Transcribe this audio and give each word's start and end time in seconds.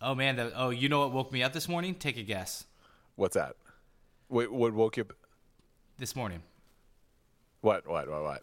Oh 0.00 0.14
man, 0.14 0.36
the, 0.36 0.52
oh 0.56 0.70
you 0.70 0.88
know 0.88 1.00
what 1.00 1.12
woke 1.12 1.32
me 1.32 1.42
up 1.42 1.52
this 1.52 1.68
morning? 1.68 1.94
Take 1.94 2.16
a 2.16 2.22
guess. 2.22 2.64
What's 3.16 3.34
that? 3.34 3.56
Wait, 4.28 4.52
what 4.52 4.72
woke 4.72 4.96
you? 4.96 5.02
up? 5.02 5.12
This 5.98 6.14
morning. 6.14 6.42
What? 7.60 7.88
What? 7.88 8.08
What? 8.08 8.22
What? 8.22 8.42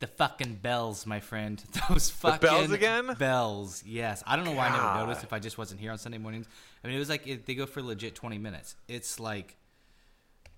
The 0.00 0.08
fucking 0.08 0.56
bells, 0.56 1.06
my 1.06 1.20
friend. 1.20 1.62
Those 1.88 2.10
fucking 2.10 2.40
bells 2.40 2.70
again? 2.72 3.14
Bells. 3.18 3.84
Yes. 3.86 4.22
I 4.26 4.34
don't 4.34 4.44
know 4.44 4.52
why 4.52 4.68
I 4.68 4.70
never 4.70 5.06
noticed 5.06 5.22
if 5.22 5.32
I 5.32 5.38
just 5.38 5.56
wasn't 5.56 5.80
here 5.80 5.92
on 5.92 5.98
Sunday 5.98 6.18
mornings. 6.18 6.46
I 6.82 6.88
mean, 6.88 6.96
it 6.96 6.98
was 6.98 7.08
like 7.08 7.26
it, 7.26 7.46
they 7.46 7.54
go 7.54 7.66
for 7.66 7.80
legit 7.80 8.14
20 8.14 8.38
minutes. 8.38 8.74
It's 8.88 9.20
like 9.20 9.56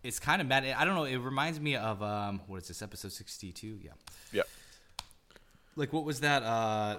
it's 0.03 0.19
kind 0.19 0.41
of 0.41 0.49
mad. 0.49 0.65
I 0.65 0.85
don't 0.85 0.95
know. 0.95 1.05
It 1.05 1.19
reminds 1.19 1.61
me 1.61 1.77
of 1.77 2.03
um, 2.03 2.41
what 2.47 2.63
is 2.63 2.69
this 2.69 2.81
episode 2.81 3.13
62? 3.13 3.81
Yeah. 3.83 3.91
Yeah. 4.33 4.43
Like 5.77 5.93
what 5.93 6.05
was 6.05 6.21
that? 6.21 6.43
Uh, 6.43 6.97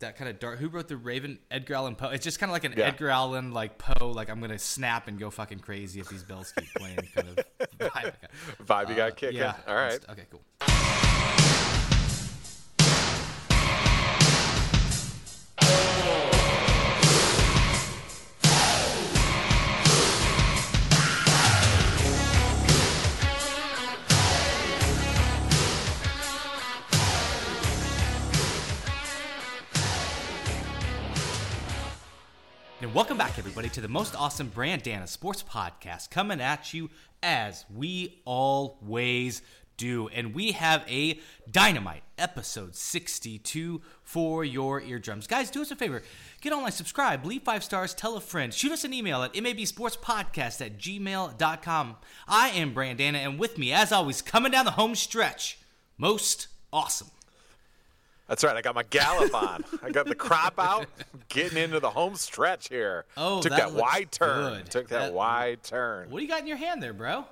that 0.00 0.16
kind 0.16 0.30
of 0.30 0.38
dark. 0.38 0.58
Who 0.58 0.68
wrote 0.68 0.88
the 0.88 0.96
Raven? 0.96 1.38
Edgar 1.50 1.74
Allan 1.74 1.94
Poe. 1.96 2.10
It's 2.10 2.24
just 2.24 2.38
kind 2.38 2.50
of 2.50 2.52
like 2.52 2.64
an 2.64 2.74
Yeah. 2.76 2.84
Edgar 2.86 3.10
Allan 3.10 3.52
like 3.52 3.78
Poe. 3.78 4.10
Like 4.10 4.30
I'm 4.30 4.40
gonna 4.40 4.58
snap 4.58 5.08
and 5.08 5.18
go 5.18 5.30
fucking 5.30 5.60
crazy 5.60 6.00
if 6.00 6.08
these 6.08 6.22
bells 6.22 6.52
keep 6.58 6.72
playing. 6.74 6.98
Kind 7.14 7.28
of 7.28 7.38
vibe. 7.78 8.12
Vibe 8.64 8.88
you 8.90 8.94
got 8.94 9.12
Uh, 9.12 9.14
kicking. 9.14 9.38
Yeah. 9.38 9.54
All 9.66 9.74
right. 9.74 9.98
Okay. 10.10 10.24
Cool. 10.30 11.37
Everybody, 33.58 33.74
to 33.74 33.80
the 33.80 33.88
most 33.88 34.14
awesome 34.14 34.48
Brandana 34.54 35.08
Sports 35.08 35.42
Podcast 35.42 36.10
coming 36.10 36.40
at 36.40 36.72
you 36.72 36.90
as 37.24 37.64
we 37.74 38.20
always 38.24 39.42
do. 39.76 40.06
And 40.06 40.32
we 40.32 40.52
have 40.52 40.84
a 40.88 41.18
dynamite 41.50 42.04
episode 42.18 42.76
62 42.76 43.82
for 44.04 44.44
your 44.44 44.80
eardrums. 44.80 45.26
Guys, 45.26 45.50
do 45.50 45.60
us 45.60 45.72
a 45.72 45.76
favor 45.76 46.04
get 46.40 46.52
online, 46.52 46.70
subscribe, 46.70 47.26
leave 47.26 47.42
five 47.42 47.64
stars, 47.64 47.94
tell 47.94 48.16
a 48.16 48.20
friend, 48.20 48.54
shoot 48.54 48.70
us 48.70 48.84
an 48.84 48.94
email 48.94 49.24
at 49.24 49.34
mabsportspodcast 49.34 50.64
at 50.64 50.78
gmail.com. 50.78 51.96
I 52.28 52.50
am 52.50 52.72
Brandana, 52.72 53.16
and 53.16 53.40
with 53.40 53.58
me, 53.58 53.72
as 53.72 53.90
always, 53.90 54.22
coming 54.22 54.52
down 54.52 54.66
the 54.66 54.70
home 54.72 54.94
stretch, 54.94 55.58
most 55.96 56.46
awesome. 56.72 57.08
That's 58.28 58.44
right. 58.44 58.54
I 58.56 58.60
got 58.60 58.74
my 58.74 58.82
gallop 58.84 59.34
on. 59.34 59.64
I 59.82 59.90
got 59.90 60.06
the 60.06 60.14
crop 60.14 60.54
out. 60.58 60.86
Getting 61.28 61.58
into 61.58 61.80
the 61.80 61.90
home 61.90 62.14
stretch 62.14 62.68
here. 62.68 63.06
Oh, 63.16 63.40
took 63.40 63.50
that 63.52 63.72
that, 63.72 63.72
wide 63.72 64.12
turn. 64.12 64.54
good. 64.62 64.70
Took 64.70 64.88
that, 64.88 64.98
That- 65.06 65.12
wide 65.14 65.62
turn. 65.62 66.10
What 66.10 66.18
do 66.18 66.24
you 66.24 66.30
got 66.30 66.40
in 66.40 66.46
your 66.46 66.58
hand 66.58 66.82
there, 66.82 66.92
bro? 66.92 67.24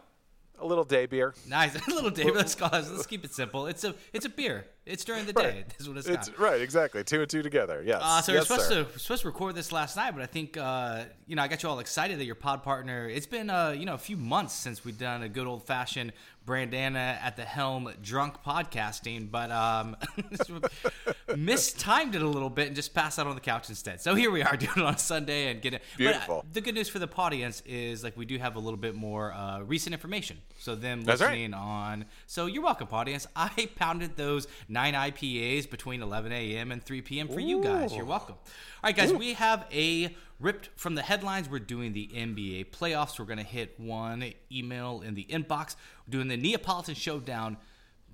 A 0.58 0.66
little 0.66 0.84
day 0.84 1.04
beer. 1.04 1.34
Nice, 1.46 1.74
a 1.88 1.90
little 1.94 2.10
David. 2.10 2.34
Let's 2.34 2.54
call 2.54 2.72
it, 2.74 2.86
let's 2.90 3.06
keep 3.06 3.24
it 3.26 3.34
simple. 3.34 3.66
It's 3.66 3.84
a 3.84 3.94
it's 4.14 4.24
a 4.24 4.30
beer. 4.30 4.64
It's 4.86 5.04
during 5.04 5.26
the 5.26 5.32
day. 5.34 5.44
Right. 5.56 5.68
This 5.68 5.80
is 5.80 5.88
what 5.88 5.98
it's, 5.98 6.08
It's 6.08 6.28
got. 6.30 6.38
right, 6.38 6.60
exactly. 6.60 7.02
Two 7.04 7.20
and 7.20 7.28
two 7.28 7.42
together. 7.42 7.82
Yes. 7.84 8.00
Uh, 8.02 8.22
so 8.22 8.32
yes, 8.32 8.48
we're 8.48 8.56
supposed 8.56 8.68
sir. 8.68 8.84
to 8.84 8.90
we're 8.90 8.98
supposed 8.98 9.22
to 9.22 9.28
record 9.28 9.54
this 9.54 9.72
last 9.72 9.96
night, 9.96 10.12
but 10.12 10.22
I 10.22 10.26
think 10.26 10.56
uh, 10.56 11.04
you 11.26 11.36
know 11.36 11.42
I 11.42 11.48
got 11.48 11.62
you 11.62 11.68
all 11.68 11.80
excited 11.80 12.18
that 12.18 12.24
your 12.24 12.34
pod 12.36 12.62
partner. 12.62 13.08
It's 13.08 13.26
been 13.26 13.50
uh, 13.50 13.70
you 13.70 13.84
know 13.84 13.94
a 13.94 13.98
few 13.98 14.16
months 14.16 14.54
since 14.54 14.84
we've 14.84 14.98
done 14.98 15.22
a 15.22 15.28
good 15.28 15.46
old 15.46 15.66
fashioned 15.66 16.12
Brandana 16.46 17.20
at 17.20 17.34
the 17.36 17.42
helm 17.44 17.90
drunk 18.02 18.36
podcasting, 18.46 19.28
but 19.32 19.50
um, 19.50 19.96
mistimed 21.36 22.14
it 22.14 22.22
a 22.22 22.28
little 22.28 22.50
bit 22.50 22.68
and 22.68 22.76
just 22.76 22.94
passed 22.94 23.18
out 23.18 23.26
on 23.26 23.34
the 23.34 23.40
couch 23.40 23.68
instead. 23.68 24.00
So 24.00 24.14
here 24.14 24.30
we 24.30 24.42
are 24.42 24.56
doing 24.56 24.72
it 24.76 24.82
on 24.82 24.96
Sunday 24.98 25.50
and 25.50 25.60
getting 25.60 25.80
But, 25.98 26.06
uh, 26.06 26.10
Beautiful. 26.10 26.44
the 26.52 26.60
good 26.60 26.74
news 26.74 26.88
for 26.88 27.00
the 27.00 27.08
audience 27.16 27.62
is 27.66 28.04
like 28.04 28.16
we 28.16 28.24
do 28.26 28.38
have 28.38 28.54
a 28.54 28.60
little 28.60 28.76
bit 28.76 28.94
more 28.94 29.32
uh, 29.32 29.60
recent 29.62 29.92
information. 29.92 30.38
So 30.58 30.76
them 30.76 31.02
That's 31.02 31.20
right. 31.20 31.30
listening 31.30 31.54
on. 31.54 32.04
So 32.26 32.46
you're 32.46 32.62
welcome, 32.62 32.86
audience. 32.92 33.26
I 33.34 33.68
pounded 33.74 34.16
those 34.16 34.46
nine 34.76 34.92
IPAs 34.92 35.70
between 35.70 36.02
11 36.02 36.32
a.m. 36.32 36.70
and 36.70 36.84
3 36.84 37.00
p.m. 37.00 37.28
for 37.28 37.40
you 37.40 37.62
guys. 37.62 37.96
You're 37.96 38.04
welcome. 38.04 38.34
All 38.34 38.50
right, 38.84 38.94
guys, 38.94 39.10
we 39.10 39.32
have 39.32 39.64
a 39.72 40.14
ripped 40.38 40.68
from 40.76 40.94
the 40.94 41.00
headlines. 41.00 41.48
We're 41.48 41.60
doing 41.60 41.94
the 41.94 42.06
NBA 42.08 42.66
playoffs. 42.72 43.18
We're 43.18 43.24
going 43.24 43.38
to 43.38 43.42
hit 43.44 43.80
one 43.80 44.34
email 44.52 45.00
in 45.00 45.14
the 45.14 45.24
inbox. 45.24 45.76
We're 46.06 46.12
doing 46.12 46.28
the 46.28 46.36
Neapolitan 46.36 46.94
Showdown. 46.94 47.56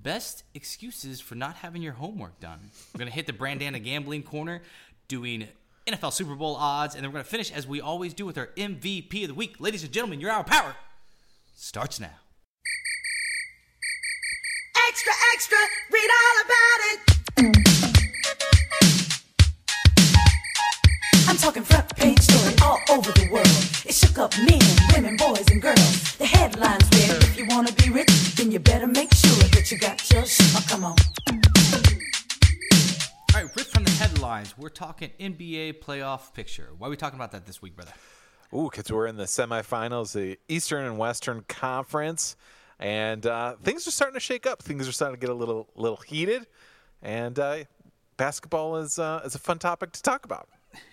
Best 0.01 0.45
excuses 0.53 1.19
for 1.19 1.35
not 1.35 1.55
having 1.55 1.81
your 1.81 1.93
homework 1.93 2.39
done. 2.39 2.71
We're 2.93 2.99
going 2.99 3.09
to 3.09 3.15
hit 3.15 3.27
the 3.27 3.33
Brandana 3.33 3.83
Gambling 3.83 4.23
Corner, 4.23 4.61
doing 5.09 5.49
NFL 5.85 6.13
Super 6.13 6.33
Bowl 6.33 6.55
odds, 6.55 6.95
and 6.95 7.03
then 7.03 7.11
we're 7.11 7.15
going 7.15 7.25
to 7.25 7.29
finish 7.29 7.51
as 7.51 7.67
we 7.67 7.81
always 7.81 8.13
do 8.13 8.25
with 8.25 8.37
our 8.37 8.47
MVP 8.55 9.23
of 9.23 9.27
the 9.27 9.33
week. 9.33 9.57
Ladies 9.59 9.83
and 9.83 9.91
gentlemen, 9.91 10.21
your 10.21 10.31
hour 10.31 10.45
power 10.45 10.77
starts 11.57 11.99
now. 11.99 12.22
Extra, 14.93 15.13
extra, 15.33 15.57
read 15.91 16.09
all 16.21 16.37
about 16.45 16.79
it. 16.85 16.99
I'm 21.27 21.35
talking 21.35 21.63
front 21.63 21.95
page 21.95 22.19
story 22.19 22.53
all 22.61 22.77
over 22.91 23.11
the 23.13 23.27
world. 23.31 23.47
It 23.87 23.95
shook 23.95 24.19
up 24.19 24.37
men, 24.37 24.61
women, 24.93 25.17
boys, 25.17 25.45
and 25.49 25.59
girls. 25.59 26.15
The 26.17 26.27
headlines 26.27 26.87
read, 26.93 27.23
if 27.23 27.35
you 27.39 27.47
wanna 27.49 27.71
be 27.71 27.89
rich, 27.89 28.35
then 28.35 28.51
you 28.51 28.59
better 28.59 28.85
make 28.85 29.11
sure 29.15 29.33
that 29.33 29.71
you 29.71 29.79
got 29.79 30.11
your 30.11 30.27
shit. 30.27 30.53
Oh, 30.55 30.63
come 30.69 30.85
on. 30.85 30.95
All 33.33 33.41
right, 33.41 33.55
ripped 33.55 33.71
from 33.71 33.85
the 33.85 33.91
headlines, 33.97 34.55
we're 34.59 34.69
talking 34.69 35.09
NBA 35.19 35.79
playoff 35.81 36.35
picture. 36.35 36.69
Why 36.77 36.85
are 36.85 36.91
we 36.91 36.97
talking 36.97 37.17
about 37.17 37.31
that 37.31 37.47
this 37.47 37.63
week, 37.63 37.75
brother? 37.75 37.93
Ooh, 38.53 38.69
because 38.69 38.91
we're 38.91 39.07
in 39.07 39.17
the 39.17 39.23
semifinals, 39.23 40.13
the 40.13 40.37
Eastern 40.47 40.85
and 40.85 40.99
Western 40.99 41.45
Conference, 41.47 42.35
and 42.83 43.25
uh, 43.25 43.55
things 43.63 43.87
are 43.87 43.91
starting 43.91 44.13
to 44.13 44.19
shake 44.19 44.45
up. 44.45 44.61
Things 44.61 44.87
are 44.87 44.91
starting 44.91 45.15
to 45.15 45.19
get 45.19 45.31
a 45.31 45.37
little 45.37 45.69
little 45.75 45.97
heated, 45.97 46.45
and 47.01 47.39
uh, 47.39 47.63
basketball 48.17 48.75
is 48.77 48.99
uh, 48.99 49.21
is 49.25 49.33
a 49.33 49.39
fun 49.39 49.57
topic 49.57 49.93
to 49.93 50.01
talk 50.03 50.25
about. 50.25 50.49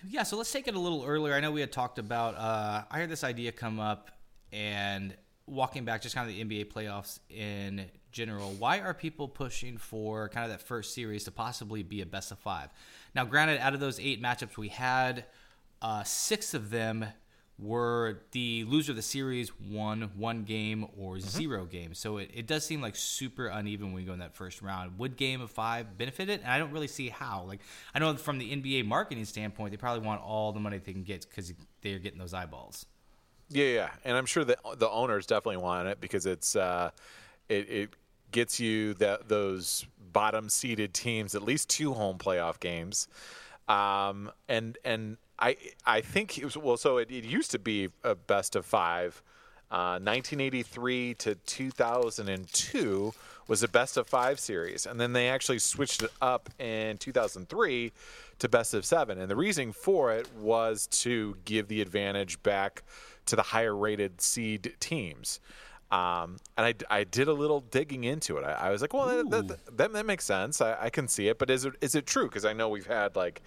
Yeah, 0.09 0.23
so 0.23 0.37
let's 0.37 0.53
take 0.53 0.69
it 0.69 0.75
a 0.75 0.79
little 0.79 1.05
earlier. 1.05 1.35
I 1.35 1.41
know 1.41 1.51
we 1.51 1.61
had 1.61 1.73
talked 1.73 1.99
about. 1.99 2.37
Uh, 2.37 2.85
I 2.91 2.99
heard 2.99 3.11
this 3.11 3.25
idea 3.25 3.51
come 3.51 3.81
up, 3.81 4.11
and 4.53 5.15
walking 5.47 5.85
back, 5.85 6.01
just 6.01 6.15
kind 6.15 6.31
of 6.31 6.35
the 6.35 6.45
NBA 6.45 6.73
playoffs 6.73 7.19
in 7.29 7.87
general. 8.13 8.53
Why 8.53 8.79
are 8.79 8.95
people 8.95 9.27
pushing 9.27 9.77
for 9.77 10.29
kind 10.29 10.45
of 10.45 10.57
that 10.57 10.65
first 10.65 10.95
series 10.95 11.25
to 11.25 11.33
possibly 11.33 11.83
be 11.83 12.03
a 12.03 12.07
best 12.07 12.31
of 12.31 12.39
five? 12.39 12.69
Now, 13.17 13.25
granted, 13.25 13.59
out 13.61 13.75
of 13.75 13.81
those 13.81 13.99
eight 13.99 14.23
matchups 14.23 14.57
we 14.57 14.69
had, 14.69 15.25
uh, 15.83 16.05
six 16.05 16.55
of 16.55 16.71
them 16.71 17.07
were 17.63 18.23
the 18.33 18.65
loser 18.65 18.93
of 18.93 18.97
the 18.97 19.03
series 19.03 19.53
won 19.61 20.11
one 20.17 20.45
game 20.45 20.87
or 20.99 21.21
zero 21.21 21.65
games. 21.65 21.99
So 21.99 22.19
it, 22.19 22.31
it 22.35 22.47
does 22.47 22.65
seem 22.65 22.81
like 22.81 22.97
super 22.97 23.49
uneven 23.49 23.87
when 23.87 23.95
we 23.95 24.05
go 24.05 24.13
in 24.13 24.21
that 24.21 24.35
first 24.35 24.63
round. 24.63 24.99
Would 24.99 25.17
game 25.17 25.41
of 25.41 25.51
five 25.51 25.99
benefit 25.99 26.29
it? 26.29 26.41
And 26.43 26.51
I 26.51 26.59
don't 26.59 26.73
really 26.73 26.89
see 26.89 27.09
how. 27.09 27.45
Like 27.47 27.61
I 27.95 27.99
know 27.99 28.17
from 28.17 28.39
the 28.39 28.51
NBA 28.51 28.87
marketing 28.87 29.25
standpoint, 29.25 29.73
they 29.73 29.77
probably 29.77 30.07
want 30.07 30.23
all 30.23 30.53
the 30.53 30.61
money 30.61 30.79
they 30.79 30.93
can 30.93 31.03
get 31.03 31.27
because 31.29 31.53
they're 31.83 31.99
getting 31.99 32.19
those 32.19 32.35
eyeballs. 32.35 32.87
Yeah, 33.51 33.65
yeah, 33.65 33.91
and 34.05 34.17
I'm 34.17 34.27
sure 34.27 34.45
that 34.45 34.59
the 34.79 34.89
owners 34.89 35.27
definitely 35.27 35.57
want 35.57 35.89
it 35.89 36.01
because 36.01 36.25
it's 36.25 36.55
uh, 36.55 36.91
it, 37.49 37.69
it 37.69 37.91
gets 38.31 38.61
you 38.61 38.95
that 38.95 39.29
those 39.29 39.87
bottom 40.13 40.49
seeded 40.49 40.95
teams 40.95 41.35
at 41.35 41.43
least 41.43 41.69
two 41.69 41.93
home 41.93 42.17
playoff 42.17 42.61
games, 42.61 43.09
um, 43.69 44.31
and 44.49 44.79
and 44.85 45.17
I 45.41 45.57
I 45.87 46.01
think 46.01 46.39
it 46.39 46.45
was 46.45 46.57
well. 46.57 46.77
So 46.77 46.99
it, 46.99 47.11
it 47.11 47.25
used 47.25 47.51
to 47.53 47.59
be 47.59 47.89
a 48.05 48.15
best 48.15 48.57
of 48.57 48.67
five. 48.67 49.23
Uh, 49.71 50.03
1983 50.03 51.15
to 51.15 51.37
2002 51.37 53.15
was 53.47 53.63
a 53.63 53.69
best 53.69 53.97
of 53.97 54.07
five 54.07 54.41
series, 54.41 54.85
and 54.85 55.01
then 55.01 55.13
they 55.13 55.29
actually 55.29 55.61
switched 55.61 56.03
it 56.03 56.11
up 56.21 56.51
in 56.59 56.99
2003 56.99 57.93
to 58.41 58.49
best 58.49 58.75
of 58.75 58.85
seven. 58.85 59.21
And 59.21 59.31
the 59.31 59.37
reason 59.37 59.73
for 59.73 60.13
it 60.13 60.29
was 60.37 60.89
to 60.89 61.37
give 61.45 61.69
the 61.69 61.81
advantage 61.81 62.43
back 62.43 62.83
to 63.27 63.37
the 63.37 63.43
higher 63.43 63.75
rated 63.75 64.21
seed 64.21 64.75
teams. 64.81 65.39
Um, 65.91 66.39
and 66.57 66.67
I, 66.67 66.99
I 67.01 67.05
did 67.05 67.29
a 67.29 67.33
little 67.33 67.61
digging 67.61 68.05
into 68.05 68.37
it. 68.39 68.45
I, 68.45 68.53
I 68.53 68.71
was 68.71 68.81
like, 68.81 68.93
well, 68.93 69.07
that, 69.07 69.31
that, 69.31 69.77
that, 69.77 69.93
that 69.93 70.07
makes 70.07 70.25
sense. 70.25 70.61
I, 70.61 70.77
I 70.81 70.91
can 70.91 71.09
see 71.09 71.29
it. 71.29 71.39
But 71.39 71.51
is 71.51 71.65
it 71.65 71.75
is 71.81 71.95
it 71.95 72.07
true? 72.07 72.27
Because 72.27 72.45
I 72.45 72.53
know 72.53 72.69
we've 72.69 72.87
had 72.87 73.17
like 73.17 73.43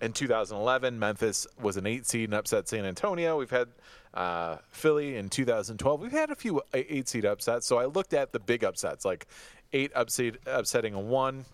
in 0.00 0.12
2011, 0.12 0.98
Memphis 0.98 1.46
was 1.60 1.76
an 1.76 1.86
eight 1.86 2.06
seed 2.06 2.28
and 2.28 2.34
upset 2.34 2.68
San 2.68 2.84
Antonio. 2.84 3.38
We've 3.38 3.50
had 3.50 3.68
uh, 4.14 4.56
Philly 4.70 5.16
in 5.16 5.28
2012. 5.28 6.00
We've 6.00 6.12
had 6.12 6.30
a 6.30 6.34
few 6.34 6.62
eight 6.72 7.08
seed 7.08 7.24
upsets. 7.24 7.66
So 7.66 7.78
I 7.78 7.86
looked 7.86 8.14
at 8.14 8.32
the 8.32 8.38
big 8.38 8.64
upsets, 8.64 9.04
like 9.04 9.26
eight 9.72 9.92
upset 9.94 10.36
upsetting 10.46 10.94
a 10.94 11.00
one, 11.00 11.44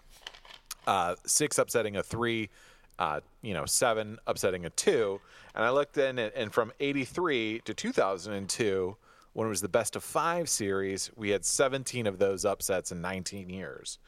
uh, 0.86 1.14
six 1.26 1.58
upsetting 1.58 1.96
a 1.96 2.02
three, 2.02 2.50
uh, 2.98 3.20
you 3.42 3.54
know, 3.54 3.64
seven 3.64 4.18
upsetting 4.26 4.66
a 4.66 4.70
two. 4.70 5.20
And 5.54 5.64
I 5.64 5.70
looked 5.70 5.96
in, 5.96 6.18
and 6.18 6.52
from 6.52 6.72
83 6.80 7.62
to 7.64 7.74
2002, 7.74 8.96
when 9.32 9.46
it 9.46 9.50
was 9.50 9.60
the 9.60 9.68
best 9.68 9.96
of 9.96 10.04
five 10.04 10.48
series, 10.48 11.10
we 11.16 11.30
had 11.30 11.44
17 11.44 12.06
of 12.06 12.18
those 12.18 12.44
upsets 12.44 12.92
in 12.92 13.00
19 13.00 13.50
years. 13.50 13.98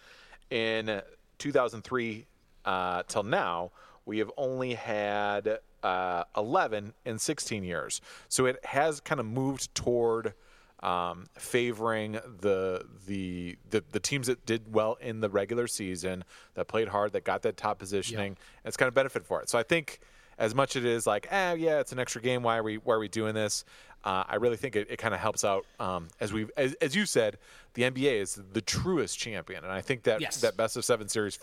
In 0.51 1.03
2003 1.39 2.27
uh, 2.65 3.03
till 3.09 3.23
now, 3.25 3.73
we 4.07 4.19
have 4.19 4.31
only 4.39 4.75
had 4.75 5.59
uh, 5.83 6.25
11 6.37 6.95
in 7.05 7.19
16 7.19 7.63
years. 7.65 8.01
So 8.29 8.47
it 8.47 8.65
has 8.65 9.01
kind 9.01 9.21
of 9.21 9.27
moved 9.27 9.75
toward 9.75 10.33
um, 10.81 11.27
favoring 11.39 12.13
the, 12.13 12.85
the 13.07 13.57
the 13.71 13.83
the 13.93 13.99
teams 13.99 14.27
that 14.27 14.45
did 14.47 14.73
well 14.75 14.99
in 15.01 15.21
the 15.21 15.29
regular 15.29 15.67
season, 15.67 16.23
that 16.55 16.69
played 16.69 16.89
hard, 16.89 17.13
that 17.13 17.25
got 17.25 17.43
that 17.43 17.57
top 17.57 17.79
positioning. 17.79 18.29
And 18.29 18.37
it's 18.67 18.77
kind 18.77 18.87
of 18.89 18.95
benefit 18.95 19.25
for 19.27 19.41
it. 19.43 19.49
So 19.49 19.59
I 19.59 19.63
think 19.63 20.01
as 20.39 20.55
much 20.55 20.77
as 20.77 20.85
it 20.85 20.91
is 20.91 21.07
like, 21.07 21.27
ah, 21.33 21.53
yeah, 21.55 21.81
it's 21.81 21.93
an 21.93 21.99
extra 21.99 22.21
game. 22.21 22.43
Why 22.43 22.59
are 22.59 22.63
we 22.63 22.77
why 22.77 22.95
are 22.95 22.99
we 22.99 23.09
doing 23.09 23.35
this? 23.35 23.65
Uh, 24.05 24.23
I 24.29 24.37
really 24.37 24.59
think 24.59 24.77
it, 24.77 24.87
it 24.91 24.99
kind 24.99 25.15
of 25.15 25.19
helps 25.19 25.45
out. 25.45 25.65
Um, 25.81 26.09
as 26.21 26.33
we 26.33 26.47
as, 26.59 26.75
as 26.75 26.95
you 26.95 27.07
said, 27.07 27.39
the 27.73 27.83
NBA 27.83 28.21
is 28.21 28.39
the 28.53 28.61
truest 28.61 29.19
champion, 29.19 29.65
and 29.65 29.73
I 29.73 29.81
think 29.81 30.03
that 30.05 30.21
Yes. 30.21 30.43
that 30.43 30.57
best 30.59 30.77
of 30.77 30.85
seven 30.85 31.09
series 31.09 31.39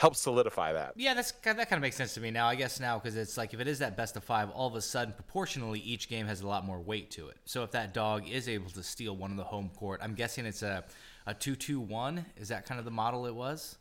helps 0.00 0.18
solidify 0.18 0.72
that. 0.72 0.94
Yeah, 0.96 1.12
that's 1.12 1.32
that 1.32 1.56
kind 1.56 1.72
of 1.72 1.82
makes 1.82 1.94
sense 1.94 2.14
to 2.14 2.22
me 2.22 2.30
now. 2.30 2.48
I 2.48 2.54
guess 2.54 2.80
now 2.80 2.98
because 2.98 3.16
it's 3.16 3.36
like 3.36 3.52
if 3.52 3.60
it 3.60 3.68
is 3.68 3.80
that 3.80 3.98
best 3.98 4.16
of 4.16 4.24
five, 4.24 4.48
all 4.48 4.66
of 4.66 4.74
a 4.74 4.80
sudden 4.80 5.12
proportionally 5.12 5.78
each 5.80 6.08
game 6.08 6.26
has 6.26 6.40
a 6.40 6.48
lot 6.48 6.64
more 6.64 6.80
weight 6.80 7.10
to 7.12 7.28
it. 7.28 7.36
So 7.44 7.62
if 7.64 7.70
that 7.72 7.92
dog 7.92 8.26
is 8.26 8.48
able 8.48 8.70
to 8.70 8.82
steal 8.82 9.14
one 9.14 9.30
of 9.30 9.36
the 9.36 9.44
home 9.44 9.70
court, 9.76 10.00
I'm 10.02 10.14
guessing 10.14 10.46
it's 10.46 10.62
a 10.62 10.84
a 11.26 11.34
two 11.34 11.54
two 11.54 11.80
one. 11.80 12.24
Is 12.38 12.48
that 12.48 12.64
kind 12.64 12.78
of 12.78 12.86
the 12.86 12.90
model 12.90 13.26
it 13.26 13.34
was? 13.34 13.76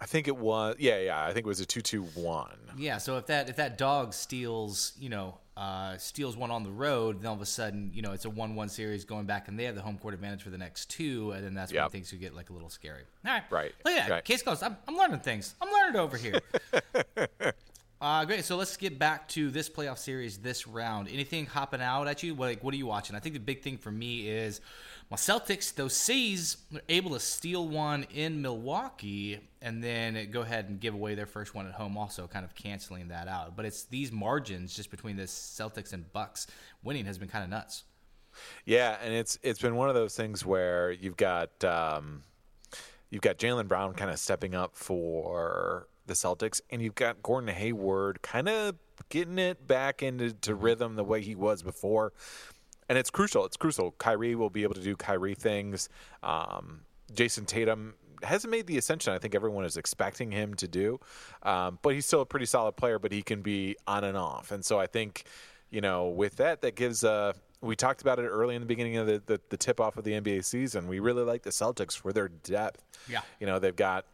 I 0.00 0.06
think 0.06 0.28
it 0.28 0.36
was 0.36 0.76
yeah 0.78 0.98
yeah 1.00 1.24
I 1.24 1.32
think 1.32 1.44
it 1.44 1.48
was 1.48 1.60
a 1.60 1.66
two 1.66 1.80
two 1.80 2.02
one. 2.14 2.56
Yeah. 2.76 2.98
So 2.98 3.16
if 3.16 3.26
that 3.26 3.48
if 3.48 3.56
that 3.56 3.78
dog 3.78 4.14
steals, 4.14 4.92
you 4.98 5.08
know, 5.08 5.38
uh, 5.56 5.96
steals 5.98 6.36
one 6.36 6.52
on 6.52 6.62
the 6.62 6.70
road, 6.70 7.20
then 7.20 7.26
all 7.28 7.34
of 7.34 7.40
a 7.42 7.46
sudden, 7.46 7.90
you 7.92 8.00
know, 8.02 8.12
it's 8.12 8.24
a 8.24 8.30
one 8.30 8.54
one 8.54 8.68
series 8.68 9.04
going 9.04 9.26
back, 9.26 9.48
and 9.48 9.58
they 9.58 9.64
have 9.64 9.74
the 9.74 9.82
home 9.82 9.98
court 9.98 10.14
advantage 10.14 10.42
for 10.42 10.50
the 10.50 10.58
next 10.58 10.88
two, 10.90 11.32
and 11.32 11.44
then 11.44 11.54
that's 11.54 11.72
when 11.72 11.88
things 11.90 12.10
could 12.10 12.20
get 12.20 12.34
like 12.34 12.50
a 12.50 12.52
little 12.52 12.70
scary. 12.70 13.02
All 13.26 13.32
right. 13.32 13.42
Right, 13.50 13.74
Look 13.84 13.94
at 13.94 14.06
that. 14.08 14.14
right. 14.14 14.24
Case 14.24 14.42
closed. 14.42 14.62
I'm, 14.62 14.76
I'm 14.86 14.96
learning 14.96 15.20
things. 15.20 15.56
I'm 15.60 15.72
learning 15.72 16.00
over 16.00 16.16
here. 16.16 16.40
Uh, 18.00 18.24
great. 18.24 18.44
So 18.44 18.56
let's 18.56 18.76
get 18.76 18.96
back 18.96 19.26
to 19.30 19.50
this 19.50 19.68
playoff 19.68 19.98
series 19.98 20.38
this 20.38 20.68
round. 20.68 21.08
Anything 21.08 21.46
hopping 21.46 21.80
out 21.82 22.06
at 22.06 22.22
you? 22.22 22.32
Like, 22.32 22.62
what 22.62 22.72
are 22.72 22.76
you 22.76 22.86
watching? 22.86 23.16
I 23.16 23.18
think 23.18 23.32
the 23.34 23.40
big 23.40 23.60
thing 23.62 23.76
for 23.76 23.90
me 23.90 24.28
is 24.28 24.60
my 25.10 25.16
Celtics. 25.16 25.74
Those 25.74 25.94
C's 25.94 26.58
are 26.74 26.80
able 26.88 27.10
to 27.12 27.20
steal 27.20 27.66
one 27.66 28.06
in 28.14 28.42
Milwaukee 28.42 29.40
and 29.62 29.82
then 29.82 30.30
go 30.30 30.42
ahead 30.42 30.68
and 30.68 30.78
give 30.80 30.94
away 30.94 31.14
their 31.14 31.26
first 31.26 31.54
one 31.54 31.66
at 31.66 31.72
home, 31.72 31.96
also 31.96 32.26
kind 32.26 32.44
of 32.44 32.54
canceling 32.54 33.08
that 33.08 33.28
out. 33.28 33.56
But 33.56 33.64
it's 33.64 33.84
these 33.84 34.12
margins 34.12 34.74
just 34.74 34.90
between 34.90 35.16
the 35.16 35.24
Celtics 35.24 35.92
and 35.92 36.10
Bucks 36.12 36.46
winning 36.82 37.06
has 37.06 37.18
been 37.18 37.28
kind 37.28 37.44
of 37.44 37.50
nuts. 37.50 37.84
Yeah, 38.64 38.96
and 39.02 39.12
it's 39.12 39.38
it's 39.42 39.60
been 39.60 39.74
one 39.74 39.88
of 39.88 39.94
those 39.94 40.14
things 40.14 40.44
where 40.44 40.92
you've 40.92 41.16
got 41.16 41.64
um, 41.64 42.22
you've 43.10 43.22
got 43.22 43.38
Jaylen 43.38 43.66
Brown 43.66 43.94
kind 43.94 44.10
of 44.10 44.18
stepping 44.18 44.54
up 44.54 44.76
for 44.76 45.88
the 46.06 46.14
Celtics, 46.14 46.60
and 46.70 46.82
you've 46.82 46.94
got 46.94 47.22
Gordon 47.22 47.54
Hayward 47.54 48.22
kind 48.22 48.48
of 48.48 48.76
getting 49.08 49.38
it 49.38 49.66
back 49.66 50.02
into 50.02 50.32
to 50.32 50.54
rhythm 50.54 50.96
the 50.96 51.04
way 51.04 51.20
he 51.20 51.34
was 51.34 51.62
before. 51.62 52.12
And 52.88 52.96
it's 52.96 53.10
crucial. 53.10 53.44
It's 53.44 53.56
crucial. 53.56 53.92
Kyrie 53.98 54.34
will 54.34 54.50
be 54.50 54.62
able 54.62 54.74
to 54.74 54.80
do 54.80 54.96
Kyrie 54.96 55.34
things. 55.34 55.88
Um, 56.22 56.80
Jayson 57.12 57.46
Tatum 57.46 57.94
hasn't 58.22 58.50
made 58.50 58.66
the 58.66 58.78
ascension 58.78 59.12
I 59.12 59.18
think 59.18 59.34
everyone 59.34 59.64
is 59.64 59.76
expecting 59.76 60.32
him 60.32 60.54
to 60.54 60.68
do, 60.68 60.98
um, 61.42 61.78
but 61.82 61.94
he's 61.94 62.06
still 62.06 62.20
a 62.20 62.26
pretty 62.26 62.46
solid 62.46 62.72
player. 62.72 62.98
But 62.98 63.12
he 63.12 63.22
can 63.22 63.42
be 63.42 63.76
on 63.86 64.04
and 64.04 64.16
off, 64.16 64.50
and 64.50 64.64
so 64.64 64.78
I 64.78 64.86
think 64.86 65.24
you 65.70 65.80
know 65.80 66.08
with 66.08 66.36
that 66.36 66.62
that 66.62 66.74
gives. 66.74 67.04
Uh, 67.04 67.32
we 67.60 67.74
talked 67.74 68.02
about 68.02 68.20
it 68.20 68.22
early 68.22 68.54
in 68.54 68.60
the 68.60 68.66
beginning 68.66 68.98
of 68.98 69.08
the, 69.08 69.20
the, 69.26 69.40
the 69.48 69.56
tip 69.56 69.80
off 69.80 69.96
of 69.96 70.04
the 70.04 70.12
NBA 70.12 70.44
season. 70.44 70.86
We 70.86 71.00
really 71.00 71.24
like 71.24 71.42
the 71.42 71.50
Celtics 71.50 71.96
for 71.96 72.12
their 72.12 72.28
depth. 72.28 72.84
Yeah. 73.08 73.22
You 73.40 73.48
know, 73.48 73.58
they've 73.58 73.74
got 73.74 74.04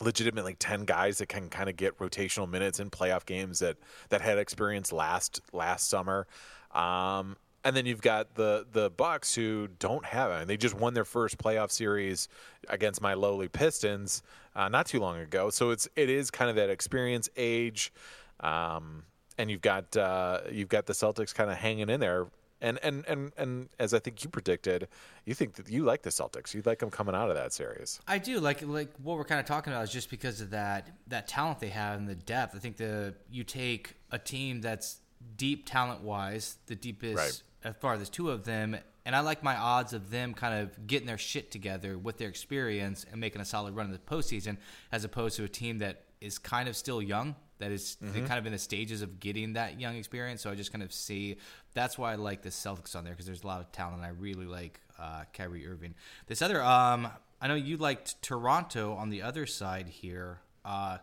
legitimately 0.00 0.54
10 0.54 0.86
guys 0.86 1.18
that 1.18 1.28
can 1.28 1.50
kind 1.50 1.68
of 1.68 1.76
get 1.76 1.98
rotational 1.98 2.48
minutes 2.48 2.80
in 2.80 2.88
playoff 2.88 3.26
games 3.26 3.58
that 3.58 3.76
that 4.08 4.22
had 4.22 4.38
experience 4.38 4.92
last 4.92 5.40
last 5.52 5.88
summer 5.88 6.26
um 6.72 7.36
and 7.64 7.74
then 7.74 7.86
you've 7.86 8.02
got 8.02 8.34
the 8.34 8.66
the 8.72 8.90
bucks 8.90 9.34
who 9.34 9.68
don't 9.78 10.04
have 10.04 10.30
it 10.30 10.46
they 10.46 10.56
just 10.56 10.74
won 10.74 10.94
their 10.94 11.04
first 11.04 11.38
playoff 11.38 11.70
series 11.70 12.28
against 12.68 13.00
my 13.00 13.14
lowly 13.14 13.48
pistons 13.48 14.22
uh, 14.54 14.68
not 14.68 14.86
too 14.86 15.00
long 15.00 15.18
ago 15.18 15.50
so 15.50 15.70
it's 15.70 15.88
it 15.96 16.10
is 16.10 16.30
kind 16.30 16.50
of 16.50 16.56
that 16.56 16.70
experience 16.70 17.28
age 17.36 17.92
um 18.40 19.02
and 19.38 19.50
you've 19.50 19.62
got 19.62 19.96
uh 19.96 20.40
you've 20.50 20.68
got 20.68 20.86
the 20.86 20.92
celtics 20.92 21.34
kind 21.34 21.50
of 21.50 21.56
hanging 21.56 21.88
in 21.88 22.00
there 22.00 22.26
and, 22.60 22.78
and, 22.82 23.04
and, 23.06 23.32
and 23.36 23.68
as 23.78 23.92
I 23.92 23.98
think 23.98 24.24
you 24.24 24.30
predicted, 24.30 24.88
you 25.26 25.34
think 25.34 25.54
that 25.56 25.68
you 25.68 25.84
like 25.84 26.00
the 26.00 26.08
Celtics. 26.08 26.54
You 26.54 26.62
like 26.64 26.78
them 26.78 26.90
coming 26.90 27.14
out 27.14 27.28
of 27.28 27.36
that 27.36 27.52
series. 27.52 28.00
I 28.08 28.16
do 28.16 28.40
like 28.40 28.62
like 28.62 28.88
what 29.02 29.18
we're 29.18 29.24
kind 29.24 29.38
of 29.38 29.44
talking 29.44 29.70
about 29.70 29.82
is 29.82 29.92
just 29.92 30.08
because 30.08 30.40
of 30.40 30.48
that 30.50 30.88
that 31.08 31.28
talent 31.28 31.60
they 31.60 31.68
have 31.68 31.98
and 31.98 32.08
the 32.08 32.14
depth. 32.14 32.56
I 32.56 32.60
think 32.60 32.78
the 32.78 33.14
you 33.30 33.44
take 33.44 33.96
a 34.10 34.18
team 34.18 34.62
that's 34.62 35.00
deep 35.36 35.66
talent 35.66 36.00
wise, 36.00 36.56
the 36.66 36.74
deepest 36.74 37.16
Right. 37.16 37.42
As 37.64 37.74
far 37.80 37.94
as 37.94 37.98
there's 38.00 38.10
two 38.10 38.30
of 38.30 38.44
them, 38.44 38.76
and 39.06 39.16
I 39.16 39.20
like 39.20 39.42
my 39.42 39.56
odds 39.56 39.92
of 39.92 40.10
them 40.10 40.34
kind 40.34 40.62
of 40.62 40.86
getting 40.86 41.06
their 41.06 41.18
shit 41.18 41.50
together 41.50 41.96
with 41.98 42.18
their 42.18 42.28
experience 42.28 43.04
and 43.10 43.20
making 43.20 43.40
a 43.40 43.44
solid 43.44 43.74
run 43.74 43.86
in 43.86 43.92
the 43.92 43.98
postseason, 43.98 44.56
as 44.92 45.04
opposed 45.04 45.36
to 45.36 45.44
a 45.44 45.48
team 45.48 45.78
that 45.78 46.04
is 46.20 46.38
kind 46.38 46.68
of 46.68 46.76
still 46.76 47.00
young. 47.02 47.34
That 47.58 47.70
is 47.70 47.96
Mm-hmm. 48.02 48.26
kind 48.26 48.38
of 48.38 48.46
in 48.46 48.52
the 48.52 48.58
stages 48.58 49.00
of 49.02 49.20
getting 49.20 49.52
that 49.54 49.80
young 49.80 49.96
experience. 49.96 50.42
So 50.42 50.50
I 50.50 50.54
just 50.54 50.72
kind 50.72 50.82
of 50.82 50.92
see 50.92 51.36
that's 51.72 51.96
why 51.96 52.12
I 52.12 52.16
like 52.16 52.42
the 52.42 52.50
Celtics 52.50 52.94
on 52.96 53.04
there 53.04 53.12
because 53.12 53.26
there's 53.26 53.44
a 53.44 53.46
lot 53.46 53.60
of 53.60 53.70
talent. 53.72 54.02
I 54.02 54.08
really 54.08 54.44
like 54.46 54.80
uh, 54.98 55.24
Kyrie 55.32 55.66
Irving. 55.66 55.94
This 56.26 56.42
other, 56.42 56.62
um, 56.62 57.08
I 57.40 57.46
know 57.48 57.54
you 57.54 57.76
liked 57.76 58.20
Toronto 58.22 58.94
on 58.94 59.08
the 59.10 59.22
other 59.22 59.46
side 59.46 59.88
here. 59.88 60.40
Uh, 60.64 60.98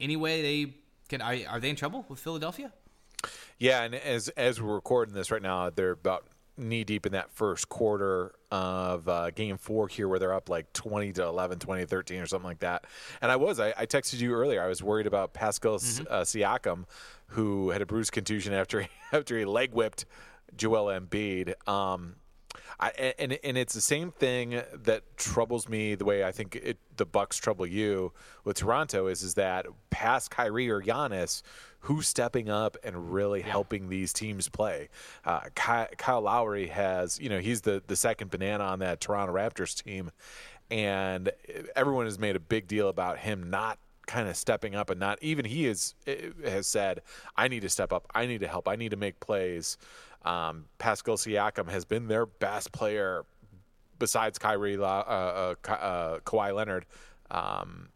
anyway, 0.00 0.42
they 0.42 0.74
can. 1.08 1.20
Are, 1.20 1.36
are 1.48 1.60
they 1.60 1.70
in 1.70 1.76
trouble 1.76 2.04
with 2.08 2.18
Philadelphia? 2.20 2.72
Yeah, 3.58 3.82
and 3.82 3.94
as 3.94 4.28
as 4.30 4.60
we're 4.60 4.74
recording 4.74 5.14
this 5.14 5.30
right 5.30 5.42
now, 5.42 5.70
they're 5.70 5.92
about 5.92 6.26
knee 6.58 6.84
deep 6.84 7.04
in 7.06 7.12
that 7.12 7.30
first 7.30 7.68
quarter 7.68 8.32
of 8.50 9.08
uh, 9.08 9.30
game 9.30 9.58
four 9.58 9.88
here 9.88 10.08
where 10.08 10.18
they're 10.18 10.32
up 10.32 10.48
like 10.48 10.72
20 10.72 11.12
to 11.12 11.22
11 11.24 11.58
20 11.58 11.82
to 11.82 11.86
13 11.86 12.20
or 12.20 12.26
something 12.26 12.46
like 12.46 12.60
that. 12.60 12.84
And 13.20 13.30
i 13.30 13.36
was 13.36 13.60
i, 13.60 13.74
I 13.76 13.84
texted 13.84 14.20
you 14.20 14.32
earlier 14.32 14.62
i 14.62 14.66
was 14.66 14.82
worried 14.82 15.06
about 15.06 15.34
pascal 15.34 15.74
uh, 15.74 15.78
siakam 15.78 16.84
who 17.28 17.70
had 17.70 17.82
a 17.82 17.86
bruised 17.86 18.12
contusion 18.12 18.54
after 18.54 18.82
he, 18.82 18.88
after 19.12 19.38
he 19.38 19.44
leg 19.44 19.72
whipped 19.72 20.06
joel 20.56 20.86
embiid. 20.86 21.54
Um, 21.68 22.16
I, 22.78 22.90
and 23.18 23.38
and 23.42 23.56
it's 23.56 23.74
the 23.74 23.80
same 23.80 24.10
thing 24.10 24.60
that 24.72 25.02
troubles 25.16 25.68
me 25.68 25.94
the 25.94 26.04
way 26.04 26.24
I 26.24 26.32
think 26.32 26.56
it, 26.56 26.78
the 26.96 27.06
Bucks 27.06 27.36
trouble 27.36 27.66
you 27.66 28.12
with 28.44 28.58
Toronto 28.58 29.06
is 29.06 29.22
is 29.22 29.34
that 29.34 29.66
past 29.90 30.30
Kyrie 30.30 30.68
or 30.68 30.82
Giannis, 30.82 31.42
who's 31.80 32.08
stepping 32.08 32.48
up 32.48 32.76
and 32.82 33.12
really 33.12 33.42
helping 33.42 33.88
these 33.88 34.12
teams 34.12 34.48
play? 34.48 34.88
Uh, 35.24 35.40
Ky, 35.54 35.94
Kyle 35.96 36.22
Lowry 36.22 36.66
has 36.68 37.18
you 37.20 37.28
know 37.28 37.38
he's 37.38 37.62
the 37.62 37.82
the 37.86 37.96
second 37.96 38.30
banana 38.30 38.64
on 38.64 38.80
that 38.80 39.00
Toronto 39.00 39.34
Raptors 39.34 39.82
team, 39.82 40.10
and 40.70 41.30
everyone 41.74 42.06
has 42.06 42.18
made 42.18 42.36
a 42.36 42.40
big 42.40 42.66
deal 42.66 42.88
about 42.88 43.18
him 43.18 43.50
not 43.50 43.78
kind 44.06 44.28
of 44.28 44.36
stepping 44.36 44.74
up 44.74 44.88
and 44.88 45.00
not 45.00 45.18
even 45.20 45.44
he 45.44 45.66
is 45.66 45.94
has 46.44 46.66
said 46.66 47.02
I 47.36 47.48
need 47.48 47.60
to 47.60 47.68
step 47.68 47.92
up. 47.92 48.06
I 48.14 48.26
need 48.26 48.40
to 48.40 48.48
help. 48.48 48.68
I 48.68 48.76
need 48.76 48.90
to 48.90 48.96
make 48.96 49.20
plays 49.20 49.76
um, 50.24 50.64
Pascal 50.78 51.16
Siakam 51.16 51.68
has 51.70 51.84
been 51.84 52.08
their 52.08 52.26
best 52.26 52.72
player 52.72 53.24
besides 53.98 54.38
Kyrie, 54.38 54.76
La- 54.76 55.00
uh, 55.00 55.54
uh, 55.68 55.70
uh, 55.72 56.18
Kawhi 56.20 56.54
Leonard, 56.54 56.84
um, 57.30 57.88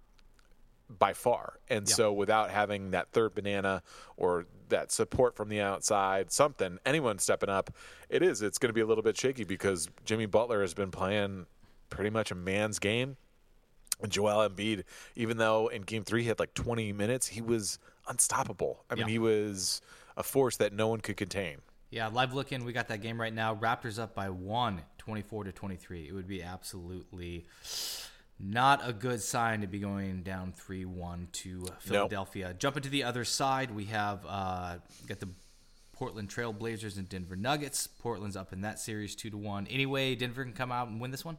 by 0.88 1.12
far. 1.12 1.54
And 1.68 1.88
so, 1.88 2.12
without 2.12 2.50
having 2.50 2.90
that 2.92 3.10
third 3.12 3.34
banana 3.34 3.82
or 4.16 4.46
that 4.70 4.90
support 4.92 5.36
from 5.36 5.48
the 5.48 5.60
outside, 5.60 6.32
something, 6.32 6.78
anyone 6.86 7.18
stepping 7.18 7.48
up, 7.48 7.70
it 8.08 8.22
is. 8.22 8.42
It's 8.42 8.58
going 8.58 8.68
to 8.70 8.72
be 8.72 8.80
a 8.80 8.86
little 8.86 9.02
bit 9.04 9.16
shaky 9.16 9.44
because 9.44 9.88
Jimmy 10.04 10.26
Butler 10.26 10.60
has 10.62 10.74
been 10.74 10.90
playing 10.90 11.46
pretty 11.90 12.10
much 12.10 12.30
a 12.30 12.34
man's 12.34 12.78
game. 12.78 13.16
And 14.02 14.10
Joel 14.10 14.48
Embiid, 14.48 14.84
even 15.14 15.36
though 15.36 15.68
in 15.68 15.82
Game 15.82 16.04
Three 16.04 16.22
he 16.22 16.28
had 16.28 16.38
like 16.40 16.54
20 16.54 16.92
minutes, 16.92 17.26
he 17.26 17.42
was 17.42 17.78
unstoppable. 18.08 18.84
I 18.90 18.94
mean, 18.94 19.06
Yeah. 19.06 19.10
he 19.12 19.18
was 19.18 19.82
a 20.16 20.22
force 20.22 20.56
that 20.56 20.72
no 20.72 20.88
one 20.88 21.00
could 21.00 21.16
contain. 21.18 21.58
Yeah, 21.90 22.06
live 22.08 22.32
looking. 22.34 22.64
We 22.64 22.72
got 22.72 22.88
that 22.88 23.02
game 23.02 23.20
right 23.20 23.32
now. 23.32 23.54
Raptors 23.54 23.98
up 23.98 24.14
by 24.14 24.30
one, 24.30 24.82
24 24.98 25.44
to 25.44 25.52
23. 25.52 26.06
It 26.06 26.12
would 26.12 26.28
be 26.28 26.42
absolutely 26.42 27.46
not 28.38 28.80
a 28.88 28.92
good 28.92 29.20
sign 29.20 29.60
to 29.60 29.66
be 29.66 29.80
going 29.80 30.22
down 30.22 30.52
3 30.52 30.84
1 30.84 31.28
to 31.32 31.66
Philadelphia. 31.80 32.54
Jumping 32.58 32.84
to 32.84 32.88
the 32.88 33.02
other 33.02 33.24
side, 33.24 33.72
we 33.74 33.86
have 33.86 34.24
uh, 34.26 34.76
got 35.08 35.18
the 35.18 35.28
Portland 35.92 36.28
Trailblazers 36.30 36.96
and 36.96 37.08
Denver 37.08 37.36
Nuggets. 37.36 37.86
Portland's 37.86 38.36
up 38.36 38.52
in 38.52 38.60
that 38.62 38.78
series 38.78 39.16
2 39.16 39.30
to 39.30 39.36
1. 39.36 39.66
Anyway, 39.66 40.14
Denver 40.14 40.44
can 40.44 40.52
come 40.52 40.70
out 40.72 40.88
and 40.88 41.00
win 41.00 41.10
this 41.10 41.24
one. 41.24 41.38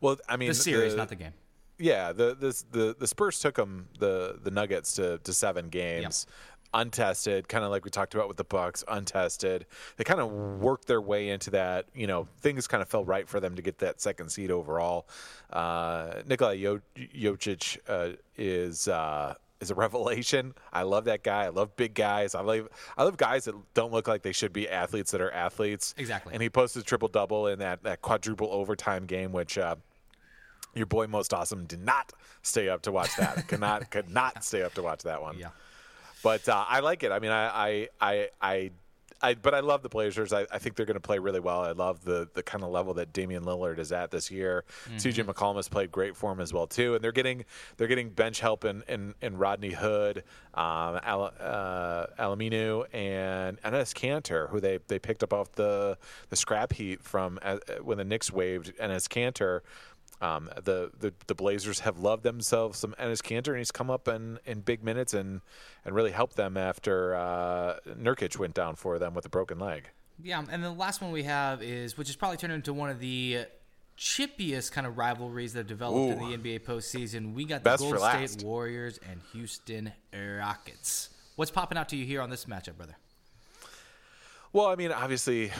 Well, 0.00 0.18
I 0.28 0.36
mean, 0.36 0.48
The 0.48 0.54
series, 0.54 0.94
not 0.94 1.08
the 1.08 1.16
game. 1.16 1.32
Yeah, 1.78 2.12
the 2.12 2.36
the 2.36 2.62
the, 2.70 2.96
the 3.00 3.06
Spurs 3.08 3.40
took 3.40 3.56
them 3.56 3.88
the 3.98 4.38
the 4.40 4.52
Nuggets 4.52 4.94
to, 4.94 5.18
to 5.18 5.32
seven 5.32 5.70
games, 5.70 6.26
untested, 6.74 7.48
kind 7.48 7.64
of 7.64 7.70
like 7.70 7.84
we 7.84 7.90
talked 7.90 8.14
about 8.14 8.28
with 8.28 8.36
the 8.36 8.44
Bucks, 8.44 8.84
untested. 8.88 9.64
They 9.96 10.04
kind 10.04 10.20
of 10.20 10.30
worked 10.30 10.86
their 10.86 11.00
way 11.00 11.30
into 11.30 11.50
that. 11.52 11.86
You 11.94 12.06
know, 12.06 12.28
things 12.40 12.66
kind 12.66 12.82
of 12.82 12.88
fell 12.88 13.04
right 13.04 13.28
for 13.28 13.40
them 13.40 13.54
to 13.54 13.62
get 13.62 13.78
that 13.78 14.00
second 14.00 14.30
seed 14.30 14.50
overall. 14.50 15.06
Uh, 15.50 16.22
Nikola 16.26 16.56
Jo- 16.56 16.80
Jokic 16.96 17.78
uh, 17.88 18.16
is 18.36 18.88
uh, 18.88 19.34
is 19.60 19.70
a 19.70 19.74
revelation. 19.86 20.52
I 20.72 20.82
love 20.82 21.04
that 21.04 21.22
guy. 21.22 21.44
I 21.44 21.48
love 21.48 21.74
big 21.76 21.94
guys. 21.94 22.34
I 22.34 22.40
love 22.40 22.68
I 22.98 23.04
love 23.04 23.16
guys 23.16 23.44
that 23.44 23.54
don't 23.74 23.92
look 23.92 24.08
like 24.08 24.22
they 24.22 24.32
should 24.32 24.52
be 24.52 24.68
athletes 24.68 25.12
that 25.12 25.20
are 25.20 25.30
athletes. 25.30 25.94
Exactly. 25.96 26.34
And 26.34 26.42
he 26.42 26.50
posted 26.50 26.82
a 26.82 26.84
triple 26.84 27.08
double 27.08 27.46
in 27.46 27.60
that 27.60 27.84
that 27.84 28.02
quadruple 28.02 28.48
overtime 28.50 29.06
game, 29.06 29.32
which. 29.32 29.56
Uh, 29.56 29.76
your 30.76 30.86
boy 30.86 31.06
most 31.06 31.32
awesome 31.32 31.66
did 31.66 31.84
not 31.84 32.12
stay 32.42 32.68
up 32.68 32.82
to 32.82 32.90
watch 32.90 33.14
that. 33.16 33.46
could 33.46 33.60
not 33.60 33.92
could 33.92 34.10
not 34.10 34.42
stay 34.48 34.60
up 34.62 34.74
to 34.74 34.82
watch 34.82 35.04
that 35.04 35.22
one. 35.22 35.38
Yeah. 35.38 35.50
But 36.24 36.48
uh, 36.48 36.64
I 36.66 36.80
like 36.80 37.04
it. 37.04 37.12
I 37.12 37.20
mean, 37.20 37.30
I 37.30 37.46
I 37.46 37.88
I. 38.40 38.70
I 39.22 39.32
but 39.34 39.54
I 39.54 39.60
love 39.60 39.82
the 39.82 39.88
Blazers. 39.88 40.34
I, 40.34 40.44
I 40.52 40.58
think 40.58 40.76
they're 40.76 40.84
going 40.84 40.96
to 40.96 41.00
play 41.00 41.18
really 41.18 41.40
well. 41.40 41.60
I 41.62 41.70
love 41.70 42.04
the 42.04 42.28
the 42.34 42.42
kind 42.42 42.62
of 42.62 42.70
level 42.70 42.92
that 42.94 43.12
Damian 43.14 43.44
Lillard 43.44 43.78
is 43.78 43.90
at 43.90 44.10
this 44.10 44.30
year. 44.30 44.64
CJ 44.96 45.24
McCollum 45.24 45.56
has 45.56 45.66
played 45.66 45.90
great 45.90 46.14
for 46.14 46.30
him 46.32 46.40
as 46.40 46.52
well 46.52 46.66
too, 46.66 46.94
and 46.94 47.02
they're 47.02 47.12
getting 47.12 47.46
they're 47.76 47.88
getting 47.88 48.10
bench 48.10 48.40
help 48.40 48.66
in 48.66 48.82
in, 48.86 49.14
in 49.22 49.38
Rodney 49.38 49.70
Hood, 49.70 50.24
um, 50.52 51.00
Al, 51.04 51.32
uh, 51.40 52.06
Alaminu, 52.18 52.84
and 52.92 53.62
Enes 53.62 53.94
Kanter, 53.94 54.50
who 54.50 54.60
they, 54.60 54.78
they 54.88 54.98
picked 54.98 55.22
up 55.22 55.32
off 55.32 55.52
the 55.52 55.96
the 56.28 56.36
scrap 56.36 56.74
heap 56.74 57.02
from 57.02 57.38
uh, 57.40 57.58
when 57.82 57.96
the 57.96 58.04
Knicks 58.04 58.30
waived 58.30 58.76
Enes 58.76 59.08
Kanter. 59.08 59.60
Um, 60.24 60.50
the, 60.56 60.90
the 60.98 61.12
the 61.26 61.34
Blazers 61.34 61.80
have 61.80 61.98
loved 61.98 62.22
themselves 62.22 62.78
some 62.78 62.94
Enes 62.98 63.22
Kanter, 63.22 63.48
and 63.48 63.58
he's 63.58 63.70
come 63.70 63.90
up 63.90 64.08
in, 64.08 64.38
in 64.46 64.60
big 64.60 64.82
minutes 64.82 65.12
and, 65.12 65.42
and 65.84 65.94
really 65.94 66.12
helped 66.12 66.36
them 66.36 66.56
after 66.56 67.14
uh, 67.14 67.76
Nurkic 67.86 68.38
went 68.38 68.54
down 68.54 68.76
for 68.76 68.98
them 68.98 69.14
with 69.14 69.26
a 69.26 69.28
broken 69.28 69.58
leg. 69.58 69.90
Yeah, 70.22 70.42
and 70.50 70.62
the 70.62 70.70
last 70.70 71.02
one 71.02 71.10
we 71.10 71.24
have 71.24 71.62
is, 71.62 71.98
which 71.98 72.08
has 72.08 72.16
probably 72.16 72.36
turned 72.36 72.52
into 72.52 72.72
one 72.72 72.88
of 72.88 73.00
the 73.00 73.46
chippiest 73.98 74.72
kind 74.72 74.86
of 74.86 74.96
rivalries 74.96 75.52
that 75.52 75.60
have 75.60 75.66
developed 75.66 76.12
in 76.12 76.18
the 76.18 76.36
NBA 76.36 76.60
postseason. 76.60 77.34
We 77.34 77.44
got 77.44 77.62
the 77.62 77.70
Best 77.70 77.82
Golden. 77.82 78.28
State 78.28 78.46
Warriors 78.46 78.98
and 79.10 79.20
Houston 79.32 79.92
Rockets. 80.12 81.10
What's 81.36 81.50
popping 81.50 81.76
out 81.76 81.88
to 81.90 81.96
you 81.96 82.06
here 82.06 82.22
on 82.22 82.30
this 82.30 82.44
matchup, 82.46 82.76
brother? 82.76 82.96
Well, 84.54 84.66
I 84.66 84.76
mean, 84.76 84.92
obviously, 84.92 85.50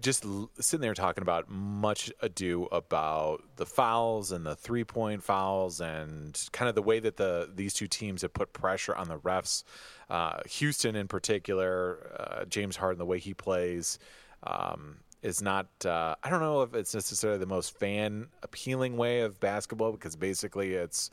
just 0.00 0.24
sitting 0.60 0.80
there 0.80 0.94
talking 0.94 1.22
about 1.22 1.50
much 1.50 2.12
ado 2.20 2.68
about 2.70 3.42
the 3.56 3.66
fouls 3.66 4.30
and 4.30 4.46
the 4.46 4.54
three 4.54 4.84
point 4.84 5.24
fouls 5.24 5.80
and 5.80 6.40
kind 6.52 6.68
of 6.68 6.76
the 6.76 6.82
way 6.82 7.00
that 7.00 7.16
the 7.16 7.50
these 7.52 7.74
two 7.74 7.88
teams 7.88 8.22
have 8.22 8.32
put 8.32 8.52
pressure 8.52 8.94
on 8.94 9.08
the 9.08 9.18
refs. 9.18 9.64
Uh, 10.08 10.38
Houston, 10.48 10.94
in 10.94 11.08
particular, 11.08 11.98
uh, 12.20 12.44
James 12.44 12.76
Harden, 12.76 13.00
the 13.00 13.04
way 13.04 13.18
he 13.18 13.34
plays. 13.34 13.98
Um, 14.44 14.98
is 15.22 15.42
not 15.42 15.66
uh, 15.84 16.14
I 16.22 16.30
don't 16.30 16.38
know 16.38 16.62
if 16.62 16.72
it's 16.72 16.94
necessarily 16.94 17.40
the 17.40 17.46
most 17.46 17.76
fan 17.76 18.28
appealing 18.44 18.96
way 18.96 19.22
of 19.22 19.40
basketball 19.40 19.90
because 19.90 20.14
basically 20.14 20.74
it's 20.74 21.10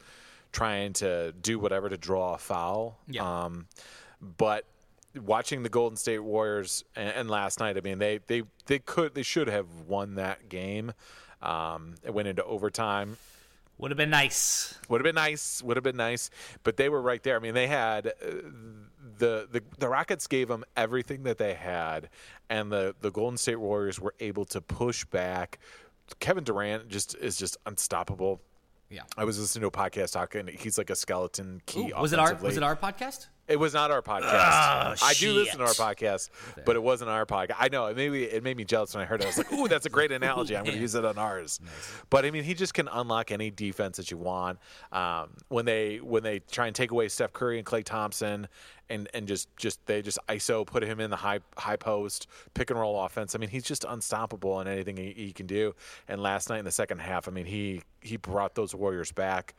trying 0.52 0.94
to 0.94 1.32
do 1.42 1.58
whatever 1.58 1.90
to 1.90 1.98
draw 1.98 2.36
a 2.36 2.38
foul. 2.38 3.00
Yeah. 3.08 3.46
Um, 3.46 3.66
but 4.22 4.66
watching 5.22 5.64
the 5.64 5.70
Golden 5.70 5.98
State 5.98 6.20
Warriors 6.20 6.84
and, 6.96 7.10
and 7.10 7.30
last 7.30 7.60
night, 7.60 7.78
I 7.78 7.82
mean, 7.82 8.00
they, 8.00 8.20
they, 8.28 8.44
they 8.66 8.80
could, 8.80 9.16
they 9.16 9.24
should 9.24 9.48
have 9.48 9.68
won 9.88 10.16
that 10.16 10.50
game. 10.50 10.94
Um, 11.42 11.96
it 12.04 12.14
went 12.14 12.28
into 12.28 12.44
overtime. 12.44 13.18
Would 13.80 13.92
have 13.92 13.98
been 13.98 14.12
nice. 14.12 14.78
Would 14.88 15.02
have 15.02 15.04
been 15.04 15.16
nice. 15.16 15.62
Would 15.64 15.78
have 15.78 15.84
been 15.84 15.98
nice. 15.98 16.30
But 16.64 16.78
they 16.78 16.90
were 16.90 17.02
right 17.02 17.22
there. 17.24 17.36
I 17.36 17.40
mean, 17.40 17.54
they 17.54 17.68
had 17.68 18.08
uh, 18.08 18.12
the 19.18 19.48
the 19.52 19.64
the 19.80 19.90
Rockets 19.90 20.28
gave 20.28 20.48
them 20.48 20.64
everything 20.78 21.24
that 21.24 21.40
they 21.40 21.56
had, 21.56 22.10
and 22.50 22.72
the 22.72 22.96
the 23.02 23.10
Golden 23.10 23.38
State 23.38 23.60
Warriors 23.60 24.00
were 24.00 24.14
able 24.20 24.46
to 24.46 24.62
push 24.62 25.06
back. 25.06 25.60
Kevin 26.20 26.44
Durant 26.44 26.88
just 26.88 27.16
is 27.16 27.36
just 27.36 27.58
unstoppable. 27.66 28.42
Yeah. 28.90 29.02
I 29.18 29.24
was 29.26 29.40
listening 29.40 29.62
to 29.62 29.68
a 29.68 29.72
podcast 29.72 30.12
talking. 30.12 30.48
He's 30.48 30.78
like 30.78 30.92
a 30.92 30.96
skeleton 30.96 31.62
key. 31.66 31.92
Ooh, 31.92 32.00
was 32.00 32.14
it 32.14 32.20
our 32.20 32.36
was 32.36 32.58
it 32.58 32.64
our 32.64 32.76
podcast? 32.76 33.28
It 33.48 33.60
was 33.60 33.74
not 33.74 33.92
our 33.92 34.02
podcast. 34.02 35.04
I 35.04 35.14
do 35.18 35.34
listen 35.34 35.60
to 35.60 35.66
our 35.66 35.74
podcast, 35.74 36.30
but 36.66 36.78
it 36.78 36.84
wasn't 36.84 37.10
our 37.10 37.26
podcast. 37.26 37.56
I 37.60 37.68
know 37.68 37.88
it 37.88 37.98
made 37.98 38.10
me 38.10 38.24
it 38.24 38.42
made 38.42 38.56
me 38.56 38.64
jealous 38.64 38.94
when 38.96 39.04
I 39.04 39.06
heard 39.06 39.20
it. 39.22 39.26
I 39.26 39.28
was 39.28 39.38
like, 39.38 39.52
"Ooh, 39.52 39.68
that's 39.68 39.86
a 39.86 39.90
great 39.90 40.14
analogy. 40.14 40.56
I'm 40.56 40.64
going 40.64 40.76
to 40.78 40.82
use 40.82 40.96
it 40.96 41.04
on 41.04 41.18
ours." 41.18 41.60
But 42.10 42.24
I 42.24 42.32
mean, 42.32 42.44
he 42.44 42.54
just 42.54 42.74
can 42.74 42.88
unlock 42.88 43.32
any 43.32 43.52
defense 43.52 43.98
that 43.98 44.12
you 44.12 44.18
want. 44.18 44.60
Um, 44.94 45.32
when 45.50 45.66
they 45.66 45.98
when 45.98 46.24
they 46.24 46.40
try 46.40 46.68
and 46.68 46.76
take 46.76 46.92
away 46.92 47.10
Steph 47.10 47.34
Curry 47.34 47.58
and 47.58 47.68
Klay 47.68 47.84
Thompson, 47.84 48.48
and 48.90 49.10
and 49.14 49.28
just 49.28 49.50
just 49.58 49.86
they 49.88 50.02
just 50.02 50.20
ISO 50.30 50.66
put 50.66 50.84
him 50.84 51.02
in 51.02 51.10
the 51.10 51.18
high 51.18 51.40
high 51.58 51.76
post 51.76 52.28
pick 52.54 52.70
and 52.70 52.80
roll 52.80 53.04
offense. 53.04 53.36
I 53.36 53.40
mean, 53.40 53.50
he's 53.50 53.64
just 53.64 53.84
unstoppable 53.88 54.62
in 54.62 54.68
anything 54.68 54.96
he, 54.96 55.14
he 55.18 55.32
can 55.34 55.48
do. 55.48 55.76
And 56.08 56.22
last 56.22 56.50
night 56.50 56.60
in 56.60 56.66
the 56.66 56.72
second 56.72 57.00
half, 57.00 57.28
I 57.28 57.32
mean, 57.32 57.46
he 57.46 57.82
he 58.02 58.16
brought 58.16 58.56
those 58.56 58.74
Warriors 58.74 59.12
back. 59.12 59.54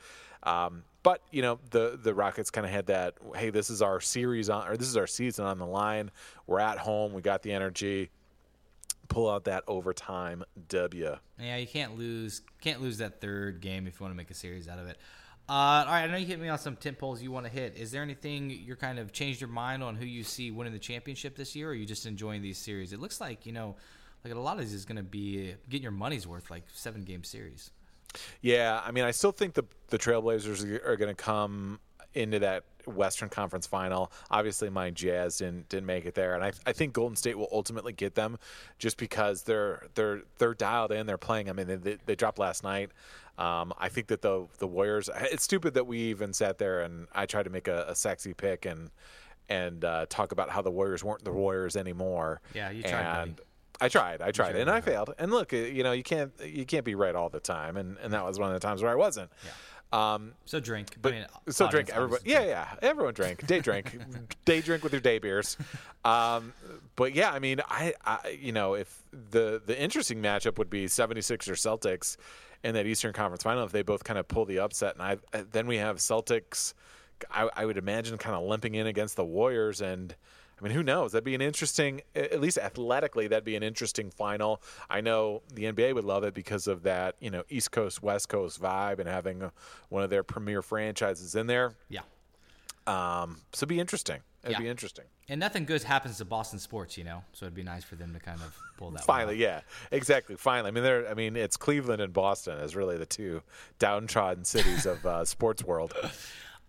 Um, 0.45 0.85
but 1.03 1.21
you 1.31 1.43
know 1.43 1.59
the 1.71 1.99
the 2.03 2.15
Rockets 2.15 2.51
kind 2.51 2.67
of 2.67 2.73
had 2.73 2.87
that. 2.87 3.15
Hey, 3.35 3.51
this 3.51 3.71
is 3.71 3.83
our 3.83 4.01
series 4.01 4.49
on, 4.51 4.67
or 4.69 4.77
this 4.77 4.89
is 4.89 4.97
our 4.97 5.07
season 5.07 5.45
on 5.45 5.59
the 5.59 5.67
line. 5.67 6.11
We're 6.47 6.61
at 6.61 6.79
home. 6.79 7.13
We 7.13 7.23
got 7.23 7.43
the 7.43 7.53
energy. 7.53 8.11
Pull 9.09 9.31
out 9.31 9.45
that 9.45 9.65
overtime 9.69 10.45
W. 10.69 11.17
Yeah, 11.39 11.57
you 11.57 11.67
can't 11.67 11.99
lose 11.99 12.41
can't 12.61 12.81
lose 12.81 12.99
that 12.99 13.21
third 13.21 13.61
game 13.61 13.87
if 13.87 14.01
you 14.01 14.05
want 14.05 14.13
to 14.13 14.17
make 14.17 14.31
a 14.31 14.35
series 14.35 14.67
out 14.67 14.79
of 14.79 14.89
it. 14.89 14.99
Uh, 15.47 15.53
all 15.53 15.87
right, 15.87 16.05
I 16.05 16.07
know 16.07 16.17
you 16.17 16.25
hit 16.25 16.41
me 16.41 16.49
on 16.49 16.59
some 16.59 16.75
tent 16.75 16.99
poles 16.99 17.23
you 17.23 17.31
want 17.31 17.45
to 17.45 17.53
hit. 17.53 17.77
Is 17.77 17.91
there 17.91 18.03
anything 18.03 18.49
you're 18.49 18.77
kind 18.77 18.99
of 18.99 19.13
changed 19.13 19.43
your 19.43 19.51
mind 19.51 19.83
on 19.83 19.95
who 19.95 20.07
you 20.07 20.25
see 20.25 20.51
winning 20.51 20.73
the 20.73 20.79
championship 20.79 21.37
this 21.37 21.55
year, 21.55 21.69
or 21.69 21.73
are 21.73 21.75
you 21.75 21.85
just 21.85 22.07
enjoying 22.07 22.41
these 22.41 22.57
series? 22.57 22.95
It 22.95 23.01
looks 23.01 23.21
like 23.21 23.45
you 23.45 23.53
know, 23.53 23.77
like 24.25 24.33
a 24.33 24.39
lot 24.39 24.55
of 24.55 24.61
these 24.61 24.73
is 24.73 24.87
going 24.87 24.97
to 24.97 25.03
be 25.03 25.55
getting 25.69 25.83
your 25.83 25.93
money's 25.93 26.27
worth, 26.27 26.51
like 26.51 26.63
seven 26.73 27.03
game 27.03 27.25
series. 27.25 27.71
Yeah, 28.41 28.81
I 28.85 28.91
mean, 28.91 29.05
I 29.05 29.11
still 29.11 29.33
think 29.33 29.55
the 29.55 29.65
the 29.89 29.99
Trailblazers 29.99 30.85
are, 30.85 30.97
going 30.97 31.15
to 31.15 31.23
come 31.23 31.79
into 32.15 32.39
that 32.41 32.65
Western 32.87 33.29
Conference 33.29 33.67
Final. 33.67 34.11
Obviously, 34.31 34.71
my 34.71 34.91
Jazz 34.91 35.39
didn't 35.39 35.69
didn't 35.69 35.87
make 35.87 36.07
it 36.07 36.15
there, 36.15 36.35
and 36.35 36.45
I 36.45 36.53
I 36.67 36.73
think 36.73 36.93
Golden 36.93 37.17
State 37.17 37.37
will 37.37 37.49
ultimately 37.53 37.93
get 37.93 38.15
them, 38.15 38.39
just 38.79 38.97
because 38.97 39.43
they're 39.43 39.87
they're 39.95 40.23
they're 40.39 40.55
dialed 40.55 40.93
in. 40.93 41.07
They're 41.07 41.19
playing. 41.19 41.49
I 41.49 41.53
mean, 41.53 41.81
they, 41.83 41.99
they, 42.07 42.15
dropped 42.15 42.39
last 42.39 42.65
night. 42.65 42.91
Um, 43.39 43.73
I 43.79 43.89
think 43.89 44.09
that 44.09 44.23
the 44.23 44.47
the 44.59 44.67
Warriors. 44.67 45.11
It's 45.15 45.45
stupid 45.45 45.75
that 45.75 45.87
we 45.87 45.99
even 45.99 46.33
sat 46.33 46.59
there 46.59 46.83
and 46.83 47.07
I 47.15 47.27
tried 47.27 47.45
to 47.45 47.51
make 47.51 47.69
a, 47.69 47.87
a 47.89 47.95
sexy 47.95 48.35
pick 48.35 48.65
and 48.65 48.91
and 49.49 49.85
uh, 49.85 50.07
talk 50.09 50.33
about 50.33 50.51
how 50.51 50.63
the 50.63 50.71
Warriors 50.71 51.05
weren't 51.05 51.25
the 51.25 51.33
Warriors 51.33 51.77
anymore. 51.77 52.41
Yeah, 52.55 52.71
you 52.71 52.83
tried, 52.83 53.15
buddy. 53.15 53.35
I 53.81 53.89
tried, 53.89 54.23
I 54.23 54.31
tried, 54.31 54.57
and 54.57 54.71
I 54.71 54.81
failed. 54.81 55.15
And 55.19 55.31
look, 55.33 55.53
uh, 55.53 55.57
you 55.57 55.83
know, 55.83 55.93
you 55.93 56.03
can't 56.03 56.33
you 56.45 56.65
can't 56.65 56.85
be 56.85 56.95
right 56.95 57.15
all 57.15 57.29
the 57.29 57.41
time, 57.41 57.77
and 57.77 57.97
and 57.99 58.13
that 58.13 58.25
was 58.25 58.39
one 58.39 58.49
of 58.49 58.55
the 58.61 58.67
times 58.67 58.83
where 58.83 58.93
I 58.93 58.95
wasn't. 58.95 59.31
Um, 59.93 60.33
So 60.45 60.59
drink, 60.59 60.97
but 61.01 61.13
I 61.13 61.17
mean, 61.17 61.27
so 61.51 61.69
drink 61.69 61.91
everybody. 61.91 62.23
Yeah, 62.29 62.39
drink. 62.39 62.49
yeah. 62.51 62.75
Everyone 62.83 63.15
drink. 63.15 63.47
Day 63.47 63.61
drink. 63.61 63.97
day 64.45 64.61
drink 64.61 64.83
with 64.83 64.93
your 64.93 65.01
day 65.01 65.19
beers. 65.19 65.57
Um, 66.05 66.53
but 66.97 67.15
yeah, 67.15 67.31
I 67.31 67.39
mean, 67.39 67.61
I, 67.69 67.95
I, 68.05 68.39
you 68.41 68.51
know, 68.53 68.75
if 68.75 69.03
the 69.13 69.63
the 69.65 69.81
interesting 69.81 70.21
matchup 70.21 70.59
would 70.59 70.71
be 70.71 70.89
76 70.89 71.49
or 71.49 71.53
Celtics 71.55 72.17
in 72.65 72.75
that 72.75 72.87
Eastern 72.87 73.13
Conference 73.13 73.43
Final 73.45 73.65
if 73.65 73.73
they 73.73 73.83
both 73.83 74.03
kind 74.05 74.19
of 74.19 74.27
pull 74.27 74.45
the 74.47 74.59
upset, 74.59 74.95
and 74.95 75.03
I 75.03 75.43
then 75.53 75.67
we 75.67 75.77
have 75.77 75.99
Celtics. 75.99 76.75
I, 77.31 77.49
I 77.55 77.65
would 77.65 77.77
imagine 77.77 78.19
kind 78.19 78.35
of 78.35 78.43
limping 78.43 78.75
in 78.75 78.87
against 78.87 79.17
the 79.17 79.25
Warriors 79.25 79.81
and. 79.81 80.15
I 80.65 80.69
mean, 80.69 80.75
who 80.77 80.83
knows? 80.83 81.13
That'd 81.13 81.25
be 81.25 81.35
an 81.35 81.43
interesting, 81.43 82.01
at 82.15 82.41
least 82.41 82.57
athletically, 82.57 83.27
that'd 83.29 83.45
be 83.45 83.55
an 83.55 83.63
interesting 83.63 84.11
final. 84.11 84.63
I 84.89 85.03
know 85.03 85.43
the 85.53 85.65
NBA 85.65 85.95
would 85.95 86.05
love 86.05 86.25
it 86.25 86.33
because 86.33 86.67
of 86.69 86.85
that, 86.85 87.17
you 87.21 87.31
know, 87.31 87.43
East 87.51 87.71
Coast 87.71 88.03
West 88.03 88.31
Coast 88.31 88.63
vibe 88.63 88.99
and 88.99 89.07
having 89.07 89.43
uh, 89.43 89.51
one 89.91 90.03
of 90.03 90.09
their 90.09 90.23
premier 90.23 90.63
franchises 90.63 91.35
in 91.35 91.49
there. 91.49 91.75
Yeah. 91.91 92.01
Um, 92.87 93.41
so 93.53 93.59
it'd 93.65 93.69
be 93.69 93.79
interesting. 93.81 94.21
It'd 94.43 94.53
Yeah. 94.57 94.61
be 94.63 94.69
interesting. 94.69 95.05
And 95.29 95.41
nothing 95.41 95.65
good 95.65 95.83
happens 95.83 96.19
to 96.19 96.25
Boston 96.27 96.59
sports, 96.59 96.97
you 96.99 97.05
know. 97.05 97.25
So 97.33 97.47
it'd 97.47 97.55
be 97.55 97.63
nice 97.63 97.83
for 97.85 97.97
them 97.97 98.13
to 98.15 98.21
kind 98.21 98.41
of 98.43 98.55
pull 98.77 98.91
that. 98.91 99.05
Finally, 99.05 99.37
yeah, 99.37 99.61
exactly. 99.91 100.37
Finally, 100.37 100.69
I 100.69 100.71
mean, 100.73 100.85
they're. 100.85 101.09
I 101.09 101.15
mean, 101.15 101.35
it's 101.35 101.57
Cleveland 101.57 102.03
and 102.03 102.13
Boston 102.13 102.59
is 102.59 102.77
really 102.77 102.99
the 102.99 103.07
two 103.07 103.43
downtrodden 103.79 104.45
cities 104.45 104.85
of 104.85 105.05
uh, 105.07 105.25
sports 105.25 105.65
world. 105.65 105.95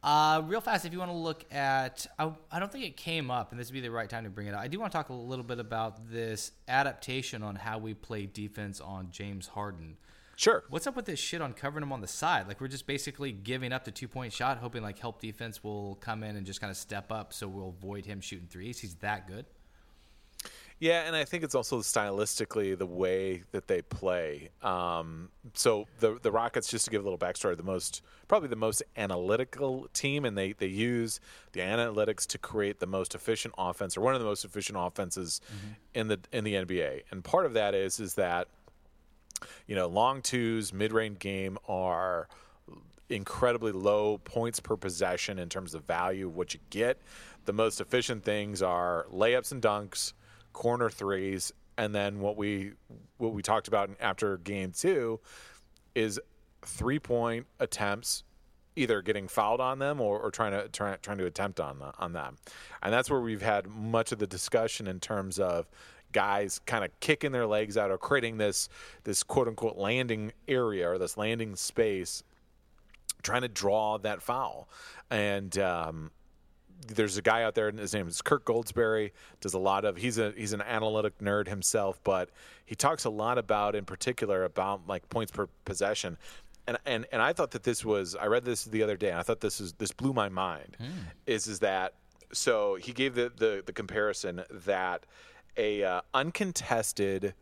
Uh, 0.06 0.44
real 0.46 0.62
fast, 0.62 0.86
if 0.86 0.94
you 0.94 1.00
want 1.00 1.10
to 1.10 1.18
look 1.18 1.52
at, 1.52 2.06
I, 2.20 2.32
I 2.52 2.60
don't 2.60 2.72
think 2.72 2.86
it 2.86 2.96
came 2.96 3.32
up, 3.32 3.50
and 3.50 3.60
this 3.60 3.70
would 3.70 3.74
be 3.74 3.82
the 3.82 3.90
right 3.90 4.08
time 4.08 4.24
to 4.26 4.30
bring 4.30 4.46
it 4.46 4.54
up. 4.54 4.62
I 4.62 4.68
do 4.68 4.80
want 4.80 4.92
to 4.92 4.98
talk 5.00 5.10
a 5.10 5.14
little 5.14 5.44
bit 5.44 5.58
about 5.58 6.12
this 6.12 6.52
adaptation 6.68 7.42
on 7.42 7.56
how 7.56 7.80
we 7.80 7.96
play 7.96 8.28
defense 8.28 8.80
on 8.80 9.10
James 9.10 9.48
Harden. 9.48 9.98
Sure. 10.36 10.64
What's 10.70 10.86
up 10.86 10.96
with 10.96 11.06
this 11.06 11.18
shit 11.18 11.42
on 11.42 11.54
covering 11.54 11.82
him 11.82 11.92
on 11.92 12.02
the 12.02 12.08
side? 12.08 12.48
Like 12.48 12.62
we're 12.62 12.68
just 12.68 12.86
basically 12.86 13.32
giving 13.32 13.74
up 13.74 13.84
the 13.84 13.90
two 13.90 14.08
point 14.08 14.32
shot, 14.32 14.60
hoping 14.60 14.84
like 14.84 15.00
help 15.00 15.22
defense 15.22 15.64
will 15.64 15.96
come 15.96 16.24
in 16.24 16.36
and 16.36 16.46
just 16.46 16.62
kind 16.62 16.70
of 16.70 16.78
step 16.78 17.12
up, 17.12 17.34
so 17.34 17.48
we'll 17.48 17.70
avoid 17.70 18.06
him 18.06 18.22
shooting 18.22 18.48
threes. 18.48 18.80
He's 18.80 18.94
that 18.96 19.28
good. 19.28 19.46
Yeah, 20.80 21.04
and 21.08 21.16
I 21.16 21.24
think 21.24 21.44
it's 21.44 21.56
also 21.56 21.80
stylistically 21.80 22.78
the 22.78 22.86
way 22.86 23.44
that 23.52 23.68
they 23.68 23.82
play. 23.82 24.50
Um, 24.62 25.30
so 25.54 25.88
the 26.00 26.20
the 26.22 26.32
Rockets, 26.32 26.68
just 26.68 26.86
to 26.86 26.92
give 26.92 27.02
a 27.02 27.04
little 27.04 27.18
backstory, 27.18 27.56
the 27.56 27.64
most 27.64 28.02
probably 28.28 28.50
the 28.50 28.58
most 28.58 28.84
analytical 28.98 29.88
team, 29.94 30.26
and 30.26 30.38
they 30.38 30.52
they 30.52 30.68
use 30.68 31.22
the 31.54 31.62
analytics 31.62 32.28
to 32.28 32.38
create 32.38 32.82
the 32.82 32.88
most 32.88 33.16
efficient 33.16 33.54
offense, 33.58 33.96
or 33.96 34.02
one 34.02 34.16
of 34.16 34.20
the 34.20 34.26
most 34.26 34.44
efficient 34.44 34.78
offenses 34.80 35.40
in 35.94 36.10
the 36.10 36.20
in 36.34 36.44
the 36.44 36.56
NBA. 36.56 37.04
And 37.10 37.24
part 37.24 37.46
of 37.46 37.54
that 37.54 37.74
is 37.74 38.02
is 38.02 38.16
that 38.16 38.50
you 39.68 39.76
know 39.76 39.88
long 39.88 40.22
twos, 40.22 40.74
mid 40.74 40.92
range 40.92 41.20
game 41.20 41.58
are 41.70 42.28
incredibly 43.10 43.72
low 43.72 44.18
points 44.18 44.60
per 44.60 44.76
possession 44.76 45.40
in 45.40 45.48
terms 45.48 45.74
of 45.74 45.86
value 45.86 46.28
of 46.28 46.36
what 46.36 46.54
you 46.54 46.60
get. 46.70 47.00
The 47.46 47.54
most 47.54 47.80
efficient 47.80 48.24
things 48.24 48.62
are 48.62 49.06
layups 49.14 49.52
and 49.52 49.62
dunks, 49.62 50.14
corner 50.56 50.90
threes, 50.90 51.52
and 51.78 51.94
then 51.94 52.22
what 52.22 52.38
we 52.38 52.72
what 53.18 53.34
we 53.34 53.42
talked 53.42 53.68
about 53.68 53.90
after 54.00 54.38
game 54.38 54.72
two 54.72 55.20
is 55.94 56.20
three 56.62 56.98
point 56.98 57.46
attempts 57.60 58.24
either 58.78 59.02
getting 59.02 59.28
fouled 59.28 59.62
on 59.62 59.80
them 59.80 60.02
or, 60.02 60.20
or 60.20 60.32
trying 60.32 60.52
to 60.52 60.68
try, 60.70 60.96
trying 61.02 61.18
to 61.18 61.26
attempt 61.26 61.60
on 61.60 61.78
on 62.00 62.14
them, 62.14 62.38
and 62.82 62.94
that's 62.94 63.10
where 63.10 63.20
we've 63.20 63.42
had 63.42 63.68
much 63.68 64.14
of 64.14 64.18
the 64.20 64.28
discussion 64.28 64.88
in 64.88 65.00
terms 65.00 65.40
of 65.40 65.68
guys 66.14 66.62
kind 66.66 66.86
of 66.86 66.98
kicking 67.02 67.34
their 67.34 67.46
legs 67.46 67.76
out 67.76 67.92
or 67.92 67.98
creating 67.98 68.38
this 68.38 68.70
this 69.04 69.24
quote 69.24 69.50
unquote 69.50 69.76
landing 69.76 70.32
area 70.48 70.90
or 70.90 70.98
this 70.98 71.18
landing 71.18 71.58
space, 71.58 72.24
trying 73.24 73.42
to 73.42 73.50
draw 73.50 73.98
that 73.98 74.22
foul, 74.22 74.70
and 75.12 75.58
um, 75.58 76.12
there's 76.88 77.18
a 77.18 77.22
guy 77.22 77.44
out 77.44 77.56
there, 77.56 77.68
and 77.68 77.80
his 77.80 77.94
name 77.94 78.08
is 78.08 78.22
Kirk 78.22 78.46
Goldsberry. 78.46 79.12
Does 79.42 79.54
a 79.54 79.60
lot 79.60 79.86
of 79.86 79.98
he's 79.98 80.18
a 80.18 80.32
he's 80.36 80.54
an 80.54 80.62
analytic 80.62 81.18
nerd 81.20 81.48
himself, 81.48 82.00
but 82.04 82.30
he 82.66 82.76
talks 82.76 83.06
a 83.06 83.10
lot 83.10 83.38
about, 83.38 83.76
in 83.76 83.86
particular, 83.86 84.44
about 84.44 84.88
like 84.88 85.10
points 85.10 85.32
per 85.32 85.48
possession. 85.66 86.18
And, 86.68 86.78
and 86.86 87.06
and 87.12 87.22
I 87.22 87.34
thought 87.34 87.52
that 87.52 87.64
this 87.64 87.86
was 87.86 88.16
I 88.16 88.26
read 88.28 88.44
this 88.46 88.66
the 88.66 88.82
other 88.84 88.98
day 88.98 89.10
and 89.10 89.20
I 89.20 89.24
thought 89.24 89.40
this 89.42 89.60
is 89.62 89.74
this 89.74 89.92
blew 89.92 90.14
my 90.14 90.30
mind 90.30 90.78
Hmm. 90.80 90.86
is 91.28 91.48
is 91.48 91.60
that 91.60 91.94
so 92.32 92.76
he 92.76 92.92
gave 92.92 93.14
the 93.16 93.32
the, 93.36 93.64
the 93.66 93.72
comparison 93.74 94.44
that 94.50 95.06
a 95.58 95.84
uh, 95.84 96.02
uncontested 96.14 97.34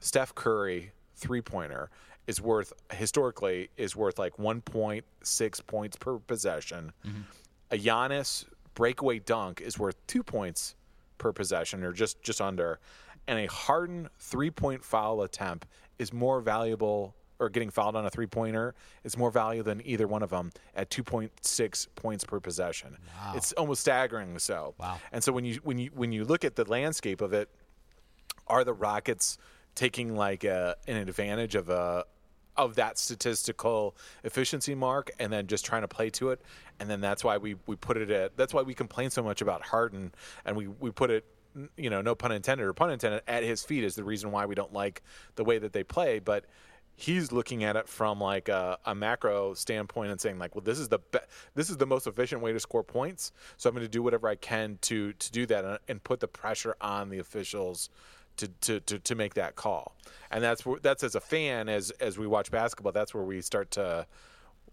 Steph 0.00 0.34
Curry 0.34 0.92
three 1.16 1.40
pointer 1.42 1.90
is 2.26 2.40
worth 2.40 2.72
historically 2.92 3.70
is 3.76 3.94
worth 3.96 4.18
like 4.18 4.36
1.6 4.36 5.66
points 5.66 5.96
per 5.96 6.18
possession. 6.18 6.92
A 7.70 7.76
Giannis 7.78 8.44
breakaway 8.74 9.18
dunk 9.18 9.60
is 9.60 9.78
worth 9.78 9.96
two 10.06 10.22
points 10.22 10.74
per 11.18 11.32
possession, 11.32 11.82
or 11.84 11.92
just 11.92 12.22
just 12.22 12.40
under. 12.40 12.78
And 13.26 13.38
a 13.38 13.46
Harden 13.46 14.08
three 14.18 14.50
point 14.50 14.84
foul 14.84 15.22
attempt 15.22 15.66
is 15.98 16.12
more 16.12 16.40
valuable, 16.40 17.14
or 17.38 17.48
getting 17.48 17.70
fouled 17.70 17.96
on 17.96 18.04
a 18.04 18.10
three 18.10 18.26
pointer 18.26 18.74
is 19.04 19.16
more 19.16 19.30
valuable 19.30 19.64
than 19.70 19.86
either 19.86 20.06
one 20.06 20.22
of 20.22 20.30
them 20.30 20.52
at 20.74 20.90
2.6 20.90 21.86
points 21.94 22.24
per 22.24 22.40
possession. 22.40 22.96
It's 23.34 23.52
almost 23.52 23.80
staggering. 23.80 24.38
So, 24.38 24.74
Wow. 24.78 24.98
and 25.12 25.22
so 25.24 25.32
when 25.32 25.44
you 25.44 25.56
when 25.62 25.78
you 25.78 25.90
when 25.94 26.12
you 26.12 26.24
look 26.24 26.44
at 26.44 26.56
the 26.56 26.64
landscape 26.68 27.20
of 27.20 27.32
it, 27.32 27.48
are 28.46 28.64
the 28.64 28.74
Rockets 28.74 29.38
taking 29.74 30.14
like 30.14 30.44
a, 30.44 30.76
an 30.86 30.96
advantage 30.96 31.54
of 31.54 31.68
a 31.70 32.04
of 32.56 32.76
that 32.76 32.98
statistical 32.98 33.96
efficiency 34.22 34.74
mark 34.74 35.10
and 35.18 35.32
then 35.32 35.46
just 35.46 35.64
trying 35.64 35.82
to 35.82 35.88
play 35.88 36.10
to 36.10 36.30
it. 36.30 36.40
And 36.80 36.88
then 36.88 37.00
that's 37.00 37.24
why 37.24 37.38
we, 37.38 37.56
we 37.66 37.76
put 37.76 37.96
it 37.96 38.10
at 38.10 38.36
that's 38.36 38.54
why 38.54 38.62
we 38.62 38.74
complain 38.74 39.10
so 39.10 39.22
much 39.22 39.40
about 39.40 39.62
Harden. 39.62 40.12
And 40.44 40.56
we, 40.56 40.66
we 40.66 40.90
put 40.90 41.10
it 41.10 41.24
you 41.76 41.88
know 41.88 42.02
no 42.02 42.16
pun 42.16 42.32
intended 42.32 42.66
or 42.66 42.72
pun 42.72 42.90
intended 42.90 43.22
at 43.28 43.44
his 43.44 43.62
feet 43.62 43.84
is 43.84 43.94
the 43.94 44.02
reason 44.02 44.32
why 44.32 44.44
we 44.44 44.56
don't 44.56 44.72
like 44.72 45.02
the 45.36 45.44
way 45.44 45.58
that 45.58 45.72
they 45.72 45.84
play. 45.84 46.18
But 46.18 46.46
he's 46.96 47.32
looking 47.32 47.64
at 47.64 47.76
it 47.76 47.88
from 47.88 48.20
like 48.20 48.48
a, 48.48 48.78
a 48.84 48.94
macro 48.94 49.54
standpoint 49.54 50.10
and 50.10 50.20
saying 50.20 50.38
like 50.38 50.54
well 50.54 50.62
this 50.62 50.78
is 50.78 50.88
the 50.88 50.98
be- 50.98 51.18
this 51.54 51.70
is 51.70 51.76
the 51.76 51.86
most 51.86 52.06
efficient 52.06 52.40
way 52.40 52.52
to 52.52 52.60
score 52.60 52.82
points. 52.82 53.32
So 53.56 53.68
i'm 53.68 53.74
going 53.74 53.84
to 53.84 53.90
do 53.90 54.02
whatever 54.02 54.28
i 54.28 54.36
can 54.36 54.78
to 54.82 55.12
to 55.12 55.32
do 55.32 55.46
that 55.46 55.64
and, 55.64 55.78
and 55.88 56.04
put 56.04 56.20
the 56.20 56.28
pressure 56.28 56.76
on 56.80 57.08
the 57.08 57.18
officials 57.18 57.90
to, 58.36 58.48
to, 58.48 58.80
to, 58.80 58.98
to 58.98 59.14
make 59.14 59.34
that 59.34 59.56
call 59.56 59.94
and 60.30 60.42
that's 60.42 60.64
where 60.66 60.78
that's 60.80 61.02
as 61.02 61.14
a 61.14 61.20
fan 61.20 61.68
as 61.68 61.90
as 62.00 62.18
we 62.18 62.26
watch 62.26 62.50
basketball 62.50 62.92
that's 62.92 63.14
where 63.14 63.24
we 63.24 63.40
start 63.40 63.70
to 63.70 64.06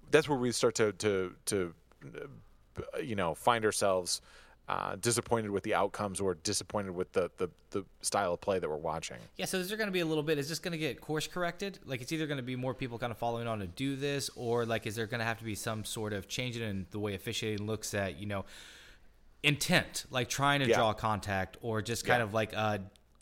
that's 0.09 0.27
where 0.27 0.37
we 0.37 0.51
start 0.51 0.75
to 0.75 0.91
to 0.93 1.33
to 1.45 1.73
uh, 2.05 2.99
you 2.99 3.15
know 3.15 3.33
find 3.35 3.63
ourselves 3.65 4.21
uh, 4.69 4.95
disappointed 5.01 5.49
with 5.51 5.63
the 5.63 5.73
outcomes 5.73 6.21
or 6.21 6.35
disappointed 6.35 6.91
with 6.91 7.11
the, 7.11 7.29
the, 7.37 7.49
the 7.71 7.83
style 8.01 8.33
of 8.33 8.39
play 8.39 8.57
that 8.57 8.69
we're 8.69 8.77
watching. 8.77 9.17
Yeah, 9.35 9.45
so 9.45 9.57
is 9.57 9.67
there 9.67 9.77
going 9.77 9.89
to 9.89 9.91
be 9.91 9.99
a 9.99 10.05
little 10.05 10.23
bit? 10.23 10.37
Is 10.37 10.47
this 10.47 10.59
going 10.59 10.71
to 10.71 10.77
get 10.77 11.01
course 11.01 11.27
corrected? 11.27 11.79
Like, 11.83 12.01
it's 12.01 12.13
either 12.13 12.25
going 12.25 12.37
to 12.37 12.43
be 12.43 12.55
more 12.55 12.73
people 12.73 12.97
kind 12.97 13.11
of 13.11 13.17
following 13.17 13.47
on 13.47 13.59
to 13.59 13.67
do 13.67 13.97
this, 13.97 14.29
or 14.35 14.65
like, 14.65 14.87
is 14.87 14.95
there 14.95 15.07
going 15.07 15.19
to 15.19 15.25
have 15.25 15.39
to 15.39 15.43
be 15.43 15.55
some 15.55 15.83
sort 15.83 16.13
of 16.13 16.29
change 16.29 16.55
in 16.55 16.85
the 16.91 16.99
way 16.99 17.15
officiating 17.15 17.65
looks 17.67 17.93
at, 17.93 18.17
you 18.17 18.27
know, 18.27 18.45
intent, 19.43 20.05
like 20.09 20.29
trying 20.29 20.61
to 20.61 20.67
Yeah. 20.69 20.77
draw 20.77 20.93
contact, 20.93 21.57
or 21.61 21.81
just 21.81 22.05
kind 22.05 22.19
Yeah. 22.19 22.23
of 22.23 22.33
like, 22.33 22.53
uh, 22.55 22.77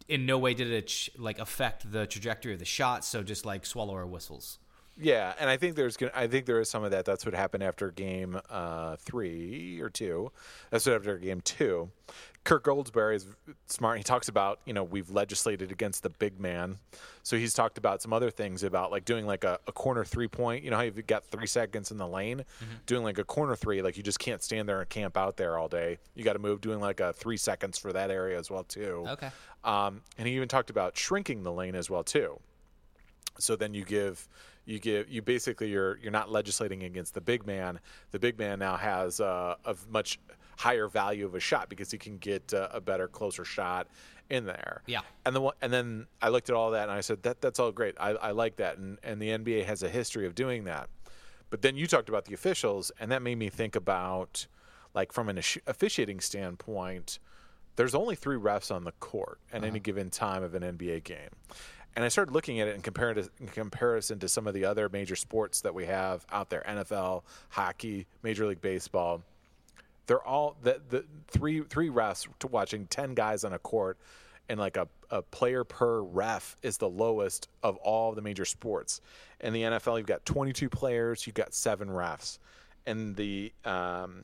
in 0.10 0.26
no 0.26 0.38
way 0.38 0.54
did 0.54 0.72
it 0.72 1.10
like 1.18 1.40
affect 1.40 1.90
the 1.92 2.06
trajectory 2.08 2.54
of 2.54 2.60
the 2.60 2.66
shot, 2.66 3.06
so 3.06 3.24
just 3.24 3.46
like 3.46 3.66
swallow 3.66 3.94
our 3.94 4.08
whistles. 4.08 4.58
Yeah, 5.02 5.34
and 5.40 5.50
I 5.50 5.56
think 5.56 5.76
there's 5.76 5.96
gonna, 5.96 6.12
I 6.14 6.28
think 6.28 6.46
there 6.46 6.60
is 6.60 6.70
some 6.70 6.84
of 6.84 6.92
that. 6.92 7.06
That's 7.06 7.26
what 7.26 7.34
happened 7.34 7.64
after 7.64 7.90
game 7.90 8.40
uh, 8.50 8.98
three 8.98 9.80
or 9.80 9.90
two. 9.90 10.32
That's 10.72 10.86
what 10.86 10.96
after 10.96 11.18
game 11.18 11.42
two. 11.42 11.90
Kirk 12.44 12.66
Goldsberry 12.66 13.16
is 13.16 13.26
smart. 13.68 13.98
He 13.98 14.04
talks 14.04 14.28
about 14.28 14.60
you 14.66 14.74
know 14.74 14.84
we've 14.84 15.10
legislated 15.10 15.72
against 15.72 16.04
the 16.04 16.10
big 16.10 16.40
man, 16.40 16.80
so 17.24 17.38
he's 17.38 17.54
talked 17.54 17.78
about 17.78 18.02
some 18.02 18.12
other 18.12 18.30
things 18.30 18.64
about 18.64 18.92
like 18.92 19.06
doing 19.06 19.26
like 19.26 19.46
a, 19.46 19.60
a 19.68 19.72
corner 19.72 20.04
three 20.04 20.28
point. 20.28 20.66
You 20.66 20.72
know 20.72 20.78
how 20.78 20.84
you've 20.84 21.08
got 21.08 21.26
three 21.26 21.48
seconds 21.48 21.92
in 21.92 21.98
the 21.98 22.08
lane, 22.08 22.44
doing 22.86 23.04
like 23.04 23.20
a 23.20 23.24
corner 23.24 23.56
three. 23.56 23.82
Like 23.82 23.96
you 23.96 24.04
just 24.04 24.20
can't 24.20 24.44
stand 24.44 24.68
there 24.68 24.82
and 24.82 24.90
camp 24.90 25.16
out 25.16 25.38
there 25.38 25.58
all 25.58 25.70
day. 25.70 25.98
You 26.16 26.26
got 26.26 26.34
to 26.34 26.40
move. 26.40 26.60
Doing 26.60 26.82
like 26.82 27.00
a 27.00 27.14
three 27.14 27.38
seconds 27.38 27.78
for 27.78 27.94
that 27.94 28.12
area 28.12 28.38
as 28.38 28.52
well 28.52 28.66
too. 28.66 29.06
Okay. 29.08 29.30
Um, 29.64 30.02
and 30.18 30.28
he 30.28 30.36
even 30.36 30.50
talked 30.50 30.70
about 30.70 30.98
shrinking 30.98 31.44
the 31.44 31.52
lane 31.52 31.76
as 31.76 31.90
well 31.90 32.04
too 32.04 32.40
so 33.40 33.56
then 33.56 33.74
you 33.74 33.84
give 33.84 34.28
you 34.70 34.80
give 34.80 35.10
you 35.10 35.22
basically 35.22 35.70
you're 35.70 35.98
you're 35.98 36.12
not 36.12 36.32
legislating 36.32 36.84
against 36.84 37.14
the 37.16 37.22
big 37.22 37.48
man. 37.48 37.80
The 38.12 38.20
big 38.20 38.38
man 38.38 38.60
now 38.60 38.78
has 38.78 39.20
uh, 39.20 39.56
a 39.66 39.76
much 39.90 40.20
higher 40.58 40.88
value 40.88 41.26
of 41.26 41.34
a 41.34 41.40
shot 41.40 41.70
because 41.70 41.90
he 41.90 41.98
can 41.98 42.18
get 42.18 42.54
uh, 42.54 42.68
a 42.72 42.80
better 42.80 43.08
closer 43.08 43.44
shot 43.44 43.88
in 44.30 44.46
there. 44.46 44.84
Yeah. 44.86 45.02
and 45.26 45.36
then 45.36 45.50
and 45.62 45.74
then 45.74 46.08
I 46.22 46.30
looked 46.30 46.50
at 46.50 46.56
all 46.56 46.72
that 46.72 46.84
and 46.84 46.92
I 46.92 47.02
said 47.02 47.24
that 47.24 47.42
that's 47.42 47.60
all 47.60 47.72
great. 47.72 47.96
I, 48.00 48.10
I 48.12 48.32
like 48.32 48.58
that. 48.58 48.78
And 48.78 49.00
and 49.02 49.20
the 49.20 49.30
NBA 49.30 49.66
has 49.66 49.82
a 49.82 49.90
history 49.90 50.28
of 50.28 50.36
doing 50.36 50.66
that. 50.66 50.90
But 51.50 51.64
then 51.64 51.76
you 51.76 51.88
talked 51.88 52.10
about 52.10 52.26
the 52.26 52.36
officials 52.36 52.92
and 53.00 53.12
that 53.12 53.24
made 53.24 53.40
me 53.40 53.50
think 53.50 53.76
about 53.76 54.46
like 54.94 55.12
from 55.12 55.30
an 55.30 55.40
officiating 55.66 56.20
standpoint 56.20 57.18
there's 57.76 57.96
only 57.96 58.14
three 58.14 58.36
refs 58.36 58.76
on 58.76 58.84
the 58.84 58.92
court 58.92 59.40
at 59.54 59.64
any 59.64 59.80
given 59.80 60.10
time 60.10 60.44
of 60.44 60.54
an 60.54 60.64
NBA 60.64 61.06
game. 61.06 61.30
And 61.96 62.06
I 62.06 62.08
started 62.08 62.32
looking 62.32 62.60
at 62.60 62.68
it 62.68 62.76
in, 62.76 62.82
compar- 62.82 63.30
in 63.40 63.48
comparison 63.48 64.20
to 64.20 64.30
some 64.30 64.48
of 64.48 64.54
the 64.54 64.66
other 64.66 64.90
major 64.90 65.16
sports 65.16 65.62
that 65.62 65.74
we 65.74 65.86
have 65.86 66.26
out 66.32 66.50
there 66.50 66.64
NFL, 66.68 67.24
hockey, 67.50 68.08
Major 68.24 68.46
League 68.46 68.62
Baseball. 68.62 69.22
They're 70.08 70.24
all 70.24 70.56
the, 70.64 70.82
the 70.90 71.06
three 71.28 71.62
three 71.62 71.90
refs 71.90 72.28
to 72.40 72.48
watching 72.48 72.88
10 72.88 73.14
guys 73.14 73.44
on 73.44 73.54
a 73.54 73.60
court 73.60 73.98
and 74.50 74.60
like 74.60 74.76
a, 74.76 74.88
a 75.12 75.22
player 75.22 75.64
per 75.64 76.02
ref 76.02 76.58
is 76.64 76.78
the 76.78 76.90
lowest 76.90 77.48
of 77.62 77.78
all 77.78 78.14
the 78.14 78.22
major 78.22 78.46
sports. 78.46 79.00
In 79.40 79.54
the 79.54 79.62
NFL, 79.62 79.98
you've 80.00 80.08
got 80.08 80.26
22 80.26 80.70
players, 80.70 81.26
you've 81.28 81.36
got 81.36 81.54
seven 81.54 81.88
refs. 81.90 82.40
In 82.88 83.14
the 83.14 83.54
um, 83.64 84.24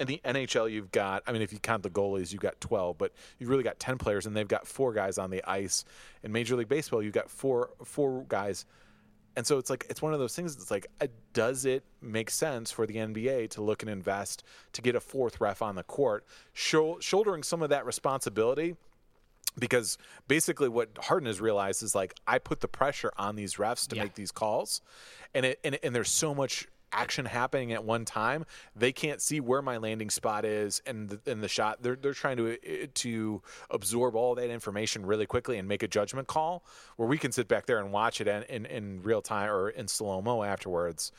in 0.00 0.06
the 0.06 0.20
NHL, 0.24 0.70
you've 0.70 0.90
got, 0.90 1.22
I 1.26 1.32
mean, 1.32 1.42
if 1.42 1.52
you 1.52 1.58
count 1.58 1.82
the 1.82 1.90
goalies, 1.90 2.32
you've 2.32 2.40
got 2.40 2.60
12, 2.60 2.96
but 2.98 3.12
you've 3.38 3.50
really 3.50 3.62
got 3.62 3.78
10 3.78 3.98
players, 3.98 4.26
and 4.26 4.36
they've 4.36 4.48
got 4.48 4.66
four 4.66 4.92
guys 4.92 5.18
on 5.18 5.30
the 5.30 5.42
ice. 5.48 5.84
In 6.22 6.32
Major 6.32 6.56
League 6.56 6.68
Baseball, 6.68 7.02
you've 7.02 7.12
got 7.12 7.30
four 7.30 7.70
four 7.84 8.24
guys. 8.28 8.64
And 9.34 9.46
so 9.46 9.56
it's 9.56 9.70
like, 9.70 9.86
it's 9.88 10.02
one 10.02 10.12
of 10.12 10.18
those 10.20 10.34
things 10.36 10.56
that's 10.56 10.70
like, 10.70 10.86
uh, 11.00 11.06
does 11.32 11.64
it 11.64 11.84
make 12.02 12.28
sense 12.28 12.70
for 12.70 12.86
the 12.86 12.96
NBA 12.96 13.48
to 13.50 13.62
look 13.62 13.82
and 13.82 13.88
invest 13.90 14.42
to 14.74 14.82
get 14.82 14.94
a 14.94 15.00
fourth 15.00 15.40
ref 15.40 15.62
on 15.62 15.74
the 15.74 15.82
court, 15.84 16.26
shou- 16.52 16.98
shouldering 17.00 17.42
some 17.42 17.62
of 17.62 17.70
that 17.70 17.86
responsibility? 17.86 18.76
because 19.58 19.98
basically 20.28 20.66
what 20.68 20.88
Harden 20.98 21.26
has 21.26 21.38
realized 21.38 21.82
is 21.82 21.94
like 21.94 22.14
I 22.26 22.38
put 22.38 22.60
the 22.60 22.68
pressure 22.68 23.12
on 23.18 23.36
these 23.36 23.56
refs 23.56 23.86
to 23.88 23.96
Yeah. 23.96 24.04
make 24.04 24.14
these 24.14 24.32
calls, 24.32 24.80
and 25.34 25.44
it 25.44 25.60
and, 25.62 25.78
and 25.82 25.94
there's 25.94 26.08
so 26.10 26.34
much 26.34 26.68
action 26.92 27.24
happening 27.24 27.72
at 27.72 27.82
one 27.84 28.04
time 28.04 28.44
they 28.76 28.92
can't 28.92 29.20
see 29.22 29.40
where 29.40 29.62
my 29.62 29.76
landing 29.78 30.10
spot 30.10 30.44
is 30.44 30.80
and 30.86 31.08
the, 31.08 31.30
and 31.30 31.42
the 31.42 31.48
shot 31.48 31.82
they're 31.82 31.96
they're 31.96 32.12
trying 32.12 32.36
to 32.36 32.52
uh, 32.52 32.86
to 32.94 33.42
absorb 33.70 34.14
all 34.14 34.34
that 34.34 34.50
information 34.50 35.04
really 35.06 35.26
quickly 35.26 35.58
and 35.58 35.66
make 35.66 35.82
a 35.82 35.88
judgment 35.88 36.28
call 36.28 36.64
where 36.96 37.08
we 37.08 37.16
can 37.18 37.32
sit 37.32 37.48
back 37.48 37.66
there 37.66 37.78
and 37.78 37.92
watch 37.92 38.20
it 38.20 38.28
in 38.28 38.42
in, 38.44 38.66
in 38.66 39.02
real 39.02 39.22
time 39.22 39.50
or 39.50 39.70
in 39.70 39.88
slow 39.88 40.20
mo 40.22 40.42
afterwards. 40.42 41.12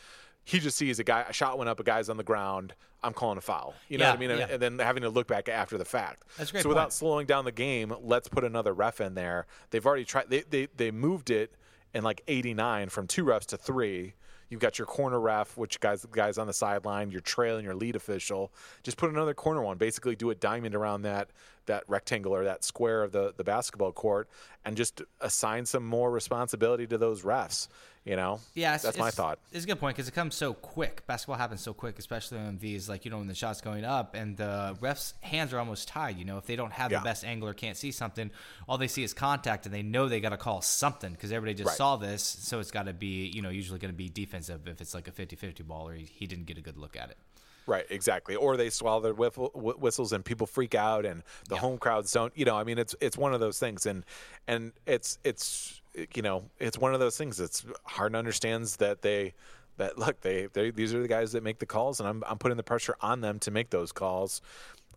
He 0.46 0.60
just 0.60 0.76
sees 0.78 1.00
a 1.00 1.06
guy, 1.06 1.26
a 1.28 1.32
shot 1.32 1.58
went 1.58 1.70
up, 1.70 1.80
a 1.80 1.84
guy's 1.84 2.10
on 2.10 2.18
the 2.18 2.24
ground. 2.24 2.74
I'm 3.02 3.14
calling 3.14 3.38
a 3.38 3.42
foul. 3.42 3.76
You 3.88 3.98
know 3.98 4.04
Yeah, 4.06 4.10
what 4.12 4.18
I 4.18 4.20
mean? 4.20 4.32
And- 4.32 4.40
yeah. 4.42 4.48
And 4.52 4.62
then 4.62 4.80
having 4.80 5.04
to 5.04 5.10
look 5.10 5.26
back 5.26 5.48
after 5.48 5.78
the 5.78 5.86
fact. 5.86 6.24
That's 6.38 6.50
a 6.50 6.54
great 6.54 6.64
So 6.64 6.70
without 6.70 6.92
slowing 6.92 7.26
down 7.26 7.46
the 7.46 7.52
game, 7.54 7.94
let's 8.02 8.28
put 8.28 8.44
another 8.44 8.74
ref 8.74 9.00
in 9.00 9.14
there. 9.14 9.46
They've 9.70 9.86
already 9.86 10.04
tried. 10.06 10.30
They 10.30 10.42
they 10.42 10.68
they 10.76 10.92
moved 10.92 11.30
it 11.30 11.54
in 11.94 12.04
like 12.04 12.22
'89 12.28 12.90
from 12.90 13.08
two 13.08 13.24
refs 13.24 13.46
to 13.48 13.58
three. 13.58 14.16
You've 14.54 14.62
got 14.62 14.78
your 14.78 14.86
corner 14.86 15.20
ref, 15.20 15.58
which 15.58 15.80
guys 15.80 16.06
guys 16.12 16.38
on 16.38 16.46
the 16.46 16.54
sideline, 16.54 17.10
your 17.10 17.22
trail 17.22 17.56
and 17.56 17.66
your 17.66 17.74
lead 17.74 17.96
official. 17.96 18.52
Just 18.84 18.98
put 18.98 19.10
another 19.10 19.34
corner 19.34 19.64
one. 19.64 19.80
Basically, 19.80 20.16
do 20.16 20.30
a 20.30 20.36
diamond 20.36 20.76
around 20.76 21.02
that 21.02 21.32
that 21.66 21.84
rectangle 21.88 22.36
or 22.36 22.44
that 22.44 22.64
square 22.64 23.02
of 23.02 23.12
the 23.12 23.34
the 23.36 23.44
basketball 23.44 23.92
court, 23.92 24.30
and 24.64 24.78
just 24.78 25.02
assign 25.22 25.66
some 25.66 25.84
more 25.84 26.12
responsibility 26.12 26.86
to 26.86 27.00
those 27.00 27.24
refs. 27.24 27.68
You 28.06 28.18
know, 28.18 28.42
Yeah, 28.54 28.76
that's 28.76 28.98
my 28.98 29.12
thought. 29.12 29.40
It's 29.54 29.64
a 29.64 29.68
good 29.68 29.80
point 29.80 29.96
because 29.96 30.10
it 30.10 30.14
comes 30.14 30.36
so 30.36 30.54
quick. 30.54 31.08
Basketball 31.08 31.38
happens 31.38 31.62
so 31.62 31.74
quick, 31.74 31.98
especially 32.00 32.38
on 32.38 32.58
these, 32.58 32.90
like 32.90 33.06
you 33.06 33.12
know, 33.12 33.20
when 33.20 33.28
the 33.28 33.34
shot's 33.34 33.62
going 33.62 33.86
up 33.86 34.14
and 34.14 34.36
the 34.36 34.78
refs' 34.82 35.14
hands 35.22 35.54
are 35.54 35.60
almost 35.60 35.88
tied. 35.88 36.18
You 36.18 36.26
know, 36.26 36.38
if 36.38 36.46
they 36.46 36.58
don't 36.58 36.74
have 36.74 36.92
Yeah. 36.92 37.00
the 37.00 37.06
best 37.06 37.24
angle 37.24 37.48
or 37.48 37.54
can't 37.54 37.78
see 37.78 37.92
something, 37.94 38.30
all 38.68 38.78
they 38.78 38.90
see 38.90 39.04
is 39.04 39.14
contact, 39.14 39.66
and 39.66 39.74
they 39.74 39.84
know 39.84 40.10
they 40.10 40.20
got 40.20 40.30
to 40.30 40.38
call 40.38 40.62
something 40.62 41.14
because 41.14 41.32
everybody 41.32 41.54
just 41.56 41.70
Right. 41.70 41.78
saw 41.78 41.96
this. 41.96 42.22
So 42.24 42.60
it's 42.60 42.72
got 42.72 42.88
to 42.88 42.94
be, 42.94 43.28
you 43.28 43.42
know, 43.42 43.48
usually 43.50 43.80
going 43.80 43.94
to 43.94 43.98
be 43.98 44.10
defensive 44.10 44.68
if 44.68 44.82
it's 44.82 44.94
like 44.94 45.08
a 45.08 45.12
50-50 45.12 45.64
ball 45.66 45.88
or 45.88 45.94
he, 45.94 46.04
he 46.04 46.28
didn't 46.28 46.46
get 46.46 46.58
a 46.58 46.62
good 46.62 46.78
look 46.78 46.98
at 46.98 47.10
it. 47.10 47.18
Right, 47.66 47.86
exactly. 47.90 48.36
Or 48.36 48.58
they 48.58 48.70
swallow 48.70 49.00
their 49.00 49.14
whistles 49.14 50.12
and 50.12 50.26
people 50.26 50.46
freak 50.46 50.76
out, 50.76 51.06
and 51.06 51.24
the 51.48 51.56
home 51.56 51.78
crowds 51.78 52.12
don't. 52.12 52.38
You 52.38 52.44
know, 52.44 52.58
I 52.58 52.66
mean, 52.66 52.78
it's 52.78 52.94
it's 53.00 53.18
one 53.18 53.34
of 53.34 53.40
those 53.40 53.60
things, 53.60 53.86
and 53.86 54.04
and 54.46 54.74
it's 54.86 55.18
it's 55.24 55.80
you 56.14 56.22
know, 56.22 56.50
it's 56.60 56.78
one 56.78 56.94
of 56.94 57.00
those 57.00 57.18
things. 57.18 57.40
It's 57.40 57.66
Harden 57.86 58.16
understands 58.16 58.78
that 58.78 59.02
they 59.02 59.34
that 59.78 59.98
look 59.98 60.22
they 60.22 60.48
they 60.54 60.72
these 60.72 60.94
are 60.94 61.02
the 61.02 61.08
guys 61.08 61.32
that 61.34 61.44
make 61.44 61.60
the 61.60 61.66
calls, 61.66 62.00
and 62.00 62.08
I'm 62.08 62.24
I'm 62.28 62.38
putting 62.38 62.58
the 62.58 62.64
pressure 62.64 62.96
on 63.02 63.22
them 63.22 63.40
to 63.40 63.52
make 63.52 63.70
those 63.70 63.92
calls. 63.92 64.42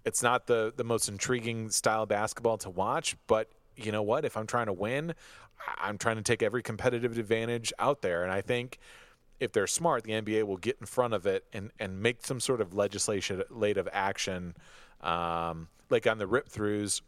It's 0.05 0.23
not 0.23 0.47
the 0.47 0.73
the 0.77 0.85
most 0.85 1.09
intriguing 1.09 1.71
style 1.71 2.05
of 2.05 2.09
basketball 2.09 2.59
to 2.59 2.71
watch, 2.71 3.17
but 3.27 3.51
you 3.77 3.93
know 3.93 4.03
what? 4.03 4.25
If 4.25 4.37
I'm 4.37 4.47
trying 4.47 4.67
to 4.67 4.73
win, 4.73 5.15
I'm 5.79 5.99
trying 5.99 6.17
to 6.17 6.23
take 6.23 6.43
every 6.43 6.63
competitive 6.63 7.19
advantage 7.19 7.73
out 7.79 8.03
there, 8.03 8.23
and 8.23 8.33
I 8.33 8.41
think 8.41 8.79
if 9.41 9.53
they're 9.53 9.67
smart, 9.67 10.05
the 10.05 10.13
NBA 10.13 10.45
will 10.45 10.57
get 10.57 10.79
in 10.81 10.87
front 10.87 11.15
of 11.15 11.27
it 11.27 11.45
and, 11.53 11.71
and 11.79 12.01
make 12.01 12.25
some 12.25 12.41
sort 12.41 12.61
of 12.61 12.75
legislative 12.75 13.89
action, 13.93 14.55
um, 15.03 15.69
like 15.91 16.07
on 16.07 16.19
the 16.19 16.27
rip 16.27 16.49
throughs. 16.49 17.03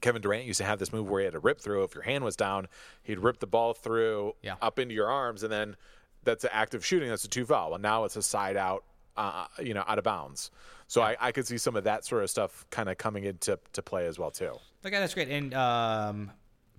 Kevin 0.00 0.22
Durant 0.22 0.44
used 0.44 0.58
to 0.58 0.64
have 0.64 0.78
this 0.78 0.92
move 0.92 1.08
where 1.08 1.20
he 1.20 1.24
had 1.24 1.34
a 1.34 1.38
rip 1.38 1.60
through. 1.60 1.84
If 1.84 1.94
your 1.94 2.02
hand 2.04 2.24
was 2.24 2.36
down, 2.36 2.68
he'd 3.02 3.18
rip 3.18 3.38
the 3.40 3.46
ball 3.46 3.74
through 3.74 4.34
Yeah. 4.42 4.56
up 4.62 4.78
into 4.78 4.94
your 4.94 5.08
arms, 5.08 5.42
and 5.42 5.52
then 5.52 5.76
that's 6.24 6.44
an 6.44 6.50
active 6.52 6.84
shooting. 6.84 7.08
That's 7.08 7.24
a 7.24 7.28
two 7.28 7.44
foul. 7.46 7.70
Well, 7.70 7.78
now 7.78 8.04
it's 8.04 8.16
a 8.16 8.22
side 8.22 8.56
out, 8.56 8.84
uh, 9.16 9.46
you 9.62 9.74
know, 9.74 9.84
out 9.86 9.98
of 9.98 10.04
bounds. 10.04 10.50
So 10.86 11.02
I, 11.02 11.16
I 11.20 11.32
could 11.32 11.46
see 11.46 11.58
some 11.58 11.76
of 11.76 11.84
that 11.84 12.04
sort 12.04 12.22
of 12.22 12.30
stuff 12.30 12.64
kind 12.70 12.88
of 12.88 12.96
coming 12.98 13.24
into 13.24 13.58
to 13.74 13.82
play 13.82 14.06
as 14.06 14.18
well 14.18 14.30
too. 14.30 14.52
Okay, 14.84 14.98
that's 14.98 15.12
great. 15.14 15.28
And 15.28 15.52
um, 15.54 16.30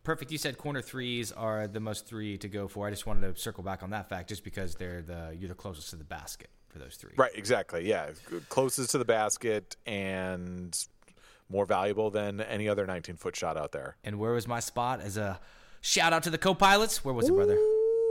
perfect. 0.04 0.32
You 0.32 0.38
said 0.38 0.58
corner 0.58 0.82
threes 0.82 1.32
are 1.32 1.68
the 1.68 1.80
most 1.80 2.08
three 2.08 2.38
to 2.40 2.48
go 2.48 2.68
for. 2.68 2.88
I 2.88 2.90
just 2.90 3.06
wanted 3.06 3.36
to 3.36 3.40
circle 3.40 3.64
back 3.64 3.84
on 3.84 3.92
that 3.92 4.10
fact, 4.10 4.30
just 4.30 4.44
because 4.44 4.76
they're 4.76 5.02
the 5.02 5.36
you're 5.40 5.50
the 5.50 5.56
closest 5.56 5.90
to 5.92 5.96
the 5.96 6.04
basket 6.04 6.50
for 6.70 6.80
those 6.80 6.96
three. 6.96 7.12
Right, 7.18 7.32
exactly. 7.36 7.88
Yeah, 7.88 8.10
closest 8.50 8.92
to 8.92 8.98
the 8.98 9.06
basket 9.06 9.76
and 9.86 10.76
more 11.50 11.66
valuable 11.66 12.10
than 12.12 12.42
any 12.42 12.70
other 12.70 12.86
19 12.86 13.16
foot 13.18 13.36
shot 13.36 13.58
out 13.58 13.72
there. 13.72 13.98
And 14.04 14.20
where 14.20 14.34
was 14.34 14.48
my 14.48 14.60
spot 14.60 15.02
as 15.02 15.18
a 15.18 15.40
shout 15.82 16.14
out 16.14 16.24
to 16.24 16.30
the 16.30 16.38
co-pilots? 16.38 17.04
Where 17.04 17.14
was 17.14 17.28
it, 17.28 17.34
brother? 17.34 17.58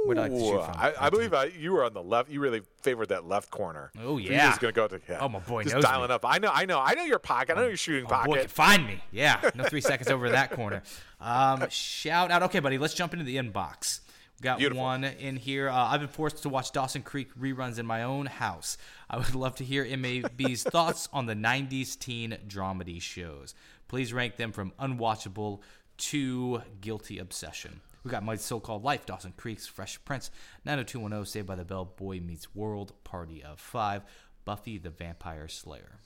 Where'd 0.04 0.18
I 0.18 0.22
like 0.22 0.32
to 0.32 0.38
shoot 0.38 0.64
from? 0.64 0.74
I, 0.76 0.94
I 1.00 1.10
believe 1.10 1.34
I, 1.34 1.46
you 1.46 1.72
were 1.72 1.84
on 1.84 1.92
the 1.92 2.02
left. 2.02 2.30
You 2.30 2.40
really 2.40 2.62
favored 2.82 3.08
that 3.08 3.26
left 3.26 3.50
corner. 3.50 3.90
Oh, 4.00 4.16
You're 4.16 4.32
yeah. 4.32 4.48
just 4.48 4.60
gonna 4.60 4.72
go 4.72 4.86
to 4.88 5.00
yeah. 5.08 5.18
Oh, 5.20 5.28
my 5.28 5.40
boy 5.40 5.64
just 5.64 5.74
knows 5.74 5.84
dialing 5.84 6.08
me. 6.08 6.14
up. 6.14 6.24
I 6.24 6.38
know, 6.38 6.50
I 6.52 6.66
know, 6.66 6.80
I 6.80 6.94
know 6.94 7.04
your 7.04 7.18
pocket. 7.18 7.56
I 7.58 7.60
know 7.62 7.66
your 7.68 7.76
shooting 7.76 8.04
Oh, 8.06 8.08
boy 8.08 8.14
pocket. 8.14 8.40
can 8.42 8.48
find 8.48 8.86
me. 8.86 9.02
Yeah, 9.10 9.50
no 9.54 9.64
three 9.64 9.80
seconds 9.90 10.08
over 10.08 10.30
that 10.30 10.50
corner. 10.52 10.82
Um, 11.20 11.68
shout 11.70 12.30
out. 12.30 12.42
Okay, 12.44 12.60
buddy, 12.60 12.78
let's 12.78 12.94
jump 12.94 13.12
into 13.12 13.24
the 13.24 13.36
inbox. 13.36 14.00
Got 14.40 14.58
Beautiful. 14.58 14.82
one 14.84 15.04
in 15.04 15.36
here. 15.36 15.68
Uh, 15.68 15.74
I've 15.74 16.00
been 16.00 16.08
forced 16.08 16.42
to 16.42 16.48
watch 16.48 16.70
Dawson 16.70 17.02
Creek 17.02 17.34
reruns 17.34 17.78
in 17.78 17.86
my 17.86 18.04
own 18.04 18.26
house. 18.26 18.78
I 19.10 19.16
would 19.16 19.34
love 19.34 19.56
to 19.56 19.64
hear 19.64 19.84
MAB's 19.96 20.62
thoughts 20.70 21.08
on 21.12 21.26
the 21.26 21.34
90s 21.34 21.98
teen 21.98 22.36
dramedy 22.46 23.02
shows. 23.02 23.54
Please 23.88 24.12
rank 24.12 24.36
them 24.36 24.52
from 24.52 24.72
unwatchable 24.78 25.60
to 25.98 26.62
guilty 26.80 27.18
obsession. 27.18 27.80
We 28.04 28.12
got 28.12 28.22
My 28.22 28.36
So-Called 28.36 28.84
Life, 28.84 29.06
Dawson 29.06 29.34
Creek's 29.36 29.66
Fresh 29.66 30.04
Prince, 30.04 30.30
90210, 30.64 31.26
Saved 31.26 31.46
by 31.46 31.56
the 31.56 31.64
Bell, 31.64 31.84
Boy 31.84 32.20
Meets 32.20 32.54
World, 32.54 32.92
Party 33.02 33.42
of 33.42 33.58
Five, 33.58 34.02
Buffy 34.44 34.78
the 34.78 34.90
Vampire 34.90 35.48
Slayer. 35.48 35.98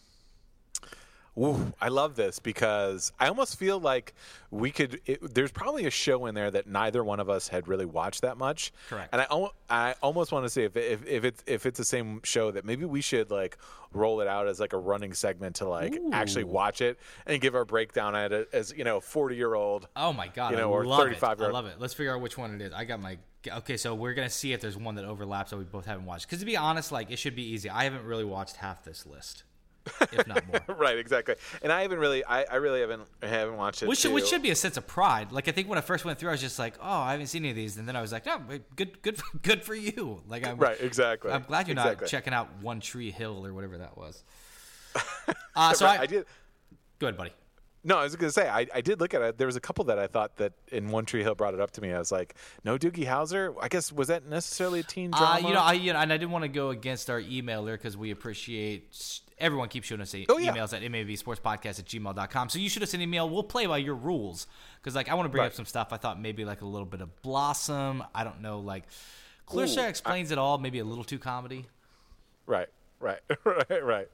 Ooh, 1.38 1.72
I 1.80 1.88
love 1.88 2.14
this 2.14 2.38
because 2.38 3.10
I 3.18 3.28
almost 3.28 3.58
feel 3.58 3.80
like 3.80 4.12
we 4.50 4.70
could. 4.70 5.00
It, 5.06 5.34
there's 5.34 5.50
probably 5.50 5.86
a 5.86 5.90
show 5.90 6.26
in 6.26 6.34
there 6.34 6.50
that 6.50 6.66
neither 6.66 7.02
one 7.02 7.20
of 7.20 7.30
us 7.30 7.48
had 7.48 7.68
really 7.68 7.86
watched 7.86 8.20
that 8.20 8.36
much. 8.36 8.70
Correct. 8.90 9.08
And 9.12 9.22
I, 9.22 9.48
I 9.70 9.94
almost 10.02 10.30
want 10.30 10.44
to 10.44 10.50
say 10.50 10.64
if, 10.64 10.76
if 10.76 11.06
if 11.06 11.24
it's 11.24 11.42
if 11.46 11.64
it's 11.64 11.78
the 11.78 11.86
same 11.86 12.20
show 12.22 12.50
that 12.50 12.66
maybe 12.66 12.84
we 12.84 13.00
should 13.00 13.30
like 13.30 13.56
roll 13.94 14.20
it 14.20 14.28
out 14.28 14.46
as 14.46 14.60
like 14.60 14.74
a 14.74 14.78
running 14.78 15.14
segment 15.14 15.56
to 15.56 15.68
like 15.68 15.98
actually 16.12 16.44
watch 16.44 16.82
it 16.82 16.98
and 17.26 17.40
give 17.40 17.54
our 17.54 17.64
breakdown 17.64 18.14
at 18.14 18.32
it 18.32 18.48
as 18.52 18.74
you 18.76 18.84
know 18.84 19.00
40 19.00 19.34
year 19.34 19.54
old. 19.54 19.88
Oh 19.96 20.12
my 20.12 20.28
god, 20.28 20.50
You 20.50 20.58
know, 20.58 20.70
I 20.70 20.76
or 20.76 20.84
love 20.84 20.98
35 21.00 21.22
it. 21.22 21.24
I 21.24 21.44
year 21.44 21.48
old. 21.48 21.56
I 21.56 21.60
love 21.60 21.66
it. 21.72 21.80
Let's 21.80 21.94
figure 21.94 22.14
out 22.14 22.20
which 22.20 22.36
one 22.36 22.54
it 22.54 22.60
is. 22.60 22.74
I 22.74 22.84
got 22.84 23.00
my 23.00 23.16
okay, 23.48 23.78
so 23.78 23.94
we're 23.94 24.12
gonna 24.12 24.28
see 24.28 24.52
if 24.52 24.60
there's 24.60 24.76
one 24.76 24.96
that 24.96 25.06
overlaps 25.06 25.50
that 25.52 25.56
we 25.56 25.64
both 25.64 25.86
haven't 25.86 26.04
watched. 26.04 26.26
Because 26.26 26.40
to 26.40 26.46
be 26.46 26.58
honest, 26.58 26.92
like 26.92 27.10
it 27.10 27.18
should 27.18 27.34
be 27.34 27.42
easy. 27.54 27.70
I 27.70 27.84
haven't 27.84 28.04
really 28.04 28.24
watched 28.24 28.56
half 28.56 28.84
this 28.84 29.06
list, 29.06 29.44
if 30.00 30.26
not 30.26 30.46
more. 30.46 30.76
right, 30.76 30.98
exactly. 30.98 31.34
And 31.62 31.72
I 31.72 31.82
haven't 31.82 31.98
really, 31.98 32.24
I, 32.24 32.42
I 32.44 32.56
really 32.56 32.80
haven't, 32.80 33.02
I 33.22 33.26
haven't 33.26 33.56
watched 33.56 33.82
it. 33.82 33.88
Which 33.88 34.00
should, 34.00 34.12
which 34.12 34.26
should 34.26 34.42
be 34.42 34.50
a 34.50 34.56
sense 34.56 34.76
of 34.76 34.86
pride. 34.86 35.32
Like 35.32 35.48
I 35.48 35.52
think 35.52 35.68
when 35.68 35.78
I 35.78 35.82
first 35.82 36.04
went 36.04 36.18
through, 36.18 36.30
I 36.30 36.32
was 36.32 36.40
just 36.40 36.58
like, 36.58 36.74
"Oh, 36.80 37.00
I 37.00 37.12
haven't 37.12 37.26
seen 37.28 37.42
any 37.42 37.50
of 37.50 37.56
these," 37.56 37.76
and 37.76 37.88
then 37.88 37.96
I 37.96 38.00
was 38.00 38.12
like, 38.12 38.26
"No, 38.26 38.40
good, 38.76 39.02
good, 39.02 39.18
for, 39.18 39.38
good 39.42 39.64
for 39.64 39.74
you." 39.74 40.22
Like 40.28 40.46
I'm 40.46 40.56
Right, 40.56 40.80
exactly. 40.80 41.30
I'm 41.32 41.42
glad 41.42 41.68
you're 41.68 41.74
not 41.74 42.06
checking 42.06 42.32
out 42.32 42.48
One 42.60 42.80
Tree 42.80 43.10
Hill 43.10 43.44
or 43.46 43.52
whatever 43.52 43.78
that 43.78 43.96
was. 43.96 44.22
Uh, 45.54 45.74
so 45.74 45.84
Right, 45.84 46.00
I, 46.00 46.02
I 46.04 46.06
did. 46.06 46.24
go 46.98 47.08
ahead, 47.08 47.16
buddy. 47.18 47.32
No, 47.84 47.98
I 47.98 48.04
was 48.04 48.14
going 48.14 48.28
to 48.28 48.32
say 48.32 48.48
I, 48.48 48.66
I 48.72 48.80
did 48.80 49.00
look 49.00 49.12
at 49.12 49.22
it. 49.22 49.38
There 49.38 49.46
was 49.48 49.56
a 49.56 49.60
couple 49.60 49.84
that 49.86 49.98
I 49.98 50.06
thought 50.06 50.36
that 50.36 50.52
in 50.68 50.90
One 50.90 51.04
Tree 51.04 51.22
Hill 51.22 51.34
brought 51.34 51.52
it 51.54 51.60
up 51.60 51.72
to 51.72 51.80
me. 51.80 51.92
I 51.92 51.98
was 51.98 52.12
like, 52.12 52.36
no 52.64 52.78
Doogie 52.78 53.06
Howser. 53.06 53.54
I 53.60 53.66
guess 53.68 53.90
was 53.90 54.06
that 54.08 54.24
necessarily 54.24 54.80
a 54.80 54.82
teen 54.84 55.10
Uh, 55.12 55.18
drama? 55.18 55.48
you 55.48 55.54
know, 55.54 55.60
I, 55.60 55.72
you 55.72 55.92
know, 55.92 55.98
and 55.98 56.12
I 56.12 56.16
didn't 56.16 56.30
want 56.30 56.44
to 56.44 56.48
go 56.48 56.70
against 56.70 57.10
our 57.10 57.20
emailer 57.20 57.72
because 57.72 57.96
we 57.96 58.12
appreciate 58.12 58.94
everyone 59.38 59.68
keeps 59.68 59.88
shooting 59.88 60.02
us 60.02 60.14
Oh, 60.28 60.38
yeah. 60.38 60.52
emails 60.54 60.72
at 60.72 60.82
mavsportspodcast 60.82 61.80
at 61.80 61.86
gmail.com. 61.86 62.48
So 62.50 62.60
you 62.60 62.68
shoot 62.68 62.84
us 62.84 62.94
an 62.94 63.00
email. 63.00 63.28
We'll 63.28 63.42
play 63.42 63.66
by 63.66 63.78
your 63.78 63.96
rules 63.96 64.46
because, 64.80 64.94
like, 64.94 65.08
I 65.08 65.14
want 65.14 65.24
to 65.26 65.30
bring 65.30 65.44
up 65.44 65.52
some 65.52 65.66
stuff. 65.66 65.88
I 65.90 65.96
thought 65.96 66.20
maybe 66.20 66.44
like 66.44 66.60
a 66.60 66.66
little 66.66 66.86
bit 66.86 67.00
of 67.00 67.20
Blossom. 67.22 68.04
I 68.14 68.22
don't 68.22 68.40
know, 68.42 68.60
like 68.60 68.84
Clarissa 69.46 69.88
explains 69.88 70.30
it 70.30 70.38
all. 70.38 70.58
Maybe 70.58 70.78
a 70.78 70.84
little 70.84 71.02
too 71.04 71.18
comedy. 71.18 71.66
right, 72.46 72.68
right, 73.02 73.20
right, 73.44 73.84
right. 73.84 74.08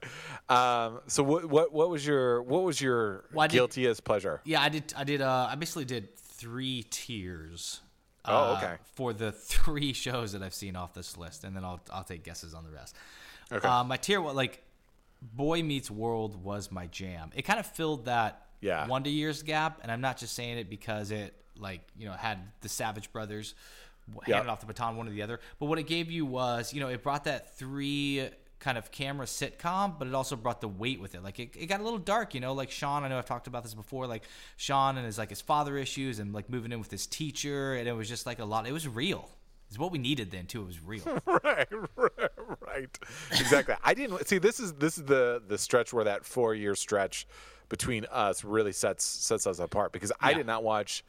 Um, 0.49 0.99
so 1.07 1.23
what 1.23 1.45
what 1.45 1.71
what 1.71 1.89
was 1.89 2.05
your 2.05 2.41
what 2.41 2.63
was 2.63 2.81
your 2.81 3.23
Well, 3.33 3.47
did- 3.47 3.55
guiltiest 3.57 4.03
pleasure? 4.03 4.41
Yeah, 4.43 4.61
I 4.61 4.69
did. 4.69 4.93
I 4.97 5.03
did. 5.03 5.21
Uh, 5.21 5.47
I 5.49 5.55
basically 5.55 5.85
did 5.85 6.17
three 6.17 6.83
tiers. 6.89 7.81
Oh, 8.25 8.53
uh, 8.53 8.57
okay. 8.57 8.73
For 8.95 9.13
the 9.13 9.31
three 9.53 9.93
shows 9.93 10.33
that 10.33 10.43
I've 10.43 10.53
seen 10.53 10.75
off 10.75 10.93
this 10.93 11.17
list, 11.17 11.43
and 11.43 11.55
then 11.55 11.63
I'll 11.63 11.79
I'll 11.91 12.03
take 12.03 12.23
guesses 12.23 12.53
on 12.53 12.63
the 12.65 12.71
rest. 12.71 12.95
Okay. 13.51 13.67
Uh, 13.67 13.83
my 13.83 13.97
tier, 13.97 14.21
wa- 14.21 14.31
like, 14.31 14.61
Boy 15.21 15.63
Meets 15.63 15.89
World 15.89 16.43
was 16.43 16.71
my 16.71 16.85
jam. 16.87 17.31
It 17.35 17.43
kind 17.43 17.59
of 17.59 17.65
filled 17.65 18.05
that 18.05 18.45
Yeah. 18.61 18.85
Wonder 18.87 19.09
Years 19.09 19.41
gap, 19.43 19.79
and 19.83 19.91
I'm 19.91 20.01
not 20.01 20.17
just 20.17 20.33
saying 20.35 20.57
it 20.57 20.69
because 20.69 21.11
it 21.11 21.33
like 21.57 21.81
you 21.97 22.05
know 22.07 22.13
had 22.13 22.37
the 22.61 22.69
Savage 22.69 23.11
Brothers 23.11 23.55
handed 24.25 24.49
off 24.49 24.59
the 24.59 24.65
baton 24.65 24.97
one 24.97 25.05
to 25.05 25.11
the 25.11 25.21
other, 25.21 25.39
but 25.59 25.65
what 25.67 25.77
it 25.79 25.87
gave 25.87 26.09
you 26.11 26.25
was 26.25 26.73
you 26.73 26.79
know 26.79 26.87
it 26.89 27.03
brought 27.03 27.23
that 27.25 27.57
three 27.57 28.27
kind 28.59 28.77
of 28.77 28.91
camera 28.91 29.25
sitcom, 29.25 29.97
but 29.97 30.07
it 30.07 30.13
also 30.13 30.35
brought 30.35 30.61
the 30.61 30.67
weight 30.67 30.99
with 30.99 31.15
it. 31.15 31.23
Like 31.23 31.39
it, 31.39 31.55
it 31.57 31.67
got 31.67 31.79
a 31.79 31.83
little 31.83 31.99
dark, 31.99 32.33
you 32.33 32.41
know. 32.41 32.53
Like 32.53 32.71
Sean, 32.71 33.03
I 33.03 33.07
know 33.07 33.17
I've 33.17 33.25
talked 33.25 33.47
about 33.47 33.63
this 33.63 33.73
before. 33.73 34.07
Like 34.07 34.23
Sean 34.57 34.97
and 34.97 35.05
his 35.05 35.17
like 35.17 35.29
his 35.29 35.41
father 35.41 35.77
issues, 35.77 36.19
and 36.19 36.33
like 36.33 36.49
moving 36.49 36.71
in 36.71 36.79
with 36.79 36.91
his 36.91 37.07
teacher, 37.07 37.75
and 37.75 37.87
it 37.87 37.93
was 37.93 38.07
just 38.09 38.25
like 38.25 38.39
a 38.39 38.45
lot. 38.45 38.67
It 38.67 38.71
was 38.71 38.87
real. 38.87 39.29
It's 39.69 39.77
what 39.77 39.91
we 39.91 39.99
needed 39.99 40.31
then 40.31 40.45
too. 40.47 40.63
It 40.63 40.67
was 40.67 40.83
real. 40.83 41.03
right, 41.25 41.67
right, 41.95 42.31
right. 42.61 42.99
Exactly. 43.31 43.75
I 43.83 43.93
didn't 43.93 44.27
see. 44.27 44.39
This 44.39 44.59
is 44.59 44.73
this 44.73 44.97
is 44.97 45.05
the 45.05 45.41
the 45.47 45.57
stretch 45.57 45.93
where 45.93 46.05
that 46.05 46.25
four 46.25 46.55
year 46.55 46.75
stretch 46.75 47.27
between 47.69 48.05
us 48.05 48.43
really 48.43 48.71
sets 48.71 49.05
sets 49.05 49.45
us 49.45 49.59
apart 49.59 49.91
because 49.91 50.11
I 50.19 50.33
did 50.33 50.47
not 50.47 50.63
watch. 50.63 51.03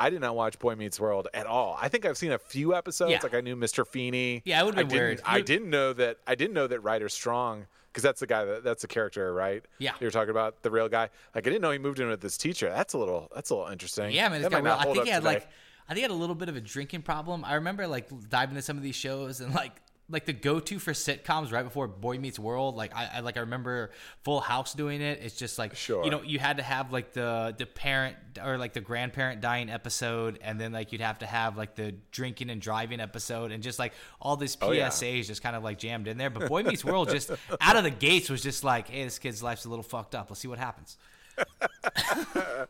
I 0.00 0.10
did 0.10 0.20
not 0.20 0.34
watch 0.34 0.58
Boy 0.58 0.74
Meets 0.74 0.98
World 0.98 1.28
at 1.34 1.46
all. 1.46 1.76
I 1.80 1.88
think 1.88 2.06
I've 2.06 2.16
seen 2.16 2.32
a 2.32 2.38
few 2.38 2.74
episodes. 2.74 3.12
Yeah. 3.12 3.20
Like 3.22 3.34
I 3.34 3.40
knew 3.42 3.54
Mr. 3.54 3.86
Feeney. 3.86 4.42
Yeah, 4.44 4.60
it 4.60 4.64
would've 4.64 4.78
I 4.78 4.82
been 4.82 4.88
didn't- 4.88 5.00
weird. 5.06 5.20
I 5.26 5.40
didn't 5.42 5.70
know 5.70 5.92
that. 5.92 6.16
I 6.26 6.34
didn't 6.34 6.54
know 6.54 6.66
that 6.66 6.80
Ryder 6.80 7.08
Strong 7.10 7.66
because 7.92 8.02
that's 8.02 8.20
the 8.20 8.26
guy 8.26 8.44
that 8.46 8.64
that's 8.64 8.82
the 8.82 8.88
character, 8.88 9.32
right? 9.34 9.62
Yeah. 9.78 9.92
you 10.00 10.06
were 10.06 10.10
talking 10.10 10.30
about 10.30 10.62
the 10.62 10.70
real 10.70 10.88
guy. 10.88 11.10
Like 11.34 11.46
I 11.46 11.50
didn't 11.50 11.60
know 11.60 11.70
he 11.70 11.78
moved 11.78 12.00
in 12.00 12.08
with 12.08 12.20
this 12.22 12.36
teacher. 12.38 12.68
That's 12.70 12.94
a 12.94 12.98
little. 12.98 13.28
That's 13.34 13.50
a 13.50 13.54
little 13.54 13.70
interesting. 13.70 14.10
Yeah, 14.12 14.28
man, 14.30 14.40
this 14.42 14.50
guy. 14.50 14.60
might 14.62 14.78
I 14.80 14.84
think 14.84 15.04
he 15.04 15.10
had 15.10 15.18
today. 15.22 15.34
like, 15.34 15.48
I 15.88 15.92
think 15.92 15.96
he 15.96 16.02
had 16.02 16.10
a 16.10 16.14
little 16.14 16.34
bit 16.36 16.48
of 16.48 16.56
a 16.56 16.60
drinking 16.60 17.02
problem. 17.02 17.44
I 17.44 17.54
remember 17.54 17.86
like 17.86 18.08
diving 18.30 18.54
into 18.56 18.62
some 18.62 18.76
of 18.76 18.82
these 18.82 18.94
shows 18.96 19.40
and 19.40 19.54
like, 19.54 19.72
like 20.10 20.26
the 20.26 20.32
go-to 20.32 20.78
for 20.78 20.92
sitcoms 20.92 21.52
right 21.52 21.62
before 21.62 21.86
Boy 21.86 22.18
Meets 22.18 22.38
World. 22.38 22.76
Like 22.76 22.94
I, 22.94 23.08
I 23.14 23.20
like 23.20 23.36
I 23.36 23.40
remember 23.40 23.90
Full 24.24 24.40
House 24.40 24.74
doing 24.74 25.00
it. 25.00 25.20
It's 25.22 25.36
just 25.36 25.58
like, 25.58 25.76
Sure. 25.76 26.04
you 26.04 26.10
know, 26.10 26.22
you 26.22 26.38
had 26.38 26.56
to 26.56 26.62
have 26.62 26.92
like 26.92 27.12
the 27.12 27.54
the 27.56 27.66
parent 27.66 28.16
or 28.44 28.58
like 28.58 28.72
the 28.72 28.80
grandparent 28.80 29.40
dying 29.40 29.70
episode, 29.70 30.38
and 30.42 30.60
then 30.60 30.72
like 30.72 30.92
you'd 30.92 31.00
have 31.00 31.20
to 31.20 31.26
have 31.26 31.56
like 31.56 31.74
the 31.76 31.94
drinking 32.12 32.50
and 32.50 32.60
driving 32.60 33.00
episode, 33.00 33.52
and 33.52 33.62
just 33.62 33.78
like 33.78 33.92
all 34.20 34.36
these 34.36 34.56
Oh, 34.60 34.72
yeah. 34.72 34.88
PSAs 34.88 35.26
just 35.26 35.42
kind 35.42 35.54
of 35.56 35.62
like 35.62 35.78
jammed 35.78 36.08
in 36.08 36.18
there. 36.18 36.30
But 36.30 36.48
Boy 36.48 36.62
Meets 36.62 36.84
World 36.84 37.08
just 37.10 37.30
out 37.60 37.76
of 37.76 37.84
the 37.84 37.90
gates 37.90 38.28
was 38.28 38.42
just 38.42 38.64
like, 38.64 38.88
hey, 38.88 39.04
this 39.04 39.18
kid's 39.18 39.42
life's 39.42 39.64
a 39.64 39.68
little 39.68 39.82
fucked 39.82 40.14
up. 40.14 40.28
Let's 40.30 40.40
see 40.40 40.48
what 40.48 40.58
happens. 40.58 40.96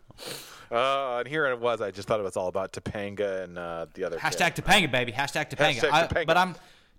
Uh, 0.73 1.17
and 1.19 1.27
here 1.27 1.47
it 1.47 1.59
was. 1.59 1.81
I 1.81 1.91
just 1.91 2.07
thought 2.07 2.21
it 2.21 2.23
was 2.23 2.37
all 2.37 2.47
about 2.47 2.73
Topanga 2.73 3.43
and 3.43 3.59
uh, 3.59 3.87
the 3.95 4.05
other. 4.05 4.17
Hashtag 4.19 4.55
kid. 4.55 4.65
Topanga, 4.65 4.89
baby. 4.89 5.11
Hashtag 5.11 5.51
Topanga. 5.51 5.81
Hashtag 5.81 5.91
I- 5.93 6.07
Topanga. 6.07 6.27
but 6.27 6.37
I'm 6.37 6.55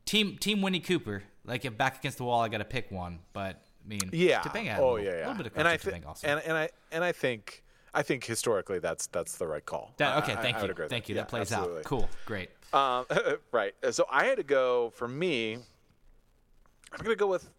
team 0.06 0.38
Team 0.38 0.62
Winnie 0.62 0.80
Cooper. 0.80 1.24
Like 1.46 1.66
if 1.66 1.78
back 1.78 1.98
against 2.00 2.18
the 2.20 2.24
wall, 2.24 2.42
I 2.42 2.50
got 2.50 2.60
to 2.60 2.66
pick 2.66 2.92
one. 2.92 3.20
But 3.34 3.64
I 3.86 3.88
mean, 3.88 4.10
Yeah. 4.14 4.42
Topanga. 4.42 4.68
Had 4.68 4.80
a 4.80 4.84
oh 4.84 4.94
little, 4.94 5.06
yeah, 5.06 5.12
yeah. 5.20 5.28
little 5.28 5.44
bit 5.44 5.46
of 5.48 5.58
and 5.58 5.68
I 5.68 5.78
think, 5.78 6.06
also. 6.06 6.28
and 6.28 6.40
and 6.46 6.56
I 6.58 6.70
and 6.92 7.04
I 7.04 7.12
think 7.12 7.64
I 7.94 8.04
think 8.04 8.24
historically 8.26 8.80
that's 8.80 9.08
that's 9.08 9.38
the 9.38 9.48
right 9.48 9.66
call. 9.66 9.94
That- 9.98 10.24
okay, 10.24 10.34
I- 10.34 10.40
I- 10.40 10.42
thank 10.42 10.58
I 10.58 10.66
you, 10.66 10.74
thank 10.90 11.10
you. 11.10 11.16
Yeah, 11.16 11.22
that 11.22 11.30
plays 11.30 11.52
absolutely. 11.52 11.80
out. 11.80 11.86
Cool, 11.86 12.10
great. 12.26 12.50
Um, 12.74 13.06
right. 13.52 13.74
So 13.92 14.06
I 14.12 14.26
had 14.26 14.38
to 14.38 14.44
go 14.44 14.92
for 14.96 15.08
me. 15.08 15.56
I'm 16.94 17.06
going 17.06 17.16
to 17.16 17.20
go 17.20 17.28
with 17.28 17.50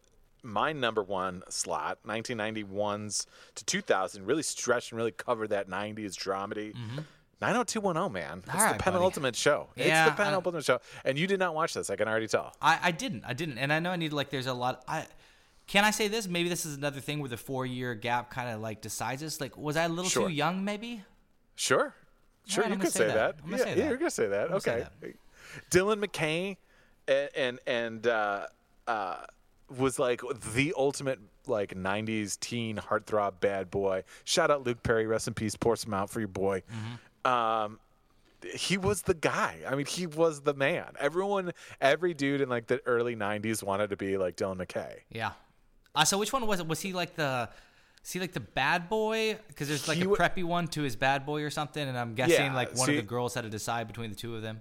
my 0.43 0.73
number 0.73 1.03
one 1.03 1.43
slot, 1.49 1.99
1991s 2.07 3.27
to 3.55 3.65
2000. 3.65 4.27
Really 4.27 4.43
stretched 4.43 4.93
and 4.93 4.97
really 4.99 5.11
covered 5.13 5.49
that 5.51 5.69
90s 5.69 6.15
dramedy. 6.17 6.75
90210, 7.43 8.13
man. 8.13 8.39
It's 8.39 8.49
right, 8.49 8.73
the 8.73 8.79
buddy. 8.79 8.83
penultimate 8.83 9.37
show. 9.37 9.69
Yeah, 9.77 10.07
it's 10.09 10.17
the 10.17 10.23
I- 10.23 10.25
penultimate 10.27 10.65
show. 10.65 10.81
And 11.05 11.19
you 11.19 11.27
did 11.27 11.39
not 11.39 11.55
watch 11.55 11.75
this. 11.75 11.91
I 11.91 11.97
can 11.97 12.09
already 12.09 12.29
tell. 12.29 12.55
I, 12.63 12.79
I 12.83 12.91
didn't. 12.91 13.25
I 13.27 13.33
didn't. 13.35 13.59
And 13.59 13.73
I 13.73 13.79
know 13.81 13.91
I 13.91 13.97
need 13.97 14.13
like 14.13 14.31
there's 14.31 14.47
a 14.47 14.55
lot 14.55 14.83
I 14.89 15.07
can 15.69 15.85
I 15.85 15.91
say 15.93 16.09
this? 16.09 16.27
Maybe 16.27 16.49
this 16.49 16.67
is 16.67 16.77
another 16.77 17.01
thing 17.01 17.21
where 17.21 17.29
the 17.29 17.37
four 17.37 17.65
year 17.65 17.95
gap 17.95 18.31
kind 18.31 18.51
of 18.51 18.61
like 18.61 18.81
decides 18.81 19.21
this. 19.23 19.41
Like, 19.41 19.57
was 19.57 19.77
I 19.77 19.85
a 19.85 19.89
little 19.89 20.11
Sure. 20.11 20.29
too 20.29 20.35
young? 20.35 20.65
Maybe. 20.65 21.03
Sure. 21.55 21.95
Sure, 22.47 22.63
right, 22.63 22.69
you 22.71 22.75
I'm 22.75 22.81
could 22.81 22.93
say 22.93 22.99
say 23.01 23.07
that. 23.07 23.37
that. 23.37 23.45
I'm 23.45 23.51
yeah, 23.53 23.57
say 23.59 23.77
yeah, 23.79 23.89
you're 23.89 23.97
going 23.97 24.09
to 24.11 24.15
say 24.15 24.27
that. 24.27 24.49
gonna 24.49 24.61
say 24.61 24.87
okay. 25.03 25.15
Dylan 25.71 26.05
McKay 26.05 26.57
and 27.07 27.29
and, 27.37 27.59
and 27.69 28.07
uh, 28.07 28.47
uh, 28.89 29.17
was 29.79 29.99
like 30.01 30.21
the 30.55 30.75
ultimate 30.77 31.21
like 31.47 31.75
90s 31.75 32.39
teen 32.41 32.77
heartthrob 32.77 33.35
bad 33.41 33.71
boy. 33.71 34.03
Shout 34.25 34.51
out 34.51 34.65
Luke 34.65 34.83
Perry, 34.83 35.07
rest 35.07 35.29
in 35.29 35.35
peace. 35.35 35.55
Pour 35.57 35.77
some 35.77 35.95
out 35.95 36.11
for 36.11 36.19
your 36.21 36.29
boy. 36.29 36.63
Mm-hmm. 36.73 36.95
Um, 37.25 37.79
he 38.55 38.77
was 38.77 39.03
the 39.03 39.15
guy. 39.15 39.59
I 39.69 39.75
mean, 39.77 39.87
he 39.87 40.07
was 40.07 40.41
the 40.41 40.55
man. 40.55 40.95
Everyone, 40.99 41.53
every 41.81 42.13
dude 42.15 42.41
in 42.41 42.49
like 42.49 42.67
the 42.67 42.81
early 42.87 43.15
90s 43.15 43.63
wanted 43.63 43.91
to 43.91 43.97
be 43.97 44.17
like 44.19 44.37
Dylan 44.37 44.57
McKay. 44.57 44.95
Yeah. 45.11 45.33
Uh, 45.95 46.05
so 46.05 46.19
which 46.19 46.33
one 46.33 46.47
was 46.47 46.59
it? 46.61 46.67
Was 46.67 46.81
he 46.81 46.93
like 46.93 47.15
the? 47.17 47.49
Is 48.05 48.11
he 48.11 48.19
like 48.19 48.33
the 48.33 48.41
bad 48.41 48.89
boy? 48.89 49.39
Because 49.47 49.69
there's 49.69 49.87
like 49.87 49.97
He 49.99 50.03
a 50.03 50.07
preppy 50.07 50.43
one 50.43 50.67
to 50.69 50.83
his 50.83 50.97
bad 50.97 51.25
boy 51.25 51.43
or 51.43 51.51
something, 51.51 51.87
and 51.87 51.97
I'm 51.97 52.15
guessing 52.15 52.47
Yeah, 52.47 52.55
like 52.55 52.75
one 52.77 52.87
see- 52.87 52.99
of 52.99 53.05
the 53.05 53.09
girls 53.09 53.35
had 53.35 53.43
to 53.45 53.51
decide 53.51 53.87
between 53.87 54.11
the 54.11 54.17
two 54.17 54.35
of 54.35 54.43
them. 54.43 54.61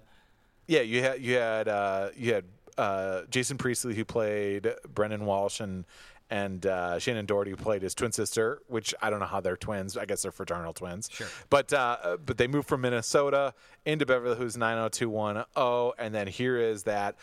Yeah, 0.67 0.81
you 0.81 1.01
had 1.01 1.21
you 1.21 1.35
had 1.37 1.67
uh, 1.67 2.09
you 2.15 2.33
had 2.35 2.45
uh, 2.77 3.21
Jason 3.31 3.57
Priestley 3.57 3.95
who 3.95 4.05
played 4.05 4.71
Brandon 4.93 5.25
Walsh 5.25 5.59
and 5.59 5.85
and 6.31 6.65
uh, 6.65 6.95
Shannen 6.95 7.27
Doherty 7.27 7.53
played 7.53 7.81
his 7.81 7.93
twin 7.93 8.13
sister, 8.13 8.61
which 8.67 8.95
I 9.01 9.09
don't 9.09 9.19
know 9.19 9.25
how 9.25 9.41
they're 9.41 9.57
twins. 9.57 9.97
I 9.97 10.05
guess 10.05 10.21
they're 10.23 10.31
fraternal 10.31 10.71
twins. 10.73 11.09
Sure. 11.11 11.27
But 11.49 11.71
uh, 11.73 12.17
but 12.25 12.37
they 12.37 12.47
moved 12.47 12.67
from 12.67 12.81
Minnesota 12.81 13.53
into 13.85 14.05
Beverly 14.05 14.37
Hills 14.37 14.57
90210, 14.57 16.03
and 16.03 16.15
then 16.15 16.27
here 16.27 16.57
is 16.57 16.83
that. 16.83 17.17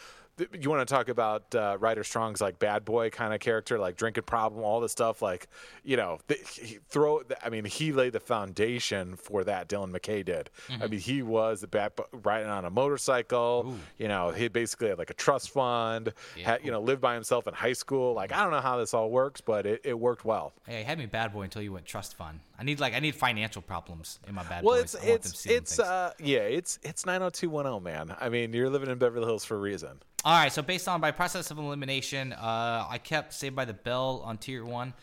You 0.61 0.71
want 0.71 0.87
to 0.87 0.93
talk 0.95 1.09
about 1.09 1.55
uh, 1.55 1.77
Ryder 1.81 2.05
Strong's 2.05 2.41
like 2.41 2.59
bad 2.59 2.85
boy 2.85 3.11
kind 3.11 3.33
of 3.35 3.41
character, 3.41 3.79
like 3.79 3.97
drinking 3.97 4.25
problem, 4.25 4.63
all 4.63 4.81
this 4.81 4.93
stuff. 4.93 5.21
Like, 5.23 5.49
you 5.85 5.97
know, 5.97 6.19
th- 6.29 6.41
he 6.59 6.79
throw. 6.89 7.23
I 7.43 7.49
mean, 7.51 7.65
he 7.65 7.93
laid 7.93 8.13
the 8.13 8.21
foundation 8.21 9.17
for 9.17 9.45
that. 9.45 9.69
Dylan 9.69 9.91
McKay 9.91 10.25
did. 10.25 10.51
I 10.81 10.87
mean, 10.87 11.01
he 11.01 11.23
was 11.23 11.61
the 11.61 11.67
bad 11.67 11.93
riding 12.13 12.49
on 12.49 12.65
a 12.65 12.71
motorcycle. 12.71 13.75
You 13.99 14.09
know, 14.09 14.31
he 14.31 14.49
basically 14.49 14.89
had 14.89 14.99
like 14.99 15.11
a 15.11 15.15
trust 15.15 15.51
fund. 15.51 16.13
had, 16.43 16.65
you 16.65 16.71
know, 16.71 16.81
lived 16.81 17.01
by 17.01 17.15
himself 17.15 17.47
in 17.47 17.55
high 17.55 17.73
school. 17.73 18.15
Like, 18.15 18.33
I 18.33 18.43
don't 18.43 18.51
know 18.53 18.61
how 18.61 18.79
this 18.79 18.95
all 18.95 19.11
works, 19.11 19.41
but 19.41 19.67
it, 19.67 19.81
it 19.85 19.99
worked 19.99 20.25
well. 20.25 20.53
Hey, 20.67 20.81
you 20.81 20.85
had 20.85 20.99
me 20.99 21.07
bad 21.07 21.33
boy 21.33 21.43
until 21.43 21.63
you 21.63 21.73
went 21.73 21.87
trust 21.87 22.15
fund. 22.17 22.41
I 22.59 22.65
need 22.65 22.81
like 22.81 22.95
I 22.95 22.99
need 23.01 23.15
financial 23.15 23.63
problems 23.63 24.19
in 24.27 24.35
my 24.35 24.43
bad 24.45 24.65
Well, 24.65 24.81
boys. 24.81 24.95
it's 24.95 24.95
want 24.95 25.09
it's 25.25 25.39
stealing 25.39 25.59
it's 25.59 25.77
things. 25.77 25.89
uh 25.89 26.13
yeah, 26.19 26.39
it's 26.41 26.79
it's 26.83 27.07
90210, 27.07 27.83
man. 27.83 28.17
I 28.21 28.29
mean, 28.29 28.53
you're 28.53 28.69
living 28.71 28.91
in 28.91 28.99
Beverly 28.99 29.27
Hills 29.27 29.45
for 29.45 29.55
a 29.57 29.61
reason. 29.61 30.01
All 30.25 30.35
right, 30.35 30.53
so 30.53 30.63
based 30.63 30.89
on 30.89 31.01
by 31.01 31.13
process 31.13 31.51
of 31.51 31.59
elimination, 31.59 32.33
uh, 32.33 32.87
I 32.89 32.99
kept 32.99 33.33
Saved 33.33 33.55
by 33.55 33.65
the 33.65 33.75
Bell 33.75 34.23
on 34.25 34.37
tier 34.37 34.65
one. 34.65 34.95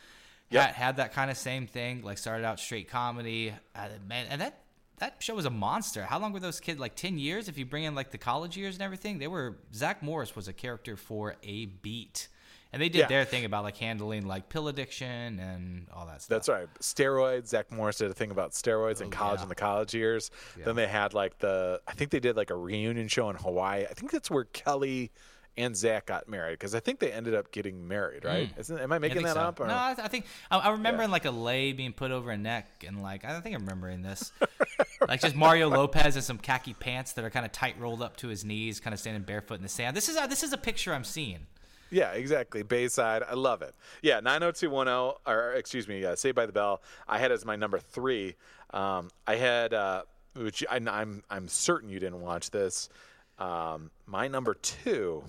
Yep. 0.50 0.62
Had, 0.62 0.76
had 0.76 0.98
that 0.98 1.14
kind 1.14 1.32
of 1.32 1.38
same 1.38 1.68
thing. 1.68 2.04
Like 2.04 2.18
started 2.18 2.46
out 2.46 2.60
straight 2.60 2.90
comedy, 2.90 3.54
uh, 3.76 3.88
man, 4.08 4.28
and 4.30 4.42
that 4.42 4.62
that 4.98 5.16
show 5.20 5.36
was 5.36 5.46
a 5.46 5.50
monster. 5.50 6.04
How 6.04 6.20
long 6.20 6.34
were 6.34 6.40
those 6.40 6.60
kids? 6.60 6.80
Like 6.80 6.96
ten 6.96 7.18
years? 7.18 7.48
If 7.48 7.58
you 7.58 7.66
bring 7.66 7.86
in 7.86 7.96
like 7.96 8.12
the 8.12 8.18
college 8.18 8.56
years 8.56 8.76
and 8.76 8.84
everything, 8.84 9.18
they 9.18 9.28
were. 9.28 9.58
Zach 9.74 10.04
Morris 10.04 10.36
was 10.36 10.48
a 10.48 10.54
character 10.54 10.96
for 10.98 11.36
a 11.44 11.66
beat, 11.66 12.28
and 12.76 12.82
they 12.82 12.90
did 12.90 13.00
Yeah. 13.00 13.08
their 13.08 13.26
thing 13.26 13.46
about 13.46 13.64
like 13.64 13.78
handling 13.78 14.28
like 14.28 14.50
pill 14.50 14.68
addiction 14.68 15.40
and 15.40 15.88
all 15.94 16.06
that 16.06 16.22
stuff. 16.22 16.30
That's 16.30 16.50
right. 16.50 16.68
Steroids. 16.82 17.48
Zach 17.48 17.72
Morris 17.72 17.98
did 17.98 18.12
a 18.12 18.14
thing 18.14 18.30
about 18.32 18.52
steroids 18.52 19.02
in 19.02 19.10
college 19.10 19.38
Oh, 19.38 19.40
yeah. 19.40 19.44
in 19.44 19.50
the 19.50 19.56
college 19.56 19.94
years. 19.96 20.30
Then 20.64 20.76
they 20.76 20.86
had 20.88 21.14
like 21.14 21.40
the 21.40 21.82
I 21.88 21.94
think 21.94 22.12
they 22.12 22.20
did 22.20 22.36
like 22.36 22.50
a 22.52 22.56
reunion 22.56 23.08
show 23.08 23.30
in 23.30 23.38
Hawaii. 23.38 23.86
I 23.90 23.94
think 23.94 24.12
that's 24.12 24.30
where 24.30 24.44
Kelly 24.44 25.12
and 25.58 25.74
Zach 25.74 26.08
got 26.08 26.28
married 26.28 26.60
because 26.60 26.76
I 26.76 26.82
think 26.82 27.00
they 27.00 27.14
ended 27.14 27.34
up 27.34 27.50
getting 27.54 27.88
married. 27.88 28.26
Right? 28.26 28.52
Isn't, 28.58 28.78
am 28.78 28.92
I 28.92 28.98
Hmm. 28.98 29.04
I 29.06 29.08
making 29.08 29.24
that 29.24 29.36
so. 29.36 29.40
up? 29.40 29.60
Or? 29.62 29.68
No, 29.68 29.74
I, 29.74 29.96
I 29.98 30.08
think 30.10 30.26
I, 30.52 30.58
I 30.58 30.70
remember 30.72 31.00
Yeah. 31.04 31.06
in 31.06 31.12
like 31.12 31.24
a 31.24 31.32
lay 31.32 31.72
being 31.72 31.94
put 31.94 32.12
over 32.12 32.30
a 32.30 32.38
neck, 32.38 32.84
and 32.86 33.02
like 33.02 33.24
I 33.24 33.32
don't 33.32 33.42
think 33.42 33.56
I'm 33.56 33.62
remembering 33.62 34.02
this, 34.02 34.34
like 35.08 35.22
just 35.22 35.34
Mario 35.36 35.70
Lopez 35.70 36.18
in 36.18 36.22
some 36.22 36.38
khaki 36.40 36.74
pants 36.74 37.14
that 37.14 37.24
are 37.24 37.30
kind 37.30 37.46
of 37.46 37.54
tight 37.54 37.80
rolled 37.80 38.02
up 38.02 38.18
to 38.18 38.28
his 38.28 38.44
knees, 38.44 38.82
kind 38.82 38.94
of 38.94 39.00
standing 39.00 39.24
barefoot 39.24 39.56
in 39.56 39.62
the 39.64 39.70
sand. 39.70 39.96
This 39.96 40.10
is 40.10 40.18
a, 40.18 40.28
this 40.28 40.44
is 40.44 40.52
a 40.52 40.58
picture 40.58 40.94
I'm 40.94 41.06
seeing. 41.06 41.48
Yeah, 41.90 42.12
exactly. 42.12 42.64
Bayside. 42.64 43.24
I 43.24 43.34
love 43.34 43.62
it. 43.62 43.74
Yeah, 44.02 44.20
90210, 44.20 45.22
or 45.26 45.54
excuse 45.54 45.88
me, 45.88 46.04
uh, 46.04 46.16
Saved 46.16 46.36
by 46.36 46.46
the 46.46 46.52
Bell. 46.52 46.82
I 47.08 47.20
had 47.20 47.32
as 47.32 47.46
my 47.46 47.56
number 47.56 47.80
three. 47.80 48.36
Um, 48.72 49.10
I 49.28 49.36
had, 49.36 49.74
uh, 49.74 50.04
which 50.36 50.66
I, 50.70 50.78
I'm, 50.78 51.24
I'm 51.30 51.48
certain 51.48 51.90
you 51.90 52.00
didn't 52.00 52.22
watch 52.22 52.52
this. 52.52 52.90
Um, 53.38 53.92
my 54.06 54.28
number 54.28 54.54
two 54.56 55.24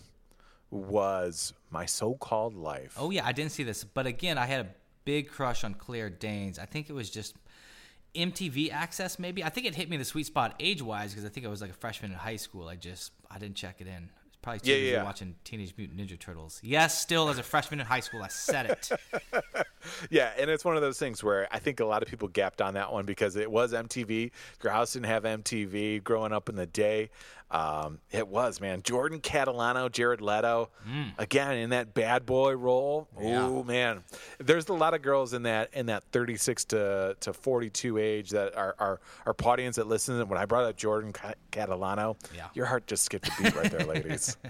was 0.70 1.52
My 1.70 1.86
So 1.86 2.14
Called 2.14 2.54
Life. 2.54 2.96
Oh 2.98 3.10
yeah, 3.10 3.26
I 3.26 3.32
didn't 3.32 3.52
see 3.52 3.62
this, 3.62 3.84
but 3.84 4.06
again, 4.06 4.38
I 4.38 4.46
had 4.46 4.66
a 4.66 4.68
big 5.04 5.28
crush 5.28 5.64
on 5.64 5.74
Claire 5.74 6.10
Danes. 6.10 6.58
I 6.58 6.66
think 6.66 6.88
it 6.88 6.92
was 6.92 7.10
just 7.10 7.36
MTV 8.14 8.72
access, 8.72 9.18
maybe. 9.18 9.44
I 9.44 9.48
think 9.48 9.66
it 9.66 9.74
hit 9.74 9.88
me 9.88 9.96
the 9.96 10.04
sweet 10.04 10.26
spot 10.26 10.54
age 10.60 10.82
wise 10.82 11.12
because 11.12 11.24
I 11.24 11.28
think 11.28 11.46
I 11.46 11.48
was 11.48 11.60
like 11.60 11.70
a 11.70 11.74
freshman 11.74 12.12
in 12.12 12.18
high 12.18 12.36
school. 12.36 12.68
I 12.68 12.76
just 12.76 13.12
I 13.30 13.38
didn't 13.38 13.56
check 13.56 13.80
it 13.80 13.86
in. 13.86 14.10
Probably 14.46 14.60
too 14.60 14.70
Yeah, 14.70 14.76
busy 14.76 14.92
yeah. 14.92 15.02
watching 15.02 15.34
Teenage 15.42 15.74
Mutant 15.76 15.98
Ninja 15.98 16.16
Turtles. 16.16 16.60
Yes, 16.62 16.96
still 17.02 17.28
as 17.28 17.36
a 17.36 17.42
freshman 17.42 17.80
in 17.80 17.86
high 17.86 17.98
school, 17.98 18.22
I 18.22 18.28
said 18.28 18.66
it. 18.66 18.90
Yeah, 20.10 20.32
and 20.36 20.50
it's 20.50 20.64
one 20.64 20.74
of 20.74 20.82
those 20.82 20.98
things 20.98 21.22
where 21.22 21.46
I 21.52 21.60
think 21.60 21.78
a 21.78 21.84
lot 21.84 22.02
of 22.02 22.08
people 22.08 22.26
gapped 22.26 22.60
on 22.60 22.74
that 22.74 22.92
one 22.92 23.06
because 23.06 23.36
it 23.36 23.48
was 23.48 23.72
MTV. 23.72 24.32
Your 24.64 24.72
house 24.72 24.94
didn't 24.94 25.06
have 25.06 25.22
MTV 25.22 26.02
growing 26.02 26.32
up 26.32 26.48
in 26.48 26.56
the 26.56 26.66
day. 26.66 27.10
Um, 27.48 28.00
it 28.10 28.26
was, 28.26 28.60
man. 28.60 28.82
Jordan 28.82 29.20
Catalano, 29.20 29.90
Jared 29.90 30.20
Leto, 30.20 30.70
again 31.16 31.56
in 31.58 31.70
that 31.70 31.94
bad 31.94 32.26
boy 32.26 32.52
role. 32.56 33.08
Yeah. 33.20 33.46
Oh 33.46 33.62
man, 33.62 34.02
there's 34.38 34.68
a 34.68 34.72
lot 34.72 34.94
of 34.94 35.02
girls 35.02 35.32
in 35.32 35.44
that 35.44 35.70
in 35.72 35.86
that 35.86 36.02
36 36.10 36.64
to, 36.66 37.16
to 37.20 37.32
42 37.32 37.98
age 37.98 38.30
that 38.30 38.56
are 38.56 38.74
are, 38.80 39.00
are 39.26 39.36
audience 39.44 39.76
that 39.76 39.86
listen. 39.86 40.28
When 40.28 40.38
I 40.38 40.44
brought 40.44 40.64
up 40.64 40.76
Jordan 40.76 41.12
Catalano, 41.52 42.16
Yeah. 42.34 42.48
your 42.54 42.66
heart 42.66 42.88
just 42.88 43.04
skipped 43.04 43.28
a 43.28 43.42
beat 43.42 43.54
right 43.54 43.70
there, 43.70 43.86
ladies. 43.86 44.36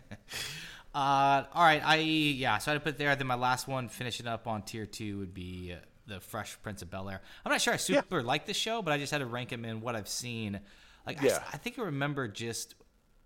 Uh, 0.95 1.45
all 1.53 1.63
right, 1.63 1.83
I 1.85 1.97
yeah, 1.97 2.57
so 2.57 2.71
I 2.71 2.75
had 2.75 2.81
to 2.81 2.85
put 2.91 2.97
there. 2.97 3.15
Then 3.17 3.27
my 3.27 3.35
last 3.35 3.69
one, 3.69 3.89
finishing 3.91 4.27
up 4.27 4.47
on 4.47 4.63
tier 4.63 4.87
two, 4.87 5.19
would 5.19 5.35
be 5.35 5.75
uh, 5.75 5.81
the 6.07 6.21
Fresh 6.21 6.57
Prince 6.63 6.81
of 6.81 6.91
Bel 6.91 7.11
Air. 7.11 7.21
I'm 7.45 7.53
not 7.53 7.61
sure 7.61 7.75
I 7.75 7.77
super 7.77 8.23
like 8.23 8.47
this 8.47 8.57
show, 8.57 8.81
but 8.81 8.95
I 8.95 8.99
just 8.99 9.13
had 9.13 9.19
to 9.19 9.27
rank 9.27 9.53
him 9.53 9.67
in 9.67 9.83
what 9.83 9.95
I've 9.95 10.09
seen. 10.09 10.59
Like, 11.07 11.23
I 11.23 11.27
Yeah. 11.27 11.43
I, 11.53 11.59
think 11.59 11.79
I 11.79 11.83
remember 11.83 12.29
just 12.29 12.77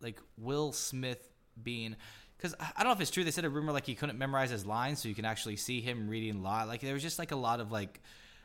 like 0.01 0.19
Will 0.39 0.73
Smith 0.73 1.31
being. 1.63 1.97
Because 2.37 2.55
I 2.59 2.71
don't 2.83 2.87
know 2.87 2.93
if 2.93 3.01
it's 3.03 3.11
true. 3.11 3.23
They 3.25 3.31
said 3.31 3.45
a 3.45 3.51
rumor 3.51 3.71
like 3.73 3.85
he 3.87 3.95
couldn't 3.95 4.19
memorize 4.19 4.51
his 4.51 4.65
lines, 4.65 5.01
so 5.03 5.09
you 5.09 5.15
can 5.15 5.25
actually 5.27 5.57
see 5.57 5.81
him 5.83 6.09
reading 6.09 6.37
a 6.37 6.43
lot. 6.43 6.69
Like 6.69 6.81
there 6.81 6.95
was 6.95 7.03
just 7.03 7.19
like 7.19 7.33
a 7.33 7.37
lot 7.37 7.61
of 7.61 7.71
like, 7.71 8.01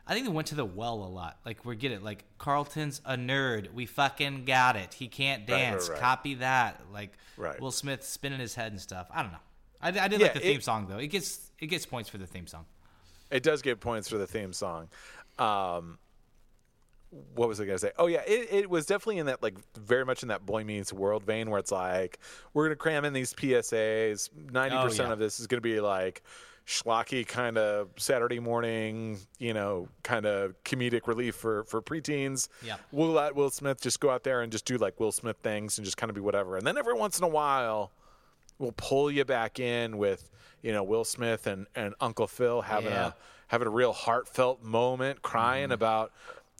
I 0.05 0.13
think 0.13 0.25
they 0.25 0.31
went 0.33 0.47
to 0.49 0.55
the 0.55 0.65
well 0.65 0.95
a 0.95 1.07
lot. 1.07 1.37
Like 1.45 1.63
we 1.63 1.75
get 1.77 1.91
it. 1.93 2.03
Like 2.03 2.25
Carlton's 2.37 2.99
a 3.05 3.15
nerd. 3.15 3.73
We 3.73 3.85
fucking 3.85 4.43
got 4.45 4.75
it. 4.75 4.93
He 4.93 5.07
can't 5.07 5.49
Right, 5.49 5.53
right, 5.55 5.71
dance. 5.71 5.89
right. 5.89 5.99
Copy 5.99 6.33
that. 6.35 6.81
Like 6.91 7.13
Right. 7.37 7.59
Will 7.61 7.71
Smith 7.71 8.03
spinning 8.03 8.39
his 8.39 8.53
head 8.53 8.71
and 8.73 8.81
stuff. 8.81 9.07
I 9.13 9.21
don't 9.23 9.31
know. 9.31 9.37
I, 9.81 9.87
I 9.89 10.07
did 10.09 10.19
Yeah, 10.19 10.25
like 10.27 10.33
the 10.35 10.39
theme 10.41 10.57
it- 10.57 10.63
song 10.63 10.87
though. 10.89 10.97
It 10.97 11.07
gets 11.07 11.51
it 11.59 11.67
gets 11.67 11.85
points 11.85 12.09
for 12.09 12.17
the 12.17 12.27
theme 12.27 12.47
song. 12.47 12.65
It 13.31 13.43
does 13.43 13.61
get 13.61 13.79
points 13.79 14.09
for 14.09 14.17
the 14.17 14.27
theme 14.27 14.51
song. 14.53 14.89
Um, 15.39 15.97
what 17.35 17.47
was 17.47 17.59
I 17.61 17.65
gonna 17.65 17.77
say? 17.77 17.91
Oh 17.97 18.07
yeah, 18.07 18.21
it, 18.27 18.47
it 18.51 18.69
was 18.69 18.85
definitely 18.85 19.19
in 19.19 19.27
that 19.27 19.41
like 19.41 19.55
very 19.77 20.05
much 20.05 20.21
in 20.21 20.29
that 20.29 20.45
Boy 20.45 20.63
Meets 20.63 20.91
World 20.91 21.23
vein 21.23 21.49
where 21.49 21.59
it's 21.59 21.71
like 21.71 22.19
we're 22.53 22.65
gonna 22.65 22.75
cram 22.75 23.05
in 23.05 23.13
these 23.13 23.33
PSAs. 23.33 24.29
Ninety 24.51 24.75
percent 24.77 25.09
yeah. 25.09 25.13
of 25.13 25.19
this 25.19 25.39
is 25.39 25.47
gonna 25.47 25.61
be 25.61 25.79
like 25.79 26.23
schlocky 26.67 27.25
kind 27.27 27.57
of 27.59 27.89
Saturday 27.95 28.39
morning, 28.39 29.19
you 29.37 29.53
know, 29.53 29.87
kind 30.03 30.25
of 30.25 30.55
comedic 30.63 31.07
relief 31.07 31.35
for 31.35 31.63
for 31.65 31.81
preteens. 31.81 32.47
Yeah. 32.65 32.77
We'll 32.91 33.11
let 33.11 33.35
Will 33.35 33.51
Smith 33.51 33.79
just 33.81 33.99
go 33.99 34.09
out 34.09 34.23
there 34.23 34.41
and 34.41 34.51
just 34.51 34.65
do 34.65 34.77
like 34.77 34.99
Will 34.99 35.11
Smith 35.11 35.37
things 35.43 35.77
and 35.77 35.85
just 35.85 35.97
kind 35.97 36.09
of 36.09 36.15
be 36.15 36.21
whatever. 36.21 36.57
And 36.57 36.65
then 36.65 36.77
every 36.77 36.95
once 36.95 37.17
in 37.19 37.23
a 37.23 37.27
while, 37.29 37.91
we'll 38.57 38.73
pull 38.75 39.11
you 39.11 39.23
back 39.25 39.59
in 39.59 39.97
with 39.97 40.29
you 40.63 40.71
know 40.73 40.83
Will 40.83 41.05
Smith 41.05 41.45
and, 41.47 41.67
and 41.75 41.93
Uncle 42.01 42.27
Phil 42.27 42.61
having 42.61 42.91
Yeah. 42.91 43.07
a 43.09 43.13
having 43.47 43.67
a 43.67 43.71
real 43.71 43.93
heartfelt 43.93 44.63
moment, 44.63 45.21
crying 45.21 45.65
Mm-hmm. 45.65 45.71
about 45.73 46.11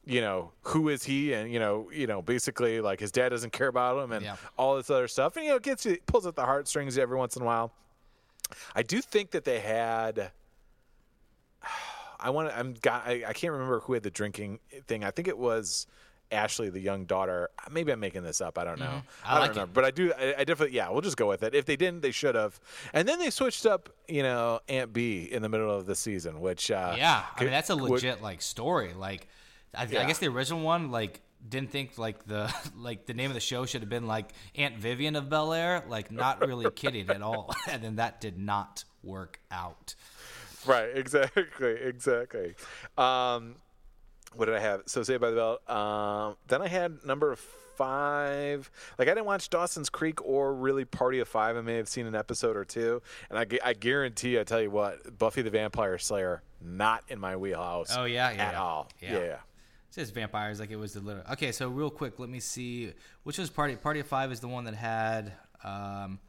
you 0.05 0.21
know 0.21 0.51
who 0.63 0.89
is 0.89 1.03
he? 1.03 1.33
And 1.33 1.51
you 1.51 1.59
know 1.59 1.89
you 1.93 2.07
know 2.07 2.21
basically 2.21 2.79
like 2.81 2.99
his 2.99 3.11
dad 3.11 3.29
doesn't 3.29 3.51
care 3.53 3.67
about 3.67 4.03
him 4.03 4.11
and 4.11 4.23
Yeah. 4.25 4.35
all 4.57 4.75
this 4.77 4.89
other 4.89 5.07
stuff. 5.07 5.35
And 5.35 5.45
you 5.45 5.51
know 5.51 5.57
it 5.57 5.63
gets 5.63 5.85
you 5.85 5.97
pulls 6.05 6.25
at 6.25 6.35
the 6.35 6.45
heartstrings 6.45 6.97
every 6.97 7.17
once 7.17 7.35
in 7.35 7.41
a 7.41 7.45
while. 7.45 7.71
I 8.75 8.83
do 8.83 9.01
think 9.01 9.31
that 9.31 9.43
they 9.43 9.59
had 9.59 10.31
i 12.19 12.29
want 12.29 12.49
to 12.49 12.57
i'm 12.57 12.73
got 12.75 13.05
I, 13.05 13.23
I 13.27 13.33
can't 13.33 13.51
remember 13.53 13.81
who 13.81 13.93
had 13.93 14.03
the 14.03 14.09
drinking 14.11 14.59
thing. 14.87 15.03
I 15.03 15.11
think 15.11 15.27
it 15.27 15.37
was 15.37 15.85
ashley 16.31 16.69
the 16.69 16.79
young 16.79 17.05
daughter. 17.05 17.49
Maybe 17.71 17.91
i'm 17.91 17.99
making 17.99 18.23
this 18.23 18.41
up. 18.41 18.57
I 18.57 18.63
don't 18.63 18.79
know. 18.79 18.85
Mm-hmm. 18.85 19.25
I 19.27 19.31
don't 19.31 19.39
like 19.41 19.49
it. 19.49 19.53
remember 19.53 19.71
but 19.73 19.85
i 19.85 19.91
do 19.91 20.11
I, 20.17 20.35
I 20.39 20.43
definitely 20.43 20.75
yeah 20.75 20.89
we'll 20.89 21.01
just 21.01 21.17
go 21.17 21.27
with 21.27 21.43
it. 21.43 21.53
If 21.53 21.65
they 21.65 21.75
didn't 21.75 22.01
they 22.01 22.11
should 22.11 22.35
have. 22.35 22.59
And 22.93 23.07
then 23.07 23.19
they 23.19 23.29
switched 23.29 23.65
up 23.65 23.89
you 24.07 24.23
know 24.23 24.59
aunt 24.69 24.93
b 24.93 25.23
in 25.31 25.41
the 25.41 25.49
middle 25.49 25.69
of 25.75 25.85
the 25.85 25.95
season 25.95 26.39
which 26.41 26.71
uh 26.71 26.95
Yeah, 26.97 27.23
I 27.35 27.41
mean 27.43 27.51
that's 27.51 27.69
a 27.69 27.75
would- 27.75 27.89
legit 27.91 28.21
like 28.21 28.41
story. 28.41 28.93
Like, 28.93 29.27
I, 29.77 29.83
I 29.83 30.05
guess 30.05 30.19
the 30.19 30.27
original 30.27 30.61
one 30.61 30.91
like 30.91 31.21
didn't 31.47 31.71
think 31.71 31.97
like 31.97 32.25
the 32.25 32.53
like 32.75 33.05
the 33.05 33.13
name 33.13 33.29
of 33.29 33.35
the 33.35 33.39
show 33.39 33.65
should 33.65 33.81
have 33.81 33.89
been 33.89 34.07
like 34.07 34.31
Aunt 34.55 34.77
Vivian 34.77 35.15
of 35.15 35.29
Bel 35.29 35.53
Air. 35.53 35.83
Like, 35.87 36.11
not 36.11 36.45
really 36.45 36.69
kidding 36.71 37.09
at 37.09 37.21
all. 37.21 37.53
And 37.69 37.83
then 37.83 37.95
that 37.97 38.21
did 38.21 38.37
not 38.37 38.83
work 39.03 39.39
out. 39.51 39.95
Right, 40.65 40.89
exactly, 40.95 41.75
exactly. 41.81 42.55
Um, 42.97 43.55
what 44.35 44.45
did 44.45 44.55
I 44.55 44.59
have? 44.59 44.83
So 44.85 45.03
Saved 45.03 45.21
by 45.21 45.31
the 45.31 45.35
Bell. 45.67 45.77
Um, 45.77 46.35
then 46.47 46.61
I 46.61 46.67
had 46.67 47.05
number 47.05 47.35
five. 47.35 48.69
Like 48.97 49.07
I 49.07 49.11
didn't 49.11 49.25
watch 49.25 49.49
Dawson's 49.49 49.89
Creek 49.89 50.23
or 50.25 50.53
really 50.53 50.85
Party 50.85 51.19
of 51.19 51.27
Five. 51.27 51.57
I 51.57 51.61
may 51.61 51.75
have 51.75 51.87
seen 51.87 52.05
an 52.05 52.15
episode 52.15 52.55
or 52.55 52.65
two, 52.65 53.01
and 53.29 53.37
I, 53.37 53.45
I 53.63 53.73
guarantee, 53.73 54.39
I 54.39 54.43
tell 54.43 54.61
you 54.61 54.71
what, 54.71 55.17
Buffy 55.17 55.41
the 55.41 55.49
Vampire 55.49 55.97
Slayer 55.97 56.41
not 56.61 57.03
in 57.07 57.19
my 57.19 57.35
wheelhouse. 57.35 57.95
Oh, 57.95 58.05
yeah, 58.05 58.31
yeah, 58.31 58.49
at 58.49 58.55
all. 58.55 58.89
yeah. 59.01 59.19
Yeah. 59.19 59.37
It 59.95 60.01
says 60.01 60.09
vampires 60.09 60.59
like 60.59 60.71
it 60.71 60.75
was 60.75 60.93
the 60.93 60.99
little. 60.99 61.23
Okay, 61.31 61.53
so 61.53 61.69
real 61.69 61.89
quick, 61.89 62.19
let 62.19 62.27
me 62.27 62.41
see 62.41 62.91
which 63.23 63.37
was 63.37 63.49
Party 63.49 63.77
Party 63.77 64.01
of 64.01 64.07
Five 64.07 64.29
is 64.33 64.41
the 64.41 64.47
one 64.49 64.65
that 64.65 64.75
had 64.75 65.31
um, 65.63 66.19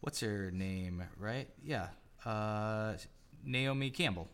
what's 0.00 0.20
her 0.20 0.52
name? 0.52 1.02
Right? 1.18 1.48
Yeah, 1.64 1.88
uh, 2.24 2.92
Naomi 3.44 3.90
Campbell. 3.90 4.28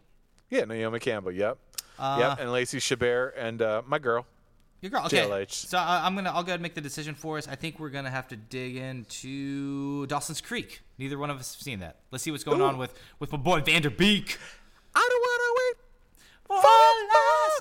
yeah, 0.50 0.66
Naomi 0.66 0.98
Campbell. 0.98 1.32
Yep, 1.32 1.56
Uh, 1.98 2.16
yep, 2.20 2.38
and 2.40 2.52
Lacey 2.52 2.76
Chabert 2.78 3.32
and 3.38 3.62
uh, 3.62 3.80
my 3.86 3.98
girl. 3.98 4.26
Your 4.82 4.90
girl. 4.90 5.06
Okay. 5.06 5.22
JLH. 5.22 5.52
So 5.52 5.78
I, 5.78 6.02
I'm 6.04 6.14
gonna. 6.14 6.28
I'll 6.28 6.42
go 6.42 6.48
ahead 6.48 6.56
and 6.60 6.62
make 6.62 6.74
the 6.74 6.82
decision 6.82 7.14
for 7.14 7.38
us. 7.38 7.48
I 7.48 7.54
think 7.54 7.80
we're 7.80 7.88
gonna 7.88 8.10
have 8.10 8.28
to 8.28 8.36
dig 8.36 8.76
into 8.76 10.06
Dawson's 10.06 10.42
Creek. 10.42 10.82
Neither 10.98 11.16
one 11.16 11.30
of 11.30 11.38
us 11.40 11.54
have 11.54 11.62
seen 11.62 11.78
that. 11.80 12.00
Let's 12.10 12.22
see 12.24 12.30
what's 12.30 12.44
going 12.44 12.60
on 12.60 12.76
with 12.76 12.92
with 13.20 13.32
my 13.32 13.38
boy 13.38 13.62
Vander 13.62 13.88
Beek. 13.88 14.36
I 14.94 15.08
don't 15.10 15.20
want 15.20 15.40
to 15.40 15.54
wait. 15.56 15.65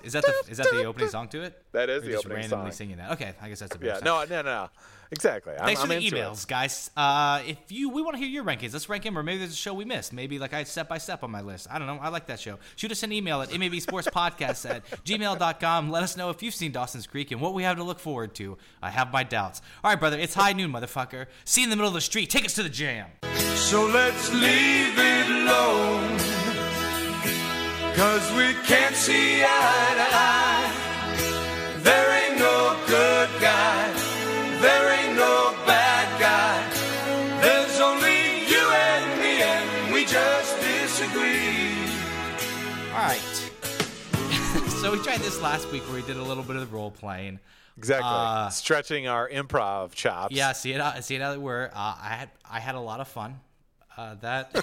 Is 0.04 0.14
that 0.14 0.24
the 0.24 0.34
is 0.52 0.58
that 0.58 0.68
the 0.72 0.84
opening 0.86 1.10
song 1.10 1.28
to 1.30 1.42
it? 1.42 1.60
That 1.72 1.90
is 1.90 2.04
Or 2.04 2.06
the 2.06 2.12
just 2.12 2.26
opening 2.26 2.42
randomly 2.42 2.66
song. 2.72 2.76
singing 2.78 2.98
that. 2.98 3.12
Okay, 3.14 3.34
I 3.42 3.50
guess 3.50 3.60
that's 3.60 3.76
a 3.76 3.80
Yeah, 3.82 3.94
better 4.00 4.06
no, 4.06 4.24
no, 4.26 4.42
no, 4.44 4.70
exactly. 5.12 5.54
I'm, 5.58 5.66
Thanks 5.66 5.82
I'm 5.82 5.88
for 5.88 5.94
the 5.96 6.06
into 6.06 6.18
it. 6.18 6.20
emails, 6.24 6.48
guys. 6.48 6.92
Uh, 6.96 7.42
if 7.48 7.58
you, 7.72 7.90
we 7.90 8.02
want 8.04 8.14
to 8.16 8.20
hear 8.20 8.28
your 8.28 8.44
rankings. 8.44 8.74
Let's 8.74 8.88
rank 8.88 9.04
them, 9.04 9.18
or 9.18 9.24
maybe 9.24 9.40
there's 9.40 9.54
a 9.54 9.56
show 9.56 9.74
we 9.74 9.84
missed. 9.86 10.14
Maybe 10.14 10.38
like 10.38 10.54
I 10.54 10.64
step 10.64 10.88
by 10.90 11.00
step 11.00 11.24
on 11.24 11.32
my 11.32 11.42
list. 11.42 11.68
I 11.72 11.80
don't 11.80 11.88
know. 11.88 11.98
I 12.00 12.10
like 12.10 12.28
that 12.28 12.40
show. 12.40 12.60
Shoot 12.76 12.92
us 12.92 13.02
an 13.04 13.12
email 13.12 13.42
at 13.42 13.50
mabsportspodcast 13.50 14.70
at 14.70 14.86
gmail.com. 15.04 15.90
Let 15.90 16.04
us 16.04 16.16
know 16.18 16.30
if 16.30 16.44
you've 16.44 16.56
seen 16.56 16.72
Dawson's 16.72 17.08
Creek 17.08 17.32
and 17.32 17.42
what 17.42 17.54
we 17.56 17.64
have 17.64 17.78
to 17.78 17.84
look 17.84 18.00
forward 18.00 18.36
to. 18.36 18.58
I 18.84 18.92
have 18.92 19.12
my 19.12 19.24
doubts. 19.24 19.62
All 19.84 19.90
right, 19.92 20.00
brother. 20.00 20.20
It's 20.20 20.34
high 20.36 20.54
noon, 20.54 20.72
motherfucker. 20.72 21.26
See 21.46 21.62
you 21.62 21.66
in 21.66 21.70
the 21.72 21.76
middle 21.78 21.88
of 21.90 21.96
the 21.96 22.02
street. 22.02 22.30
Take 22.30 22.46
us 22.46 22.54
to 22.54 22.64
the 22.64 22.70
jam. 22.70 23.08
So 23.56 23.86
let's 23.88 24.32
leave 24.34 24.94
it 24.98 25.30
alone. 25.30 26.20
Cause 27.96 28.30
we 28.34 28.54
can't 28.66 28.96
see 28.96 29.42
eye 29.42 29.94
to 29.96 30.08
eye. 30.16 30.72
There 31.82 32.10
ain't 32.30 32.38
no 32.40 32.78
good 32.88 33.30
guy. 33.40 33.92
There 34.60 34.92
ain't 35.00 35.16
no 35.18 35.56
bad 35.66 36.20
guy. 36.20 37.42
There's 37.42 37.80
only 37.80 38.46
you 38.52 38.60
and 38.60 39.22
me, 39.22 39.42
and 39.42 39.94
we 39.94 40.04
just 40.06 40.60
disagree. 40.60 41.88
All 42.92 43.00
right. 43.00 43.22
so 44.82 44.92
we 44.92 45.00
tried 45.00 45.20
this 45.22 45.42
last 45.42 45.72
week 45.72 45.84
where 45.84 45.96
we 45.96 46.06
did 46.06 46.18
a 46.18 46.24
little 46.24 46.44
bit 46.44 46.58
of 46.58 46.74
role 46.74 46.92
playing. 46.92 47.40
Exactly. 47.78 48.10
Uh, 48.10 48.50
Stretching 48.50 49.08
our 49.08 49.30
improv 49.30 49.94
chops. 49.94 50.36
Yeah, 50.36 50.52
see 50.52 50.74
it. 50.74 50.82
out- 50.82 51.02
See 51.04 51.16
it 51.16 51.22
how 51.22 51.32
they 51.32 51.38
were. 51.38 51.70
Uh, 51.74 51.96
I 52.02 52.16
had 52.18 52.30
I 52.50 52.60
had 52.60 52.76
a 52.76 52.80
lot 52.80 53.00
of 53.00 53.08
fun. 53.08 53.40
Uh, 53.98 54.16
that 54.16 54.54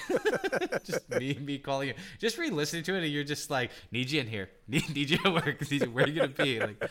just 0.85 1.09
me 1.09 1.33
me 1.41 1.57
calling 1.57 1.87
you, 1.87 1.93
just 2.19 2.37
re-listening 2.37 2.83
to 2.83 2.93
it, 2.93 3.03
and 3.03 3.11
you're 3.11 3.23
just 3.23 3.49
like, 3.49 3.71
need 3.91 4.11
you 4.11 4.21
in 4.21 4.27
here, 4.27 4.49
need, 4.67 4.87
need 4.93 5.09
you 5.09 5.17
at 5.25 5.33
work. 5.33 5.71
You, 5.71 5.79
where 5.89 6.05
are 6.05 6.07
you 6.07 6.21
gonna 6.21 6.27
be? 6.27 6.59
Like, 6.59 6.89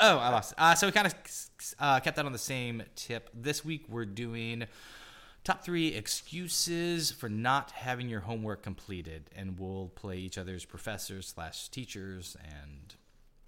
oh, 0.00 0.18
I 0.18 0.30
lost. 0.30 0.54
Uh, 0.56 0.74
so 0.74 0.86
we 0.86 0.92
kind 0.92 1.06
of 1.06 1.14
uh, 1.78 2.00
kept 2.00 2.16
that 2.16 2.24
on 2.24 2.32
the 2.32 2.38
same 2.38 2.82
tip. 2.96 3.28
This 3.34 3.64
week 3.64 3.84
we're 3.88 4.06
doing 4.06 4.64
top 5.44 5.64
three 5.64 5.88
excuses 5.88 7.10
for 7.10 7.28
not 7.28 7.72
having 7.72 8.08
your 8.08 8.20
homework 8.20 8.62
completed, 8.62 9.30
and 9.36 9.58
we'll 9.58 9.90
play 9.94 10.16
each 10.16 10.38
other's 10.38 10.64
professors 10.64 11.26
slash 11.28 11.68
teachers 11.68 12.36
and 12.42 12.94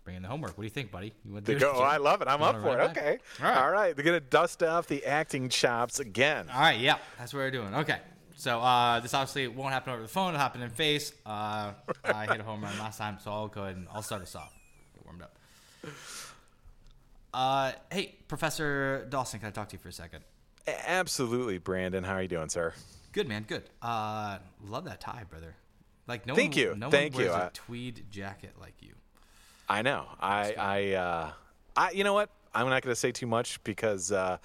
bring 0.05 0.17
in 0.17 0.23
the 0.23 0.29
homework. 0.29 0.57
What 0.57 0.63
do 0.63 0.65
you 0.65 0.71
think, 0.71 0.91
buddy? 0.91 1.13
You 1.25 1.33
want 1.33 1.47
to 1.47 1.55
go, 1.55 1.73
oh, 1.77 1.83
I 1.83 1.97
love 1.97 2.21
it. 2.21 2.29
I'm 2.29 2.43
up 2.43 2.61
for 2.61 2.79
it. 2.79 2.85
it 2.85 2.95
back? 2.95 2.99
Okay. 2.99 3.19
All 3.43 3.49
right. 3.49 3.59
All 3.59 3.71
right. 3.71 3.97
They're 3.97 4.05
going 4.05 4.21
to 4.21 4.27
dust 4.27 4.63
off 4.63 4.87
the 4.87 5.05
acting 5.07 5.49
chops 5.49 5.99
again. 5.99 6.47
All 6.53 6.61
right, 6.61 6.79
yeah, 6.79 6.99
that's 7.19 7.33
what 7.33 7.41
we're 7.41 7.51
doing. 7.51 7.75
Okay, 7.75 7.99
so 8.45 8.61
uh, 8.61 9.01
this 9.01 9.15
obviously 9.15 9.49
won't 9.49 9.73
happen 9.73 9.95
over 9.95 10.03
the 10.03 10.09
phone. 10.09 10.29
It'll 10.29 10.41
happen 10.41 10.61
in 10.61 10.69
face. 10.69 11.15
Uh, 11.25 11.73
I 12.05 12.27
hit 12.27 12.41
a 12.41 12.43
home 12.43 12.63
run 12.63 12.79
last 12.79 12.99
time, 12.99 13.17
so 13.19 13.33
I'll 13.33 13.49
go 13.49 13.63
ahead 13.63 13.77
and 13.77 13.87
I'll 13.91 14.03
start 14.03 14.21
us 14.21 14.35
off. 14.37 14.55
Get 14.95 15.03
warmed 15.07 15.23
up. 15.23 15.35
Uh, 17.33 17.73
hey, 17.91 18.15
Professor 18.29 19.07
Dawson, 19.09 19.41
can 19.41 19.49
I 19.49 19.51
talk 19.51 19.71
to 19.71 19.77
you 19.77 19.79
for 19.79 19.89
a 19.89 19.93
second? 19.93 20.25
Absolutely, 20.87 21.57
Brandon. 21.57 22.05
How 22.05 22.17
are 22.17 22.23
you 22.23 22.29
doing, 22.29 22.51
sir? 22.51 22.75
Good 23.13 23.29
man, 23.29 23.47
good. 23.49 23.63
Uh, 23.81 24.39
love 24.63 24.85
that 24.85 25.01
tie, 25.01 25.25
brother. 25.31 25.55
Like 26.07 26.27
no 26.27 26.35
Thank 26.35 26.51
one, 26.53 26.59
you, 26.59 26.75
no 26.77 26.91
thank 26.91 27.15
one 27.15 27.25
you. 27.25 27.31
wears 27.31 27.43
I- 27.43 27.47
a 27.47 27.51
tweed 27.51 28.05
jacket 28.11 28.53
like 28.61 28.75
you. 28.83 28.93
I 29.71 29.81
know. 29.81 30.05
I, 30.21 30.53
I, 30.53 30.93
uh, 30.93 31.31
I, 31.75 31.91
you 31.93 32.05
know 32.05 32.13
what? 32.13 32.29
I'm 32.55 32.69
not 32.69 32.83
going 32.83 32.93
to 32.93 33.01
say 33.01 33.11
too 33.11 33.27
much 33.27 33.65
because, 33.65 34.13
uh, 34.13 34.37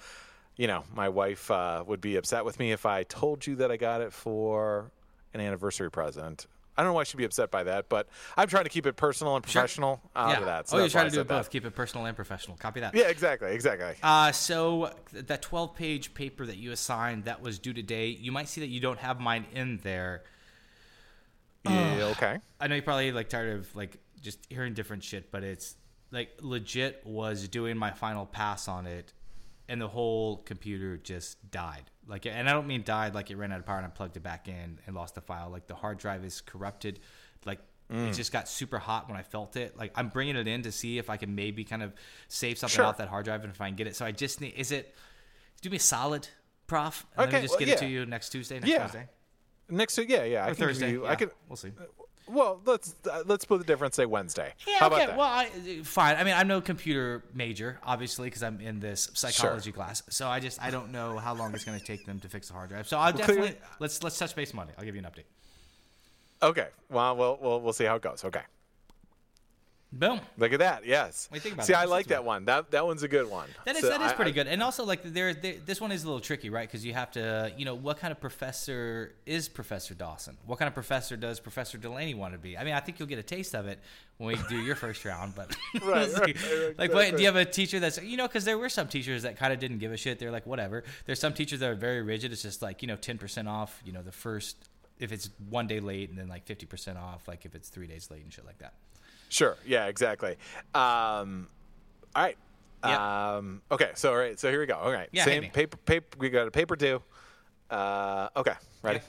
you 0.60 0.66
know, 0.66 0.84
my 0.94 1.08
wife 1.08 1.50
uh, 1.50 1.82
would 1.86 2.02
be 2.02 2.16
upset 2.16 2.44
with 2.44 2.58
me 2.58 2.70
if 2.70 2.84
I 2.84 3.04
told 3.04 3.46
you 3.46 3.56
that 3.56 3.70
I 3.70 3.78
got 3.78 4.02
it 4.02 4.12
for 4.12 4.90
an 5.32 5.40
anniversary 5.40 5.90
present. 5.90 6.46
I 6.76 6.82
don't 6.82 6.90
know 6.90 6.96
why 6.96 7.04
she'd 7.04 7.16
be 7.16 7.24
upset 7.24 7.50
by 7.50 7.62
that, 7.64 7.88
but 7.88 8.08
I'm 8.36 8.46
trying 8.46 8.64
to 8.64 8.70
keep 8.70 8.84
it 8.84 8.94
personal 8.94 9.36
and 9.36 9.42
professional 9.42 10.02
out 10.14 10.28
yeah. 10.28 10.38
of 10.38 10.44
that. 10.44 10.68
So 10.68 10.76
oh, 10.76 10.80
you're 10.80 10.90
trying 10.90 11.06
to 11.06 11.10
do 11.10 11.20
it 11.20 11.20
said 11.20 11.28
that. 11.28 11.34
both. 11.34 11.50
Keep 11.50 11.64
it 11.64 11.74
personal 11.74 12.04
and 12.04 12.14
professional. 12.14 12.58
Copy 12.58 12.80
that. 12.80 12.94
Yeah, 12.94 13.04
exactly, 13.04 13.52
exactly. 13.52 13.94
Uh, 14.02 14.32
so 14.32 14.92
that 15.14 15.40
12 15.40 15.74
page 15.74 16.12
paper 16.12 16.44
that 16.44 16.58
you 16.58 16.72
assigned 16.72 17.24
that 17.24 17.40
was 17.40 17.58
due 17.58 17.72
today, 17.72 18.08
you 18.08 18.30
might 18.30 18.48
see 18.50 18.60
that 18.60 18.68
you 18.68 18.80
don't 18.80 18.98
have 18.98 19.18
mine 19.18 19.46
in 19.54 19.78
there. 19.82 20.24
yeah, 21.64 22.12
okay. 22.12 22.36
I 22.60 22.66
know 22.66 22.74
you're 22.74 22.82
probably 22.82 23.12
like 23.12 23.30
tired 23.30 23.60
of 23.60 23.74
like 23.74 23.96
just 24.20 24.38
hearing 24.50 24.74
different 24.74 25.04
shit, 25.04 25.30
but 25.30 25.42
it's 25.42 25.74
like 26.10 26.30
legit 26.42 27.00
was 27.06 27.48
doing 27.48 27.78
my 27.78 27.92
final 27.92 28.26
pass 28.26 28.68
on 28.68 28.86
it, 28.86 29.14
and 29.70 29.80
the 29.80 29.88
whole 29.88 30.38
computer 30.38 30.96
just 30.96 31.50
died. 31.50 31.84
Like, 32.06 32.26
and 32.26 32.48
I 32.48 32.52
don't 32.52 32.66
mean 32.66 32.82
died 32.82 33.14
like 33.14 33.30
it 33.30 33.36
ran 33.36 33.52
out 33.52 33.60
of 33.60 33.66
power 33.66 33.76
and 33.76 33.86
I 33.86 33.88
plugged 33.88 34.16
it 34.16 34.22
back 34.22 34.48
in 34.48 34.80
and 34.84 34.96
lost 34.96 35.14
the 35.14 35.20
file. 35.20 35.48
Like 35.48 35.68
the 35.68 35.76
hard 35.76 35.98
drive 35.98 36.24
is 36.24 36.40
corrupted. 36.40 36.98
Like 37.46 37.60
it 37.88 37.94
mm. 37.94 38.14
just 38.14 38.32
got 38.32 38.48
super 38.48 38.78
hot 38.78 39.08
when 39.08 39.16
I 39.16 39.22
felt 39.22 39.56
it. 39.56 39.78
Like 39.78 39.92
I'm 39.94 40.08
bringing 40.08 40.34
it 40.34 40.48
in 40.48 40.62
to 40.62 40.72
see 40.72 40.98
if 40.98 41.08
I 41.08 41.16
can 41.16 41.36
maybe 41.36 41.62
kind 41.62 41.84
of 41.84 41.94
save 42.26 42.58
something 42.58 42.74
Sure. 42.74 42.84
off 42.84 42.98
that 42.98 43.08
hard 43.08 43.24
drive 43.24 43.44
and 43.44 43.52
if 43.52 43.60
I 43.60 43.68
can 43.68 43.76
get 43.76 43.86
it. 43.86 43.94
So 43.94 44.04
I 44.04 44.10
just 44.10 44.40
need. 44.40 44.54
Is 44.56 44.72
it? 44.72 44.94
Do 45.62 45.70
me 45.70 45.76
a 45.76 45.80
solid, 45.80 46.26
Prof. 46.66 47.06
And 47.12 47.18
Let 47.18 47.28
Okay, 47.28 47.36
me 47.36 47.42
just 47.42 47.52
well, 47.52 47.58
get 47.60 47.68
it 47.68 47.78
to 47.78 47.86
you 47.86 48.06
next 48.06 48.30
Tuesday. 48.30 48.56
Next 48.56 48.68
Yeah. 48.68 48.78
Wednesday. 48.78 49.08
Next 49.68 49.98
yeah, 49.98 50.24
yeah. 50.24 50.40
I 50.40 50.42
Or 50.42 50.44
can 50.46 50.48
give 50.48 50.56
Thursday. 50.58 50.90
you- 50.90 51.04
yeah. 51.04 51.10
I 51.10 51.14
can. 51.14 51.30
We'll 51.48 51.56
see. 51.56 51.72
Well, 52.32 52.60
let's 52.64 52.94
uh, 53.10 53.22
let's 53.26 53.44
put 53.44 53.58
the 53.58 53.64
difference. 53.64 53.96
Say 53.96 54.06
Wednesday. 54.06 54.54
Yeah, 54.66 54.78
How 54.78 54.86
okay. 54.86 54.96
about 54.96 55.06
that? 55.08 55.18
Well, 55.18 55.26
I, 55.26 55.82
fine. 55.82 56.16
I 56.16 56.24
mean, 56.24 56.34
I'm 56.34 56.48
no 56.48 56.60
computer 56.60 57.22
major, 57.34 57.78
obviously, 57.84 58.28
because 58.28 58.42
I'm 58.42 58.60
in 58.60 58.80
this 58.80 59.10
psychology 59.14 59.72
class. 59.72 60.02
So 60.10 60.28
I 60.28 60.40
just 60.40 60.62
I 60.62 60.70
don't 60.70 60.92
know 60.92 61.18
how 61.18 61.34
long 61.34 61.54
it's 61.54 61.64
going 61.64 61.78
to 61.78 61.84
take 61.84 62.06
them 62.06 62.20
to 62.20 62.28
fix 62.28 62.48
the 62.48 62.54
hard 62.54 62.68
drive. 62.70 62.86
So 62.88 62.98
I'll 62.98 63.12
definitely 63.12 63.36
clearly- 63.36 63.58
let's 63.80 64.02
let's 64.02 64.18
touch 64.18 64.34
base 64.36 64.54
Monday. 64.54 64.72
I'll 64.78 64.84
give 64.84 64.94
you 64.94 65.02
an 65.02 65.06
update. 65.10 65.24
okay. 66.42 66.68
Well, 66.88 67.16
we'll 67.16 67.38
we'll 67.40 67.60
we'll 67.60 67.72
see 67.72 67.84
how 67.84 67.96
it 67.96 68.02
goes. 68.02 68.24
Okay. 68.24 68.42
Boom. 69.92 70.20
Look 70.38 70.52
at 70.52 70.60
that. 70.60 70.86
Yes. 70.86 71.28
Think 71.32 71.54
about 71.54 71.66
See, 71.66 71.72
that? 71.72 71.80
I 71.80 71.84
like 71.86 72.06
that 72.06 72.24
one. 72.24 72.44
That 72.44 72.70
that 72.70 72.86
one's 72.86 73.02
a 73.02 73.08
good 73.08 73.28
one. 73.28 73.48
That 73.64 73.74
is 73.74 73.82
So 73.82 73.88
that 73.88 74.00
is 74.00 74.12
I- 74.12 74.14
pretty 74.14 74.30
I- 74.30 74.34
good. 74.34 74.46
And 74.46 74.62
also 74.62 74.84
like 74.84 75.02
there, 75.02 75.34
there 75.34 75.54
this 75.66 75.80
one 75.80 75.90
is 75.90 76.04
a 76.04 76.06
little 76.06 76.20
tricky, 76.20 76.48
right? 76.48 76.68
Because 76.68 76.86
you 76.86 76.92
have 76.94 77.10
to 77.12 77.52
you 77.56 77.64
know 77.64 77.74
what 77.74 77.98
kind 77.98 78.12
of 78.12 78.20
professor 78.20 79.14
is 79.26 79.48
Professor 79.48 79.94
Dawson? 79.94 80.36
What 80.46 80.60
kind 80.60 80.68
of 80.68 80.74
professor 80.74 81.16
does 81.16 81.40
Professor 81.40 81.76
Delaney 81.76 82.14
want 82.14 82.34
to 82.34 82.38
be? 82.38 82.56
I 82.56 82.62
mean, 82.62 82.74
I 82.74 82.80
think 82.80 83.00
you'll 83.00 83.08
get 83.08 83.18
a 83.18 83.22
taste 83.24 83.52
of 83.54 83.66
it 83.66 83.80
when 84.18 84.28
we 84.36 84.42
do 84.48 84.60
your 84.60 84.76
first 84.76 85.04
round, 85.04 85.34
but 85.34 85.56
Right, 85.82 86.12
right, 86.20 86.78
like, 86.78 86.92
what, 86.94 87.16
do 87.16 87.20
you 87.22 87.26
have 87.26 87.34
a 87.36 87.44
teacher 87.44 87.80
that's 87.80 88.00
you 88.00 88.16
know? 88.16 88.28
Because 88.28 88.44
there 88.44 88.58
were 88.58 88.68
some 88.68 88.86
teachers 88.86 89.22
that 89.24 89.36
kind 89.38 89.52
of 89.52 89.58
didn't 89.58 89.78
give 89.78 89.90
a 89.90 89.96
shit. 89.96 90.20
They're 90.20 90.30
like, 90.30 90.46
whatever. 90.46 90.84
There's 91.06 91.18
some 91.18 91.32
teachers 91.34 91.58
that 91.60 91.68
are 91.70 91.74
very 91.74 92.02
rigid. 92.02 92.30
It's 92.32 92.42
just 92.42 92.62
like 92.62 92.80
you 92.82 92.86
know, 92.86 92.96
ten 92.96 93.18
percent 93.18 93.48
off. 93.48 93.82
You 93.84 93.92
know, 93.92 94.02
the 94.02 94.12
first 94.12 94.56
if 95.00 95.10
it's 95.10 95.30
one 95.48 95.66
day 95.66 95.80
late 95.80 96.10
and 96.10 96.18
then 96.18 96.28
like 96.28 96.44
fifty 96.46 96.66
percent 96.66 96.96
off, 96.96 97.26
like 97.26 97.44
if 97.44 97.56
it's 97.56 97.68
three 97.70 97.88
days 97.88 98.08
late 98.08 98.22
and 98.22 98.32
shit 98.32 98.46
like 98.46 98.58
that. 98.58 98.74
Sure. 99.30 99.56
Yeah. 99.64 99.86
Exactly. 99.86 100.36
Um, 100.74 101.48
all 102.14 102.22
right. 102.24 102.36
Yep. 102.84 102.98
Um, 103.00 103.62
okay. 103.70 103.90
So 103.94 104.10
all 104.12 104.18
right. 104.18 104.38
So 104.38 104.50
here 104.50 104.60
we 104.60 104.66
go. 104.66 104.74
All 104.76 104.92
right. 104.92 105.08
Yeah, 105.12 105.24
Same 105.24 105.44
paper. 105.50 105.76
Paper. 105.78 106.18
We 106.18 106.28
got 106.30 106.46
a 106.46 106.50
paper 106.50 106.76
due. 106.76 107.02
Uh, 107.70 108.28
okay. 108.36 108.54
Ready. 108.82 108.98
Yeah. 108.98 109.04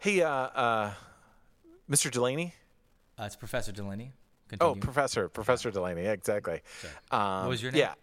Hey, 0.00 0.22
uh, 0.22 0.30
uh, 0.30 0.92
Mr. 1.90 2.10
Delaney. 2.10 2.54
Uh, 3.18 3.24
it's 3.24 3.36
Professor 3.36 3.72
Delaney. 3.72 4.12
Oh, 4.60 4.74
Professor, 4.74 5.28
Professor 5.28 5.70
Delaney. 5.70 6.04
Yeah, 6.04 6.12
exactly. 6.12 6.60
Um, 7.10 7.40
What 7.40 7.48
was 7.48 7.62
your 7.62 7.72
name? 7.72 7.80
Yeah. 7.80 7.94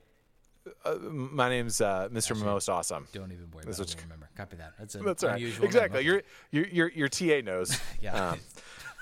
Uh, 0.85 0.95
my 1.09 1.49
name's 1.49 1.79
uh, 1.81 2.09
Mr. 2.11 2.35
Most 2.37 2.67
Awesome. 2.69 3.07
Don't 3.13 3.31
even 3.31 3.49
worry 3.51 3.63
That's 3.65 3.79
about 3.79 3.91
it. 3.91 4.01
remember. 4.01 4.29
Copy 4.35 4.57
that. 4.57 4.73
That's 4.79 4.95
an 4.95 5.05
That's 5.05 5.23
right. 5.23 5.35
unusual 5.35 5.65
Exactly. 5.65 6.03
Your, 6.03 6.21
your 6.51 6.65
your 6.67 6.89
your 6.91 7.07
TA 7.09 7.41
knows. 7.43 7.79
Yeah. 8.01 8.31
Um, 8.31 8.39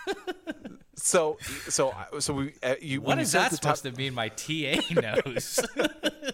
so 1.01 1.37
so 1.67 1.93
so 2.19 2.33
we 2.33 2.53
uh, 2.63 2.75
you 2.81 3.01
what 3.01 3.19
is 3.19 3.31
that 3.33 3.51
the 3.51 3.57
top- 3.57 3.77
supposed 3.77 3.95
to 3.95 4.01
mean? 4.01 4.13
My 4.13 4.29
TA 4.29 4.79
knows. 4.91 5.59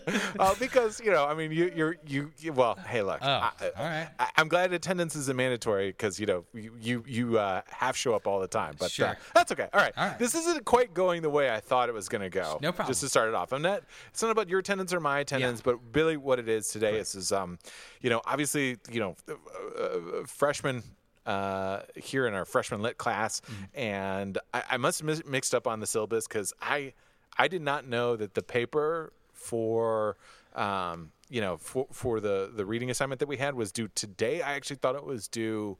uh, 0.39 0.55
because 0.59 0.99
you 0.99 1.11
know 1.11 1.25
I 1.25 1.33
mean 1.33 1.51
you 1.51 1.71
you're 1.75 1.95
you, 2.05 2.31
you 2.39 2.53
well 2.53 2.77
hey 2.87 3.01
look 3.01 3.19
Oh, 3.21 3.27
I, 3.27 3.51
all 3.77 3.83
right. 3.85 4.07
I, 4.19 4.29
I'm 4.37 4.47
glad 4.47 4.71
attendance 4.73 5.15
isn't 5.15 5.35
mandatory 5.35 5.89
because 5.89 6.19
you 6.19 6.25
know 6.25 6.45
you 6.53 6.73
you, 6.79 7.03
you 7.07 7.39
uh, 7.39 7.61
half 7.69 7.95
show 7.95 8.13
up 8.13 8.27
all 8.27 8.39
the 8.39 8.47
time 8.47 8.75
but 8.79 8.97
uh, 8.99 9.15
that's 9.33 9.51
okay 9.51 9.67
all 9.73 9.79
right. 9.81 9.93
All 9.97 10.07
right. 10.09 10.19
this 10.19 10.35
isn't 10.35 10.65
quite 10.65 10.93
going 10.93 11.21
the 11.21 11.29
way 11.29 11.49
I 11.53 11.59
thought 11.59 11.89
it 11.89 11.93
was 11.93 12.09
going 12.09 12.21
to 12.21 12.29
go 12.29 12.59
No 12.61 12.71
problem. 12.71 12.91
just 12.91 13.01
to 13.01 13.09
start 13.09 13.29
it 13.29 13.35
off 13.35 13.53
I'm 13.53 13.61
not 13.61 13.83
it's 14.09 14.21
not 14.21 14.31
about 14.31 14.49
your 14.49 14.59
attendance 14.59 14.93
or 14.93 14.99
my 14.99 15.19
attendance 15.19 15.61
but 15.61 15.79
really 15.93 16.17
what 16.17 16.39
it 16.39 16.49
is 16.49 16.67
today 16.69 16.97
is 16.99 17.15
is 17.15 17.31
um 17.31 17.57
you 18.01 18.09
know 18.09 18.21
obviously 18.25 18.77
you 18.91 18.99
know 18.99 19.15
uh, 19.29 19.81
uh, 19.81 20.25
freshmen 20.25 20.83
uh, 21.27 21.81
here 21.95 22.25
in 22.25 22.33
our 22.33 22.45
freshman 22.45 22.81
lit 22.81 22.97
class, 22.97 23.41
Mm-hmm. 23.41 23.63
and 23.79 24.37
I, 24.53 24.63
I 24.71 24.77
must 24.77 24.99
have 24.99 25.05
mis- 25.05 25.25
mixed 25.25 25.53
up 25.53 25.67
on 25.67 25.79
the 25.79 25.85
syllabus 25.85 26.27
because 26.27 26.53
I 26.61 26.93
I 27.37 27.47
did 27.47 27.61
not 27.61 27.85
know 27.87 28.15
that 28.15 28.33
the 28.33 28.41
paper 28.41 29.13
for 29.33 30.17
um, 30.55 31.11
you 31.29 31.41
know 31.41 31.57
for 31.57 31.85
for 31.91 32.19
the 32.19 32.49
the 32.55 32.65
reading 32.65 32.89
assignment 32.89 33.19
that 33.19 33.27
we 33.27 33.37
had 33.37 33.53
was 33.55 33.71
due 33.71 33.89
today. 33.93 34.41
I 34.41 34.53
actually 34.53 34.77
thought 34.77 34.95
it 34.95 35.03
was 35.05 35.27
due 35.27 35.77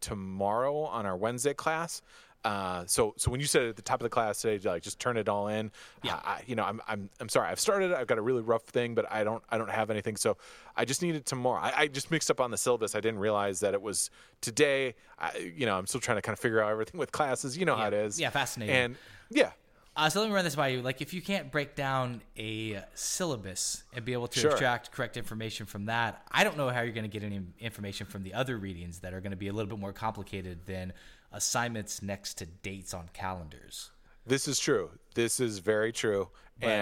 tomorrow 0.00 0.82
on 0.84 1.06
our 1.06 1.16
Wednesday 1.16 1.54
class. 1.54 2.02
Uh, 2.44 2.84
so 2.86 3.14
so 3.16 3.30
when 3.30 3.40
you 3.40 3.46
said 3.46 3.64
at 3.64 3.76
the 3.76 3.82
top 3.82 4.00
of 4.00 4.04
the 4.04 4.08
class 4.08 4.40
today, 4.40 4.58
like 4.68 4.82
just 4.82 4.98
turn 5.00 5.16
it 5.16 5.28
all 5.28 5.48
in. 5.48 5.70
Yeah. 6.04 6.14
I, 6.24 6.42
you 6.46 6.54
know, 6.54 6.62
I'm 6.64 6.80
I'm 6.86 7.10
I'm 7.20 7.28
sorry. 7.28 7.48
I've 7.48 7.58
started. 7.60 7.92
I've 7.92 8.06
got 8.06 8.16
a 8.18 8.22
really 8.22 8.42
rough 8.42 8.62
thing, 8.62 8.94
but 8.94 9.10
I 9.10 9.24
don't 9.24 9.42
I 9.50 9.58
don't 9.58 9.70
have 9.70 9.90
anything. 9.90 10.16
So 10.16 10.36
I 10.76 10.84
just 10.84 11.02
needed 11.02 11.26
tomorrow. 11.26 11.60
I, 11.60 11.72
I 11.76 11.86
just 11.88 12.10
mixed 12.10 12.30
up 12.30 12.40
on 12.40 12.50
the 12.50 12.56
syllabus. 12.56 12.94
I 12.94 13.00
didn't 13.00 13.18
realize 13.18 13.60
that 13.60 13.74
it 13.74 13.82
was 13.82 14.10
today. 14.40 14.94
I, 15.18 15.52
you 15.56 15.66
know, 15.66 15.76
I'm 15.76 15.86
still 15.86 16.00
trying 16.00 16.16
to 16.18 16.22
kind 16.22 16.32
of 16.32 16.38
figure 16.38 16.62
out 16.62 16.70
everything 16.70 16.98
with 16.98 17.10
classes. 17.12 17.58
You 17.58 17.66
know 17.66 17.74
how 17.76 17.88
it 17.88 17.94
is. 17.94 18.18
Yeah. 18.20 18.26
Yeah, 18.28 18.30
fascinating. 18.30 18.74
And 18.76 18.96
yeah, 19.30 19.50
Uh, 19.96 20.08
so 20.08 20.20
let 20.20 20.28
me 20.28 20.34
run 20.34 20.44
this 20.44 20.54
by 20.54 20.68
you. 20.68 20.80
Like, 20.80 21.00
if 21.02 21.12
you 21.12 21.20
can't 21.20 21.50
break 21.50 21.74
down 21.74 22.22
a 22.38 22.82
syllabus 22.94 23.82
and 23.92 24.04
be 24.04 24.12
able 24.12 24.28
to 24.28 24.38
Sure. 24.38 24.50
extract 24.52 24.92
correct 24.92 25.16
information 25.16 25.66
from 25.66 25.86
that, 25.86 26.22
I 26.30 26.44
don't 26.44 26.56
know 26.56 26.68
how 26.68 26.82
you're 26.82 26.92
going 26.94 27.10
to 27.10 27.18
get 27.18 27.24
any 27.24 27.40
information 27.58 28.06
from 28.06 28.22
the 28.22 28.32
other 28.34 28.56
readings 28.58 29.00
that 29.00 29.12
are 29.12 29.20
going 29.20 29.32
to 29.32 29.36
be 29.36 29.48
a 29.48 29.52
little 29.52 29.68
bit 29.68 29.78
more 29.80 29.92
complicated 29.92 30.60
than 30.66 30.92
assignments 31.32 32.02
next 32.02 32.34
to 32.38 32.46
dates 32.46 32.92
on 32.94 33.08
calendars. 33.12 33.90
This 34.26 34.46
is 34.48 34.58
true. 34.58 34.90
This 35.14 35.40
is 35.40 35.58
very 35.58 35.92
true. 35.92 36.28
and 36.60 36.72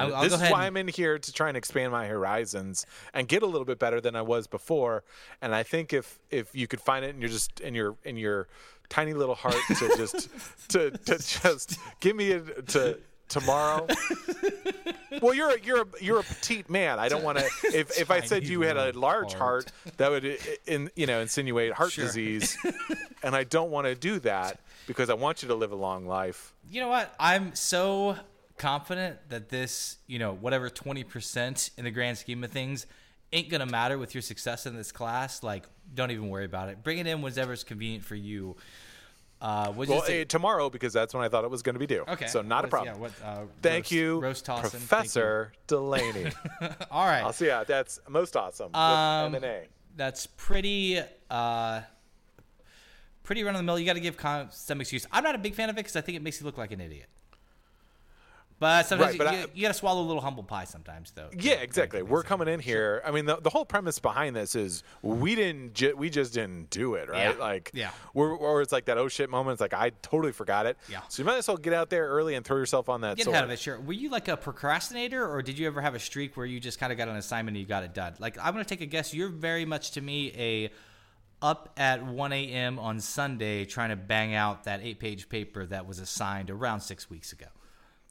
I'll- 0.00 0.14
I'll 0.16 0.22
this 0.22 0.32
is 0.32 0.40
why 0.40 0.46
and- 0.46 0.54
I'm 0.54 0.76
in 0.78 0.88
here 0.88 1.18
to 1.18 1.32
try 1.32 1.48
and 1.48 1.58
expand 1.58 1.92
my 1.92 2.06
horizons 2.06 2.86
and 3.12 3.28
get 3.28 3.42
a 3.42 3.46
little 3.46 3.66
bit 3.66 3.78
better 3.78 4.00
than 4.00 4.16
I 4.16 4.22
was 4.22 4.46
before. 4.46 5.04
And 5.42 5.54
I 5.54 5.62
think 5.62 5.92
if 5.92 6.18
if 6.30 6.54
you 6.54 6.66
could 6.66 6.80
find 6.80 7.04
it 7.04 7.14
in 7.14 7.20
your 7.20 7.28
just 7.28 7.60
in 7.60 7.74
your 7.74 7.96
in 8.02 8.16
your 8.16 8.48
tiny 8.88 9.12
little 9.12 9.34
heart 9.34 9.60
to 9.68 9.88
just 9.96 10.28
to 10.70 10.90
to 10.90 11.18
just 11.42 11.78
give 12.00 12.16
me 12.16 12.32
a 12.32 12.40
to 12.40 12.98
tomorrow. 13.28 13.86
well, 15.22 15.34
you're 15.34 15.50
a, 15.56 15.60
you're 15.62 15.82
a, 15.82 15.86
you're 16.00 16.20
a 16.20 16.22
petite 16.22 16.68
man. 16.70 16.98
I 16.98 17.08
don't 17.08 17.22
want 17.22 17.38
to. 17.38 17.44
If 17.64 17.98
if 17.98 18.10
I 18.10 18.20
said 18.20 18.46
you 18.46 18.62
had 18.62 18.76
a 18.76 18.92
large 18.98 19.34
heart. 19.34 19.72
that 19.96 20.10
would 20.10 20.24
uh, 20.24 20.34
in 20.66 20.90
you 20.96 21.06
know 21.06 21.20
insinuate 21.20 21.72
heart 21.72 21.92
Sure. 21.92 22.04
disease, 22.04 22.56
and 23.22 23.34
I 23.34 23.44
don't 23.44 23.70
want 23.70 23.86
to 23.86 23.94
do 23.94 24.18
that 24.20 24.60
because 24.86 25.10
I 25.10 25.14
want 25.14 25.42
you 25.42 25.48
to 25.48 25.54
live 25.54 25.72
a 25.72 25.76
long 25.76 26.06
life. 26.06 26.54
You 26.70 26.80
know 26.80 26.88
what? 26.88 27.14
I'm 27.18 27.54
so 27.54 28.16
confident 28.58 29.18
that 29.28 29.48
this, 29.50 29.98
you 30.06 30.18
know, 30.18 30.32
whatever 30.32 30.70
20% 30.70 31.70
in 31.76 31.84
the 31.84 31.90
grand 31.90 32.16
scheme 32.18 32.42
of 32.42 32.50
things 32.50 32.86
ain't 33.32 33.50
going 33.50 33.60
to 33.60 33.66
matter 33.66 33.98
with 33.98 34.14
your 34.14 34.22
success 34.22 34.64
in 34.66 34.74
this 34.76 34.92
class. 34.92 35.42
Like, 35.42 35.64
don't 35.94 36.10
even 36.10 36.28
worry 36.30 36.46
about 36.46 36.68
it. 36.70 36.82
Bring 36.82 36.98
it 36.98 37.06
in 37.06 37.20
whenever's 37.20 37.64
convenient 37.64 38.04
for 38.04 38.14
you. 38.14 38.56
Uh, 39.40 39.72
we'll 39.76 40.02
eh, 40.08 40.24
tomorrow 40.24 40.70
because 40.70 40.92
that's 40.92 41.12
when 41.12 41.22
I 41.22 41.28
thought 41.28 41.44
it 41.44 41.50
was 41.50 41.62
going 41.62 41.74
to 41.74 41.78
be 41.78 41.86
due. 41.86 42.04
Okay. 42.08 42.26
So 42.26 42.40
not 42.42 42.64
a 42.64 42.68
What's- 42.68 42.70
problem. 42.70 42.94
yeah, 42.94 43.00
what, 43.00 43.12
uh, 43.22 43.44
Thank 43.60 43.84
roast- 43.84 43.92
you, 43.92 44.20
roast 44.20 44.44
tossing. 44.46 44.70
Thank 44.80 44.82
you. 44.82 44.88
Professor 44.88 45.52
Delaney. 45.66 46.32
All 46.90 47.04
right. 47.06 47.22
I'll 47.22 47.32
see. 47.34 47.46
Yeah, 47.46 47.64
that's 47.64 48.00
most 48.08 48.34
awesome. 48.36 48.74
Um, 48.74 49.34
M&A. 49.34 49.66
That's 49.94 50.26
pretty, 50.26 51.00
uh, 51.30 51.80
pretty 53.24 53.42
run 53.44 53.54
of 53.54 53.58
the 53.58 53.62
mill. 53.64 53.78
You 53.78 53.84
got 53.86 53.94
to 53.94 54.00
give 54.00 54.16
some 54.52 54.80
excuse. 54.80 55.06
I'm 55.12 55.24
not 55.24 55.34
a 55.34 55.38
big 55.38 55.54
fan 55.54 55.68
of 55.68 55.76
it 55.76 55.80
because 55.80 55.96
I 55.96 56.00
think 56.00 56.16
it 56.16 56.22
makes 56.22 56.40
you 56.40 56.46
look 56.46 56.58
like 56.58 56.72
an 56.72 56.80
idiot. 56.80 57.08
But 58.58 58.86
sometimes 58.86 59.18
Right, 59.18 59.18
but 59.18 59.32
you, 59.34 59.38
I- 59.38 59.46
you, 59.54 59.62
got 59.62 59.68
to 59.68 59.74
swallow 59.74 60.00
a 60.00 60.06
little 60.06 60.22
humble 60.22 60.42
pie 60.42 60.64
sometimes, 60.64 61.10
though. 61.10 61.28
Yeah, 61.38 61.54
exactly. 61.54 62.02
We're 62.02 62.22
coming 62.22 62.48
in 62.48 62.58
here. 62.58 63.02
I 63.04 63.10
mean, 63.10 63.26
the, 63.26 63.36
the 63.36 63.50
whole 63.50 63.66
premise 63.66 63.98
behind 63.98 64.34
this 64.34 64.54
is 64.54 64.82
mm-hmm. 65.04 65.20
we 65.20 65.34
didn't, 65.34 65.74
ju- 65.74 65.94
we 65.94 66.08
just 66.08 66.32
didn't 66.32 66.70
do 66.70 66.94
it, 66.94 67.10
right? 67.10 67.36
Yeah. 67.36 67.42
Like, 67.42 67.70
Yeah. 67.74 67.90
We're, 68.14 68.34
or 68.34 68.62
it's 68.62 68.72
like 68.72 68.86
that 68.86 68.96
oh 68.96 69.08
shit 69.08 69.28
moment. 69.28 69.54
It's 69.54 69.60
like 69.60 69.74
I 69.74 69.90
totally 70.00 70.32
forgot 70.32 70.64
it. 70.64 70.78
Yeah. 70.90 71.00
So 71.08 71.22
you 71.22 71.26
might 71.26 71.36
as 71.36 71.48
well 71.48 71.58
get 71.58 71.74
out 71.74 71.90
there 71.90 72.08
early 72.08 72.34
and 72.34 72.46
throw 72.46 72.56
yourself 72.56 72.88
on 72.88 73.02
that. 73.02 73.18
Get 73.18 73.24
sword. 73.24 73.34
ahead 73.34 73.44
of 73.44 73.50
it, 73.50 73.58
sure. 73.58 73.78
Were 73.78 73.92
you 73.92 74.08
like 74.08 74.28
a 74.28 74.36
procrastinator, 74.38 75.30
or 75.30 75.42
did 75.42 75.58
you 75.58 75.66
ever 75.66 75.82
have 75.82 75.94
a 75.94 76.00
streak 76.00 76.36
where 76.36 76.46
you 76.46 76.58
just 76.58 76.80
kind 76.80 76.92
of 76.92 76.96
got 76.96 77.08
an 77.08 77.16
assignment 77.16 77.56
and 77.56 77.60
you 77.60 77.68
got 77.68 77.84
it 77.84 77.92
done? 77.92 78.14
Like, 78.18 78.38
I'm 78.38 78.54
going 78.54 78.64
to 78.64 78.68
take 78.68 78.80
a 78.80 78.86
guess. 78.86 79.12
You're 79.12 79.28
very 79.28 79.66
much 79.66 79.92
to 79.92 80.00
me 80.00 80.32
a 80.36 80.70
up 81.42 81.74
at 81.76 82.02
1 82.04 82.32
a.m. 82.32 82.78
on 82.78 82.98
Sunday 83.00 83.66
trying 83.66 83.90
to 83.90 83.96
bang 83.96 84.34
out 84.34 84.64
that 84.64 84.80
eight 84.82 84.98
page 84.98 85.28
paper 85.28 85.66
that 85.66 85.86
was 85.86 85.98
assigned 85.98 86.50
around 86.50 86.80
six 86.80 87.10
weeks 87.10 87.32
ago. 87.32 87.46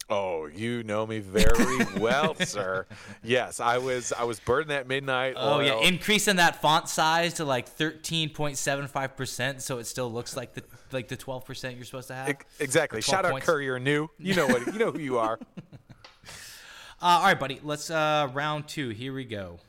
Oh, 0.08 0.46
you 0.46 0.84
know 0.84 1.08
me 1.08 1.18
very 1.20 1.84
well, 1.98 2.36
sir. 2.46 2.86
Yes, 3.24 3.60
I 3.60 3.80
was. 3.80 4.14
I 4.14 4.24
was 4.24 4.40
burning 4.40 4.68
that 4.68 4.88
midnight. 4.88 5.34
Oh, 5.36 5.60
yeah. 5.62 5.80
Increasing 5.80 6.36
that 6.36 6.62
font 6.62 6.88
size 6.88 7.34
to 7.36 7.46
like 7.46 7.76
13.75% 7.76 9.62
so 9.62 9.80
it 9.80 9.86
still 9.86 10.12
looks 10.12 10.38
like 10.38 10.54
the 10.54 10.64
like 10.92 11.08
the 11.08 11.18
12% 11.18 11.76
you're 11.76 11.86
supposed 11.86 12.10
to 12.10 12.14
have. 12.16 12.36
Exactly. 12.60 13.02
12 13.02 13.04
Shout 13.04 13.26
out. 13.26 13.42
Courier 13.42 13.80
New. 13.80 14.08
You 14.20 14.36
know 14.36 14.46
what? 14.46 14.68
You 14.68 14.78
know 14.78 14.92
who 14.92 15.00
you 15.00 15.18
are. 15.26 15.40
Uh, 17.02 17.02
all 17.02 17.24
right, 17.24 17.40
buddy. 17.40 17.60
Let's 17.64 17.90
uh, 17.90 18.30
round 18.34 18.68
two. 18.68 18.90
Here 18.90 19.12
we 19.14 19.26
go. 19.26 19.60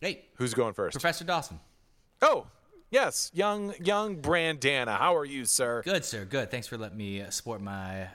Hey, 0.00 0.24
Who's 0.34 0.54
going 0.54 0.74
first? 0.74 0.94
Professor 0.94 1.24
Dawson. 1.24 1.58
Oh, 2.22 2.46
yes, 2.90 3.30
young 3.34 3.74
young 3.82 4.16
Brandana. 4.16 4.98
How 4.98 5.16
are 5.16 5.24
you, 5.24 5.44
sir? 5.44 5.82
Good, 5.84 6.04
sir. 6.04 6.24
Good. 6.24 6.50
Thanks 6.50 6.66
for 6.66 6.76
letting 6.78 6.98
me 6.98 7.24
sport 7.30 7.60
my 7.60 8.08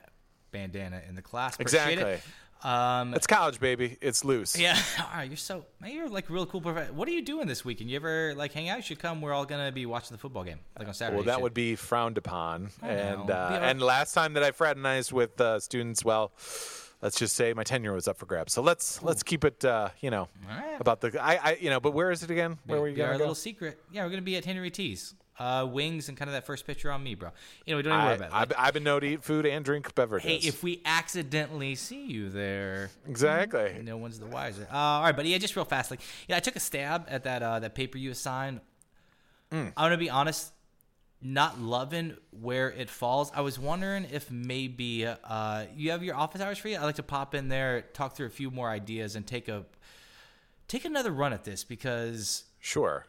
bandana 0.51 1.01
in 1.07 1.15
the 1.15 1.21
class. 1.21 1.55
Appreciate 1.55 1.93
Exactly. 1.93 2.11
It. 2.13 2.23
Um, 2.65 3.13
It's 3.13 3.27
college, 3.27 3.59
baby. 3.59 3.97
It's 3.99 4.23
loose. 4.23 4.57
yeah. 4.57 4.77
All 4.99 5.05
right. 5.17 5.29
You're 5.29 5.35
so 5.35 5.65
man. 5.81 5.91
You're 5.93 6.07
like 6.07 6.29
a 6.29 6.33
real 6.33 6.45
cool 6.45 6.61
professor. 6.61 6.93
What 6.93 7.09
are 7.09 7.11
you 7.11 7.21
doing 7.21 7.45
this 7.45 7.65
weekend? 7.65 7.89
You 7.89 7.97
ever 7.97 8.33
like 8.37 8.53
hang 8.53 8.69
out? 8.69 8.77
You 8.77 8.83
should 8.83 8.99
come. 8.99 9.19
We're 9.21 9.33
all 9.33 9.45
gonna 9.45 9.71
be 9.73 9.85
watching 9.85 10.15
the 10.15 10.17
football 10.17 10.45
game 10.45 10.59
like 10.79 10.87
on 10.87 10.93
Saturday. 10.93 11.17
Well, 11.17 11.25
that 11.25 11.41
would 11.41 11.53
be 11.53 11.75
frowned 11.75 12.17
upon. 12.17 12.69
and 12.81 13.29
uh, 13.29 13.59
and 13.61 13.81
last 13.81 14.13
time 14.13 14.33
that 14.35 14.43
I 14.43 14.51
fraternized 14.51 15.11
with 15.11 15.41
uh, 15.41 15.59
students, 15.59 16.05
well, 16.05 16.31
let's 17.03 17.19
just 17.19 17.35
say 17.35 17.53
my 17.53 17.63
tenure 17.63 17.93
was 17.93 18.07
up 18.07 18.17
for 18.17 18.25
grabs. 18.25 18.53
So 18.53 18.61
let's 18.61 19.03
let's 19.03 19.21
keep 19.21 19.43
it, 19.43 19.63
uh, 19.63 19.89
you 19.99 20.09
know, 20.09 20.29
right. 20.47 20.77
about 20.79 21.01
the 21.01 21.21
I, 21.21 21.35
I 21.35 21.57
you 21.59 21.69
know. 21.69 21.79
But 21.79 21.91
where 21.91 22.09
is 22.09 22.23
it 22.23 22.31
again? 22.31 22.57
Where 22.65 22.79
were 22.79 22.87
you 22.87 22.95
be 22.95 23.01
our 23.01 23.09
going? 23.09 23.19
to 23.19 23.23
little 23.23 23.35
secret. 23.35 23.79
Yeah, 23.91 24.03
we're 24.03 24.09
gonna 24.09 24.23
be 24.23 24.37
at 24.37 24.45
Henry 24.45 24.71
T's. 24.71 25.13
Uh, 25.39 25.67
wings 25.67 26.09
and 26.09 26.17
kind 26.17 26.29
of 26.29 26.33
that 26.33 26.45
first 26.45 26.65
picture 26.65 26.91
on 26.91 27.03
me, 27.03 27.15
bro. 27.15 27.31
You 27.65 27.73
know, 27.73 27.77
we 27.77 27.83
don't 27.83 27.93
even 27.93 28.05
worry 28.05 28.15
about 28.17 28.29
it. 28.29 28.35
I've, 28.35 28.53
I've 28.55 28.73
been 28.75 28.83
known 28.83 29.01
to 29.01 29.07
eat 29.07 29.23
food 29.23 29.47
and 29.47 29.65
drink 29.65 29.95
beverages. 29.95 30.29
hey, 30.29 30.47
if 30.47 30.61
we 30.61 30.79
accidentally 30.85 31.73
see 31.73 32.05
you 32.05 32.29
there, 32.29 32.91
exactly. 33.07 33.81
no 33.83 33.97
one's 33.97 34.19
the 34.19 34.27
wiser. 34.27 34.67
Uh, 34.71 34.77
all 34.77 35.01
right, 35.01 35.15
buddy. 35.15 35.29
Yeah, 35.29 35.39
just 35.39 35.55
real 35.55 35.65
fast. 35.65 35.89
Like, 35.89 36.01
yeah, 36.27 36.37
I 36.37 36.39
took 36.39 36.55
a 36.55 36.59
stab 36.59 37.07
at 37.09 37.23
that 37.23 37.41
uh, 37.41 37.59
that 37.59 37.73
paper 37.73 37.97
you 37.97 38.11
assigned. 38.11 38.61
Mm. 39.51 39.73
I'm 39.75 39.85
gonna 39.85 39.97
be 39.97 40.11
honest, 40.11 40.52
not 41.23 41.59
loving 41.59 42.17
where 42.31 42.71
it 42.71 42.89
falls. 42.89 43.31
I 43.33 43.41
was 43.41 43.57
wondering 43.57 44.05
if 44.11 44.29
maybe 44.29 45.05
uh, 45.05 45.65
you 45.75 45.91
have 45.91 46.03
your 46.03 46.15
office 46.15 46.41
hours 46.41 46.57
free. 46.57 46.75
I'd 46.75 46.83
like 46.83 46.95
to 46.95 47.03
pop 47.03 47.33
in 47.33 47.47
there, 47.47 47.81
talk 47.93 48.15
through 48.15 48.27
a 48.27 48.31
few 48.31 48.51
more 48.51 48.69
ideas, 48.69 49.15
and 49.15 49.25
take 49.25 49.47
a 49.47 49.65
take 50.67 50.85
another 50.85 51.11
run 51.11 51.33
at 51.33 51.43
this 51.43 51.63
because 51.63 52.43
Sure. 52.59 53.05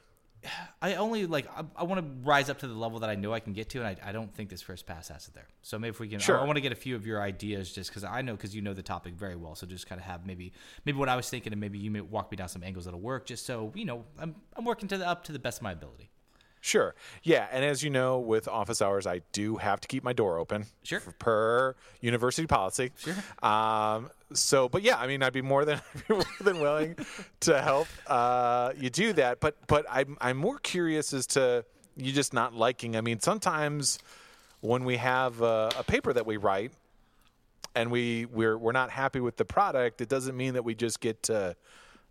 I 0.83 0.97
only 0.97 1.25
like 1.27 1.49
I, 1.57 1.65
I 1.75 1.85
want 1.85 2.03
to 2.03 2.29
rise 2.29 2.51
up 2.51 2.59
to 2.59 2.69
the 2.69 2.75
level 2.75 2.99
that 2.99 3.09
I 3.09 3.15
know 3.15 3.33
I 3.33 3.41
can 3.41 3.55
get 3.55 3.71
to, 3.71 3.79
and 3.79 3.87
I, 3.89 4.11
I 4.11 4.13
don't 4.13 4.33
think 4.35 4.51
this 4.51 4.61
first 4.61 4.87
pass 4.87 5.09
has 5.09 5.27
it 5.27 5.35
there. 5.35 5.49
So 5.63 5.79
maybe 5.79 5.91
if 5.91 6.01
we 6.01 6.09
can, 6.09 6.19
Sure. 6.21 6.39
I, 6.39 6.45
want 6.45 6.57
to 6.57 6.61
get 6.61 6.71
a 6.71 6.77
few 6.77 6.95
of 6.97 7.07
your 7.07 7.23
ideas 7.23 7.73
just 7.73 7.89
because 7.89 8.05
I 8.05 8.21
know 8.21 8.33
because 8.33 8.55
you 8.55 8.61
know 8.61 8.75
the 8.75 8.83
topic 8.83 9.15
very 9.15 9.37
well. 9.37 9.55
So 9.55 9.67
just 9.67 9.87
kind 9.87 9.99
of 9.99 10.07
have 10.07 10.27
maybe 10.27 10.53
maybe 10.85 10.99
what 10.99 11.09
I 11.09 11.17
was 11.17 11.31
thinking, 11.31 11.53
and 11.53 11.61
maybe 11.61 11.79
you 11.79 11.91
may 11.91 12.03
walk 12.03 12.31
me 12.31 12.37
down 12.37 12.49
some 12.49 12.63
angles 12.63 12.85
that'll 12.85 13.01
work. 13.01 13.25
Just 13.27 13.47
so 13.47 13.73
you 13.75 13.87
know, 13.87 14.05
I'm 14.19 14.35
I'm 14.55 14.65
working 14.67 14.87
to 14.89 14.99
the 14.99 15.09
up 15.09 15.25
to 15.25 15.33
the 15.33 15.39
best 15.39 15.59
of 15.59 15.63
my 15.63 15.73
ability. 15.73 16.11
Sure. 16.65 16.95
Yeah, 17.23 17.47
and 17.53 17.63
as 17.63 17.83
you 17.83 17.91
know, 17.91 18.19
with 18.19 18.49
office 18.49 18.81
hours, 18.81 19.07
I 19.07 19.21
do 19.33 19.57
have 19.57 19.83
to 19.83 19.87
keep 19.87 20.03
my 20.03 20.15
door 20.15 20.39
open. 20.39 20.65
Sure. 20.83 21.03
Per 21.19 21.77
university 22.01 22.47
policy. 22.47 22.91
Sure. 22.97 23.15
Um. 23.47 24.09
So, 24.33 24.71
but 24.71 24.81
yeah, 24.81 24.97
I 24.97 25.07
mean, 25.07 25.23
I'd 25.23 25.35
be 25.35 25.43
more 25.43 25.67
than 25.67 25.83
more 26.09 26.25
than 26.41 26.61
willing 26.61 26.97
to 27.41 27.61
help 27.61 27.87
uh, 28.07 28.73
you 28.79 28.89
do 28.89 29.13
that. 29.13 29.41
But 29.41 29.59
but 29.67 29.85
I'm 29.91 30.17
I'm 30.23 30.39
more 30.39 30.59
curious 30.59 31.13
as 31.13 31.27
to 31.29 31.67
you 31.99 32.13
just 32.13 32.33
not 32.33 32.55
liking. 32.55 32.97
I 32.97 33.03
mean, 33.03 33.21
sometimes 33.21 33.99
when 34.63 34.87
we 34.87 34.97
have 34.97 35.43
a, 35.43 35.71
a 35.77 35.85
paper 35.85 36.15
that 36.15 36.25
we 36.25 36.39
write 36.39 36.73
and 37.75 37.91
we 37.91 38.25
we're 38.25 38.57
we're 38.57 38.73
not 38.73 38.89
happy 38.89 39.21
with 39.21 39.37
the 39.37 39.45
product, 39.45 40.01
it 40.01 40.09
doesn't 40.09 40.35
mean 40.35 40.55
that 40.55 40.65
we 40.65 40.75
just 40.75 41.01
get 41.01 41.25
to 41.25 41.57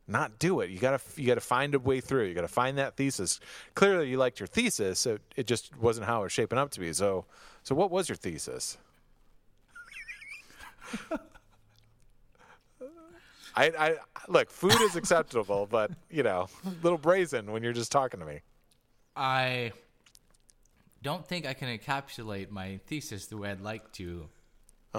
not 0.08 0.39
do 0.39 0.60
it. 0.60 0.70
You 0.70 0.80
gotta 0.80 0.99
you 1.16 1.28
gotta 1.28 1.41
find 1.41 1.76
a 1.76 1.80
way 1.80 2.01
through. 2.01 2.26
You 2.26 2.34
gotta 2.34 2.47
find 2.47 2.78
that 2.78 2.97
thesis. 2.97 3.39
Clearly, 3.76 4.10
you 4.10 4.18
liked 4.18 4.39
your 4.39 4.47
thesis. 4.47 4.99
So 4.99 5.18
it 5.36 5.47
just 5.47 5.76
wasn't 5.78 6.06
how 6.08 6.22
it 6.22 6.24
was 6.24 6.32
shaping 6.32 6.60
up 6.60 6.72
to 6.72 6.80
be. 6.80 6.91
So 6.93 7.26
so 7.64 7.76
what 7.76 7.91
was 7.91 8.10
your 8.10 8.16
thesis? 8.16 8.78
I, 13.56 13.68
I 13.68 13.95
look, 14.28 14.49
food 14.49 14.80
is 14.82 14.95
acceptable, 14.95 15.68
but 15.70 15.91
you 16.10 16.24
know, 16.24 16.47
a 16.66 16.70
little 16.82 16.97
brazen 16.97 17.51
when 17.51 17.62
you're 17.64 17.74
just 17.74 17.91
talking 17.91 18.20
to 18.20 18.26
me. 18.26 18.41
I 19.16 19.74
don't 21.04 21.28
think 21.28 21.45
I 21.45 21.54
can 21.54 21.76
encapsulate 21.78 22.49
my 22.49 22.80
thesis 22.88 23.28
the 23.28 23.38
way 23.38 23.51
I'd 23.51 23.62
like 23.62 23.91
to 23.93 24.28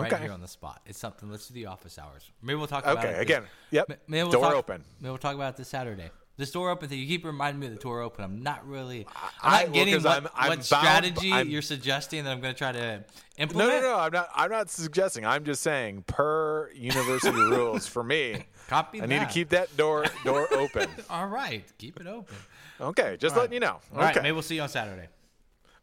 right 0.03 0.12
Okay. 0.12 0.22
here 0.22 0.32
on 0.32 0.40
the 0.40 0.49
spot. 0.49 0.80
It's 0.86 0.99
something. 0.99 1.30
Let's 1.30 1.49
do 1.49 1.55
the 1.55 1.66
office 1.66 1.99
hours. 1.99 2.30
Maybe 2.42 2.57
we'll 2.57 2.66
talk 2.66 2.84
about 2.84 2.99
Okay, 2.99 3.09
it. 3.09 3.12
this- 3.12 3.22
again, 3.22 3.45
yep. 3.70 3.88
Maybe 4.09 4.22
we'll 4.24 4.32
Door 4.32 4.42
talk, 4.42 4.55
open. 4.55 4.84
Maybe 5.01 5.11
we'll 5.11 5.18
talk 5.18 5.34
about 5.34 5.55
it 5.55 5.57
this 5.59 5.68
Saturday. 5.68 6.11
This 6.36 6.51
door 6.51 6.70
open 6.70 6.88
thing. 6.88 6.99
You 6.99 7.07
keep 7.07 7.24
reminding 7.24 7.61
me 7.61 7.68
of 7.68 7.74
the 7.74 7.78
door 7.78 8.01
open. 8.01 8.24
I'm 8.24 8.42
not 8.42 8.66
really. 8.66 9.07
I- 9.14 9.30
I'm 9.40 9.53
well, 9.53 9.62
not 9.66 9.72
getting 9.72 9.95
'cause 9.95 10.03
what, 10.05 10.12
I'm- 10.14 10.28
I'm 10.34 10.49
what 10.49 10.64
strategy 10.64 11.28
you're 11.28 11.62
suggesting 11.62 12.24
that 12.24 12.32
I'm 12.32 12.40
going 12.40 12.53
to 12.53 12.59
try 12.59 12.72
to 12.72 13.05
implement. 13.36 13.70
no, 13.70 13.80
no. 13.80 13.92
no. 13.95 14.01
I'm 14.01 14.11
not. 14.12 14.30
I'm 14.34 14.51
not 14.51 14.68
suggesting. 14.68 15.24
I'm 15.24 15.45
just 15.45 15.62
saying, 15.62 16.03
per 16.09 16.72
university 16.72 17.30
rules, 17.38 17.86
for 17.86 18.03
me, 18.03 18.47
Copy 18.66 19.01
I 19.01 19.07
need 19.07 19.20
to 19.20 19.26
keep 19.26 19.51
that 19.51 19.76
door 19.76 20.07
door 20.24 20.49
open. 20.53 20.90
All 21.11 21.28
right, 21.28 21.64
keep 21.78 22.01
it 22.01 22.09
open. 22.09 22.34
Okay, 22.80 23.16
just 23.16 23.36
letting 23.36 23.53
you 23.53 23.61
know. 23.61 23.78
All 23.92 24.01
right, 24.01 24.11
okay, 24.11 24.20
maybe 24.20 24.32
we'll 24.32 24.42
see 24.42 24.57
you 24.57 24.62
on 24.62 24.68
Saturday. 24.68 25.07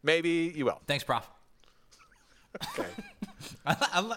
maybe 0.04 0.52
you 0.54 0.66
will. 0.66 0.82
Thanks, 0.86 1.06
Prof. 1.06 1.30
Okay. 2.80 2.90
I, 3.66 3.76
I, 3.94 4.02
li- 4.02 4.16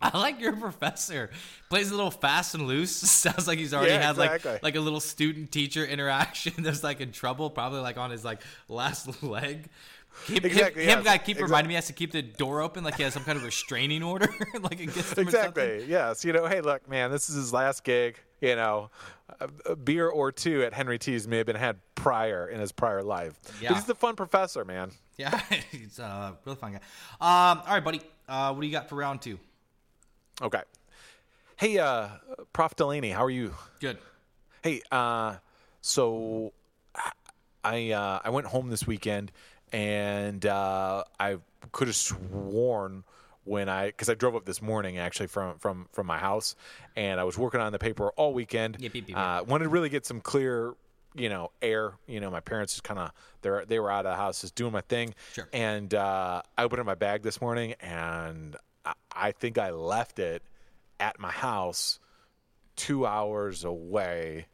I 0.00 0.18
like 0.18 0.40
your 0.40 0.54
professor. 0.56 1.30
Plays 1.70 1.90
a 1.90 1.94
little 1.94 2.10
fast 2.10 2.54
and 2.54 2.66
loose. 2.66 2.94
Sounds 2.96 3.46
like 3.46 3.58
he's 3.58 3.72
already 3.74 3.92
Yeah, 3.92 4.02
had 4.02 4.10
exactly. 4.18 4.52
like 4.52 4.62
like 4.62 4.76
a 4.76 4.80
little 4.80 5.00
student 5.00 5.52
teacher 5.52 5.84
interaction 5.84 6.54
that's 6.58 6.82
like 6.82 7.00
in 7.00 7.12
trouble, 7.12 7.50
probably 7.50 7.80
like 7.80 7.96
on 7.98 8.10
his 8.10 8.24
like 8.24 8.40
last 8.68 9.22
leg. 9.22 9.68
Keep, 10.26 10.44
Exactly, 10.44 10.84
Him, 10.84 10.98
him 10.98 11.04
guy 11.04 11.16
keep 11.16 11.36
exact- 11.36 11.48
reminding 11.48 11.68
me 11.68 11.72
he 11.72 11.76
has 11.76 11.86
to 11.86 11.94
keep 11.94 12.12
the 12.12 12.20
door 12.20 12.60
open, 12.60 12.84
like 12.84 12.96
he 12.96 13.02
has 13.02 13.14
some 13.14 13.24
kind 13.24 13.38
of 13.38 13.44
restraining 13.44 14.02
order, 14.02 14.28
like 14.60 14.78
against 14.80 15.16
him. 15.16 15.22
Exactly. 15.26 15.86
Yes. 15.88 16.22
You 16.24 16.34
know, 16.34 16.46
hey, 16.46 16.60
look, 16.60 16.86
man, 16.88 17.10
this 17.10 17.30
is 17.30 17.36
his 17.36 17.52
last 17.52 17.82
gig. 17.82 18.18
You 18.42 18.56
know, 18.56 18.90
a, 19.66 19.76
beer 19.76 20.08
or 20.08 20.32
two 20.32 20.64
at 20.64 20.72
Henry 20.72 20.98
T's 20.98 21.28
may 21.28 21.38
have 21.38 21.46
been 21.46 21.56
had 21.56 21.78
prior 21.94 22.48
in 22.48 22.58
his 22.58 22.72
prior 22.72 23.02
life. 23.02 23.38
Yeah. 23.60 23.68
But 23.68 23.76
he's 23.76 23.84
the 23.84 23.94
fun 23.94 24.16
professor, 24.16 24.64
man. 24.64 24.90
Yeah, 25.16 25.40
he's 25.70 26.00
a 26.00 26.36
really 26.44 26.56
fun 26.56 26.72
guy. 26.72 26.78
Um, 27.20 27.62
all 27.64 27.74
right, 27.74 27.84
buddy. 27.84 28.00
Uh, 28.28 28.52
what 28.52 28.60
do 28.60 28.66
you 28.66 28.72
got 28.72 28.88
for 28.88 28.96
round 28.96 29.22
two? 29.22 29.38
Okay. 30.42 30.62
Hey, 31.56 31.78
uh, 31.78 32.08
Prof. 32.52 32.74
Delaney, 32.74 33.10
how 33.10 33.24
are 33.24 33.30
you? 33.30 33.54
Good. 33.78 33.98
Hey, 34.62 34.82
uh, 34.90 35.36
so 35.80 36.52
I 37.62 37.92
uh, 37.92 38.20
I 38.24 38.30
went 38.30 38.48
home 38.48 38.70
this 38.70 38.86
weekend, 38.88 39.30
and 39.72 40.44
uh, 40.44 41.04
I 41.20 41.36
could 41.70 41.86
have 41.86 41.96
sworn 41.96 43.04
when 43.44 43.68
I 43.68 43.86
because 43.86 44.08
I 44.08 44.14
drove 44.14 44.34
up 44.34 44.44
this 44.44 44.62
morning 44.62 44.98
actually 44.98 45.26
from 45.26 45.58
from 45.58 45.88
from 45.92 46.06
my 46.06 46.18
house, 46.18 46.54
and 46.96 47.20
I 47.20 47.24
was 47.24 47.36
working 47.36 47.60
on 47.60 47.72
the 47.72 47.78
paper 47.78 48.10
all 48.10 48.34
weekend. 48.34 48.76
Yep, 48.78 48.94
yep, 48.94 49.08
yep, 49.08 49.18
Uh, 49.18 49.44
wanted 49.46 49.64
to 49.64 49.70
really 49.70 49.88
get 49.88 50.06
some 50.06 50.20
clear. 50.20 50.74
You 51.14 51.28
know, 51.28 51.50
air. 51.60 51.92
You 52.06 52.20
know, 52.20 52.30
my 52.30 52.40
parents 52.40 52.72
just 52.72 52.84
kind 52.84 52.98
of 52.98 53.12
they 53.42 53.50
they 53.66 53.78
were 53.78 53.90
out 53.90 54.06
of 54.06 54.12
the 54.12 54.16
house, 54.16 54.40
just 54.40 54.54
doing 54.54 54.72
my 54.72 54.80
thing. 54.80 55.14
Sure. 55.34 55.46
And 55.52 55.92
uh, 55.92 56.40
I 56.56 56.64
opened 56.64 56.80
up 56.80 56.86
my 56.86 56.94
bag 56.94 57.22
this 57.22 57.38
morning, 57.38 57.74
and 57.80 58.56
I, 58.86 58.94
I 59.14 59.32
think 59.32 59.58
I 59.58 59.72
left 59.72 60.18
it 60.18 60.42
at 60.98 61.18
my 61.20 61.30
house 61.30 61.98
two 62.76 63.04
hours 63.04 63.64
away 63.64 64.46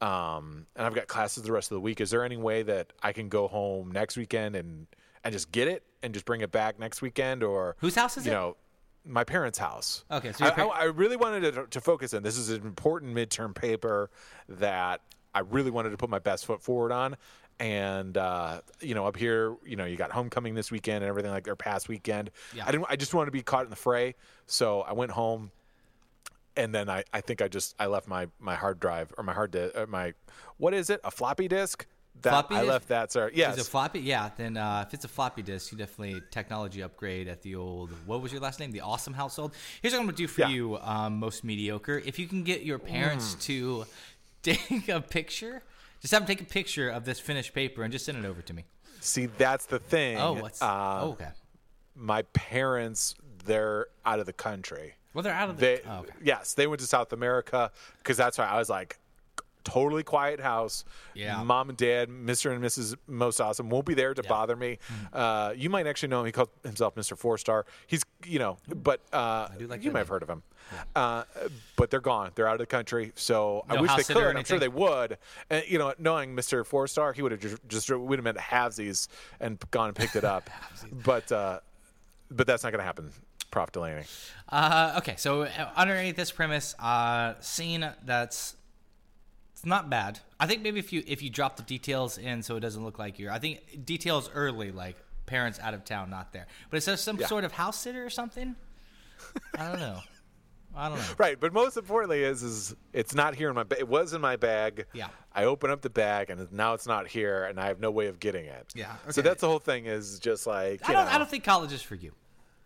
um, 0.00 0.66
and 0.76 0.86
I've 0.86 0.94
got 0.94 1.06
classes 1.06 1.42
the 1.42 1.52
rest 1.52 1.70
of 1.70 1.76
the 1.76 1.80
week. 1.80 2.00
Is 2.00 2.10
there 2.10 2.24
any 2.24 2.36
way 2.36 2.62
that 2.62 2.92
I 3.02 3.12
can 3.12 3.28
go 3.28 3.48
home 3.48 3.92
next 3.92 4.16
weekend 4.16 4.56
and 4.56 4.86
and 5.24 5.32
just 5.32 5.50
get 5.50 5.68
it 5.68 5.82
and 6.02 6.12
just 6.14 6.26
bring 6.26 6.40
it 6.40 6.52
back 6.52 6.78
next 6.78 7.02
weekend, 7.02 7.42
or 7.42 7.76
Whose 7.80 7.94
house 7.94 8.16
is 8.16 8.26
it? 8.26 8.30
you 8.30 8.36
it? 8.36 8.38
know, 8.38 8.56
my 9.04 9.24
parents' 9.24 9.58
house. 9.58 10.04
Okay, 10.10 10.32
so 10.32 10.44
I, 10.44 10.50
par- 10.50 10.70
I, 10.74 10.80
I 10.80 10.84
really 10.84 11.16
wanted 11.16 11.54
to, 11.54 11.66
to 11.66 11.80
focus 11.80 12.14
on 12.14 12.22
this. 12.22 12.36
Is 12.36 12.50
an 12.50 12.62
important 12.62 13.14
midterm 13.14 13.54
paper 13.54 14.10
that 14.48 15.00
I 15.34 15.40
really 15.40 15.70
wanted 15.70 15.90
to 15.90 15.96
put 15.96 16.10
my 16.10 16.18
best 16.18 16.46
foot 16.46 16.62
forward 16.62 16.92
on. 16.92 17.16
And 17.58 18.18
uh, 18.18 18.60
you 18.80 18.94
know, 18.94 19.06
up 19.06 19.16
here, 19.16 19.56
you 19.64 19.76
know, 19.76 19.86
you 19.86 19.96
got 19.96 20.10
homecoming 20.12 20.54
this 20.54 20.70
weekend 20.70 20.96
and 21.04 21.08
everything 21.08 21.30
like 21.30 21.44
their 21.44 21.56
past 21.56 21.88
weekend. 21.88 22.30
Yeah. 22.54 22.64
I 22.66 22.70
didn't. 22.72 22.86
I 22.90 22.96
just 22.96 23.14
wanted 23.14 23.26
to 23.26 23.32
be 23.32 23.42
caught 23.42 23.64
in 23.64 23.70
the 23.70 23.76
fray, 23.76 24.14
so 24.46 24.82
I 24.82 24.92
went 24.92 25.12
home 25.12 25.50
and 26.56 26.74
then 26.74 26.88
I, 26.88 27.04
I 27.12 27.20
think 27.20 27.42
I 27.42 27.48
just 27.48 27.74
I 27.78 27.86
left 27.86 28.08
my 28.08 28.28
my 28.38 28.54
hard 28.54 28.80
drive 28.80 29.12
or 29.16 29.24
my 29.24 29.32
hard 29.32 29.50
di- 29.52 29.70
uh, 29.74 29.86
my 29.86 30.14
what 30.56 30.74
is 30.74 30.90
it 30.90 31.00
a 31.04 31.10
floppy 31.10 31.48
disk 31.48 31.86
that 32.22 32.30
Floppy 32.30 32.54
I 32.54 32.60
disk? 32.60 32.68
left 32.72 32.88
that 32.88 33.12
sir 33.12 33.30
yes 33.34 33.56
Is 33.58 33.66
it 33.66 33.70
floppy? 33.70 34.00
Yeah. 34.00 34.30
Then 34.36 34.56
uh, 34.56 34.84
if 34.86 34.94
it's 34.94 35.04
a 35.04 35.08
floppy 35.08 35.42
disk, 35.42 35.70
you 35.72 35.78
definitely 35.78 36.22
technology 36.30 36.82
upgrade 36.82 37.28
at 37.28 37.42
the 37.42 37.54
old. 37.56 37.90
What 38.06 38.22
was 38.22 38.32
your 38.32 38.40
last 38.40 38.58
name? 38.60 38.70
The 38.72 38.80
Awesome 38.80 39.14
Household. 39.14 39.52
Here's 39.82 39.92
what 39.94 40.00
I'm 40.00 40.06
gonna 40.06 40.16
do 40.16 40.26
for 40.26 40.40
Yeah. 40.42 40.48
you, 40.48 40.78
um, 40.78 41.18
most 41.18 41.44
mediocre. 41.44 41.98
If 42.04 42.18
you 42.18 42.26
can 42.26 42.42
get 42.42 42.62
your 42.62 42.78
parents 42.78 43.34
Mm. 43.36 43.40
to 43.42 43.86
take 44.42 44.88
a 44.88 45.00
picture, 45.00 45.62
just 46.00 46.12
have 46.12 46.22
them 46.22 46.26
take 46.36 46.40
a 46.40 46.50
picture 46.50 46.88
of 46.88 47.04
this 47.04 47.18
finished 47.20 47.52
paper 47.54 47.82
and 47.82 47.92
just 47.92 48.04
send 48.06 48.18
it 48.18 48.24
over 48.26 48.42
to 48.42 48.52
me. 48.54 48.64
see 49.00 49.26
that's 49.26 49.66
the 49.66 49.78
thing 49.78 50.16
Oh, 50.18 50.32
what's? 50.34 50.60
uh, 50.62 51.00
oh, 51.02 51.10
okay. 51.10 51.28
my 51.94 52.22
parents 52.32 53.14
they're 53.44 53.86
out 54.04 54.18
of 54.18 54.26
the 54.26 54.32
country 54.32 54.94
Well, 55.14 55.22
they're 55.22 55.32
out 55.32 55.50
of 55.50 55.56
the. 55.56 55.60
they 55.60 55.80
oh, 55.86 55.98
okay. 56.00 56.12
yes 56.22 56.54
they 56.54 56.66
went 56.66 56.80
to 56.80 56.86
South 56.86 57.12
America 57.12 57.70
because 57.98 58.16
that's 58.16 58.38
why 58.38 58.46
I 58.46 58.58
was 58.58 58.68
like 58.68 58.98
totally 59.66 60.02
quiet 60.04 60.40
house. 60.40 60.84
Yeah. 61.14 61.42
mom 61.42 61.68
and 61.68 61.76
dad 61.76 62.08
Mr. 62.08 62.52
and 62.52 62.62
Mrs. 62.62 62.96
Most 63.06 63.40
Awesome 63.40 63.68
won't 63.68 63.84
be 63.84 63.94
there 63.94 64.14
to 64.14 64.22
bother 64.22 64.56
me. 64.56 64.78
Mm-hmm. 64.88 65.16
uh, 65.16 65.50
you 65.56 65.68
might 65.68 65.86
actually 65.86 66.08
know 66.08 66.20
him. 66.20 66.26
He 66.26 66.32
called 66.32 66.50
himself 66.62 66.94
Mr. 66.94 67.18
Four 67.18 67.36
Star. 67.36 67.66
He's 67.86 68.02
you 68.24 68.38
know 68.38 68.58
but 68.74 69.00
uh, 69.12 69.48
like 69.60 69.82
you 69.82 69.90
might 69.90 70.00
have 70.00 70.08
heard 70.08 70.22
of 70.22 70.30
him. 70.30 70.42
Uh, 70.96 71.24
but 71.76 71.90
they're 71.90 72.00
gone. 72.00 72.32
They're 72.34 72.48
out 72.48 72.54
of 72.54 72.58
the 72.58 72.66
country. 72.66 73.12
So 73.14 73.64
I 73.68 73.80
wish 73.80 73.94
they 73.94 74.14
could. 74.14 74.36
I'm 74.36 74.44
sure 74.44 74.58
they 74.58 74.68
would. 74.68 75.18
And 75.50 75.64
you 75.68 75.78
know 75.78 75.94
knowing 75.98 76.34
Mr. 76.34 76.64
Four 76.64 76.86
Star 76.86 77.12
he 77.12 77.22
would 77.22 77.32
have 77.32 77.40
just, 77.40 77.68
just 77.68 77.90
would 77.90 78.18
have 78.18 78.24
meant 78.24 78.38
halvesies 78.38 79.08
and 79.40 79.58
gone 79.70 79.88
and 79.88 79.96
picked 79.96 80.16
it 80.16 80.24
up. 80.24 80.48
But 81.04 81.30
uh, 81.32 81.60
but 82.30 82.46
that's 82.46 82.62
not 82.62 82.70
going 82.70 82.80
to 82.80 82.84
happen 82.84 83.10
Prof. 83.50 83.72
Delaney. 83.72 84.02
Uh, 84.48 84.94
okay, 84.98 85.14
so 85.16 85.42
uh, 85.42 85.70
underneath 85.76 86.16
this 86.16 86.30
premise, 86.30 86.74
uh, 86.78 87.34
scene 87.40 87.88
that's 88.04 88.56
not 89.66 89.90
bad. 89.90 90.20
I 90.40 90.46
think 90.46 90.62
maybe 90.62 90.78
if 90.78 90.92
you 90.92 91.02
if 91.06 91.22
you 91.22 91.30
drop 91.30 91.56
the 91.56 91.62
details 91.62 92.18
in 92.18 92.42
so 92.42 92.56
it 92.56 92.60
doesn't 92.60 92.84
look 92.84 92.98
like 92.98 93.18
you're. 93.18 93.32
I 93.32 93.38
think 93.38 93.84
details 93.84 94.30
early, 94.34 94.70
like 94.72 94.96
parents 95.26 95.58
out 95.60 95.74
of 95.74 95.84
town, 95.84 96.08
not 96.10 96.32
there. 96.32 96.46
But 96.70 96.76
it 96.78 96.80
says 96.82 97.00
some 97.00 97.18
Yeah. 97.18 97.26
sort 97.26 97.44
of 97.44 97.52
house 97.52 97.78
sitter 97.80 98.04
or 98.04 98.10
something. 98.10 98.54
I 99.58 99.68
don't 99.70 99.80
know. 99.80 100.00
I 100.74 100.88
don't 100.88 100.98
know. 100.98 101.04
Right, 101.18 101.40
but 101.40 101.52
most 101.54 101.76
importantly 101.76 102.22
is 102.22 102.42
is 102.42 102.76
it's 102.92 103.14
not 103.14 103.34
here 103.34 103.48
in 103.48 103.54
my 103.54 103.62
bag. 103.64 103.78
It 103.80 103.88
was 103.88 104.12
in 104.12 104.20
my 104.20 104.36
bag. 104.36 104.86
Yeah. 104.92 105.08
I 105.34 105.44
open 105.44 105.70
up 105.70 105.80
the 105.82 105.90
bag 105.90 106.30
and 106.30 106.50
now 106.52 106.74
it's 106.74 106.86
not 106.86 107.08
here, 107.08 107.44
and 107.44 107.58
I 107.58 107.66
have 107.68 107.80
no 107.80 107.90
way 107.90 108.06
of 108.06 108.20
getting 108.20 108.44
it. 108.44 108.72
Yeah, 108.74 108.94
So 109.10 109.20
that's 109.22 109.40
the 109.40 109.48
whole 109.48 109.58
thing. 109.58 109.86
Is 109.86 110.18
just 110.18 110.46
like 110.46 110.88
I 110.88 110.92
don't. 110.92 111.06
know. 111.06 111.10
I 111.12 111.18
don't 111.18 111.28
think 111.30 111.44
college 111.44 111.72
is 111.72 111.82
for 111.82 111.94
you. 111.94 112.12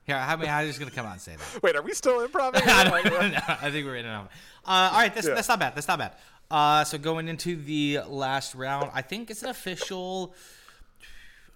Here, 0.04 0.18
how 0.18 0.36
many? 0.36 0.48
I'm 0.50 0.66
just 0.66 0.78
gonna 0.80 0.90
come 0.90 1.06
out 1.06 1.12
and 1.12 1.20
say 1.20 1.36
that. 1.36 1.62
Wait, 1.62 1.76
are 1.76 1.82
we 1.82 1.92
still 1.94 2.26
improv? 2.26 2.52
I, 2.56 2.84
no, 2.84 3.38
I 3.48 3.70
think 3.70 3.86
we're 3.86 3.96
in 3.96 4.06
out. 4.06 4.30
Uh, 4.66 4.90
all 4.92 4.98
right, 4.98 5.14
that's, 5.14 5.26
Yeah. 5.28 5.34
that's 5.34 5.48
not 5.48 5.60
bad. 5.60 5.74
That's 5.76 5.86
not 5.88 5.98
bad. 5.98 6.14
Uh, 6.50 6.82
so 6.84 6.98
going 6.98 7.28
into 7.28 7.56
the 7.56 8.00
last 8.08 8.54
round, 8.54 8.90
I 8.92 9.02
think 9.02 9.30
it's 9.30 9.42
an 9.42 9.48
official. 9.50 10.34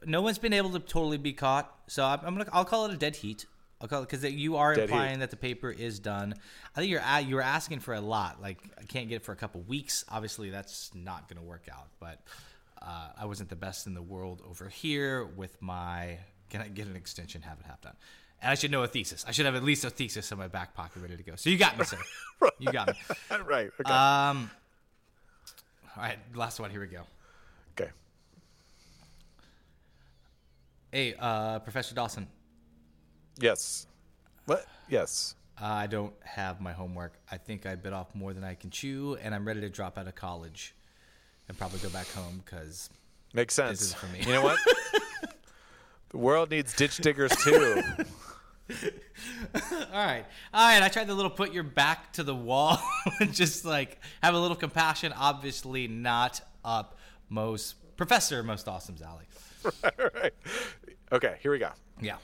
No 0.06 0.22
one's 0.22 0.38
been 0.38 0.52
able 0.52 0.70
to 0.70 0.78
totally 0.80 1.16
be 1.18 1.32
caught, 1.32 1.72
so 1.88 2.04
I'm, 2.04 2.20
I'm 2.24 2.36
gonna. 2.36 2.50
I'll 2.52 2.64
call 2.64 2.86
it 2.86 2.92
a 2.94 2.96
dead 2.96 3.16
heat. 3.16 3.46
I'll 3.80 3.88
call 3.88 4.02
it 4.02 4.08
because 4.08 4.24
you 4.24 4.56
are 4.56 4.74
Dead 4.74 4.84
implying 4.84 5.12
heat. 5.14 5.20
that 5.20 5.30
the 5.30 5.36
paper 5.36 5.70
is 5.70 5.98
done. 5.98 6.34
I 6.76 6.80
think 6.80 6.90
you're 6.90 7.02
a- 7.04 7.20
you're 7.20 7.40
asking 7.42 7.80
for 7.80 7.94
a 7.94 8.00
lot. 8.00 8.40
Like 8.40 8.58
I 8.78 8.84
can't 8.84 9.08
get 9.08 9.16
it 9.16 9.24
for 9.24 9.32
a 9.32 9.36
couple 9.36 9.62
weeks. 9.62 10.04
Obviously, 10.10 10.50
that's 10.50 10.90
not 10.94 11.28
gonna 11.28 11.42
work 11.42 11.66
out. 11.72 11.88
But 11.98 12.20
uh, 12.80 13.08
I 13.18 13.24
wasn't 13.26 13.48
the 13.48 13.56
best 13.56 13.86
in 13.86 13.94
the 13.94 14.02
world 14.02 14.42
over 14.48 14.68
here 14.68 15.24
with 15.24 15.60
my. 15.60 16.18
Can 16.50 16.60
I 16.60 16.68
get 16.68 16.86
an 16.86 16.94
extension? 16.96 17.42
Have 17.42 17.58
it 17.58 17.66
half 17.66 17.80
done. 17.80 17.96
And 18.42 18.50
I 18.50 18.54
should 18.54 18.70
know 18.70 18.82
a 18.82 18.86
thesis. 18.86 19.24
I 19.26 19.32
should 19.32 19.46
have 19.46 19.54
at 19.56 19.64
least 19.64 19.84
a 19.84 19.90
thesis 19.90 20.30
in 20.30 20.38
my 20.38 20.48
back 20.48 20.74
pocket 20.74 21.00
ready 21.00 21.16
to 21.16 21.22
go. 21.22 21.32
So 21.36 21.48
you 21.50 21.56
got 21.56 21.78
me, 21.78 21.84
sir. 21.84 21.98
You 22.58 22.70
got 22.70 22.88
me. 22.88 22.94
right. 23.46 23.70
Okay. 23.80 23.90
Um, 23.92 24.50
all 25.96 26.02
right, 26.02 26.18
last 26.34 26.60
one. 26.60 26.70
Here 26.70 26.80
we 26.80 26.86
go. 26.86 27.02
okay. 27.78 27.90
Hey, 30.92 31.14
uh, 31.18 31.58
Professor 31.60 31.94
Dawson, 31.94 32.26
Yes. 33.38 33.86
What? 34.46 34.66
Yes. 34.88 35.34
I 35.58 35.86
don't 35.86 36.12
have 36.24 36.60
my 36.60 36.72
homework. 36.72 37.14
I 37.30 37.36
think 37.36 37.66
I 37.66 37.74
bit 37.74 37.92
off 37.92 38.14
more 38.14 38.32
than 38.32 38.44
I 38.44 38.54
can 38.54 38.70
chew, 38.70 39.16
and 39.22 39.34
I'm 39.34 39.46
ready 39.46 39.60
to 39.60 39.68
drop 39.68 39.98
out 39.98 40.06
of 40.08 40.14
college 40.14 40.74
and 41.48 41.56
probably 41.56 41.78
go 41.78 41.88
back 41.90 42.08
home 42.08 42.42
because 42.44 42.90
Makes 43.32 43.54
sense. 43.54 43.80
This 43.80 43.88
is 43.88 43.94
for 43.94 44.06
me. 44.06 44.20
You 44.20 44.32
know 44.32 44.42
what? 44.42 44.58
the 46.10 46.18
world 46.18 46.50
needs 46.50 46.74
ditch 46.74 46.98
diggers 46.98 47.32
too. 47.42 47.82
All 49.54 49.60
right. 49.92 50.24
All 50.52 50.68
right. 50.68 50.82
I 50.82 50.88
tried 50.88 51.06
the 51.06 51.14
little 51.14 51.30
put 51.30 51.52
your 51.52 51.62
back 51.62 52.12
to 52.14 52.22
the 52.22 52.34
wall 52.34 52.78
and 53.20 53.32
just 53.32 53.64
like 53.64 53.98
have 54.22 54.34
a 54.34 54.38
little 54.38 54.56
compassion. 54.56 55.12
Obviously, 55.16 55.86
not 55.88 56.40
up 56.64 56.96
most 57.28 57.76
Professor 57.96 58.42
Most 58.42 58.66
Awesome's 58.68 59.02
alley. 59.02 59.24
All 59.84 60.10
right. 60.20 60.32
Okay, 61.12 61.36
here 61.42 61.50
we 61.52 61.58
go. 61.58 61.70
Yeah. 62.00 62.16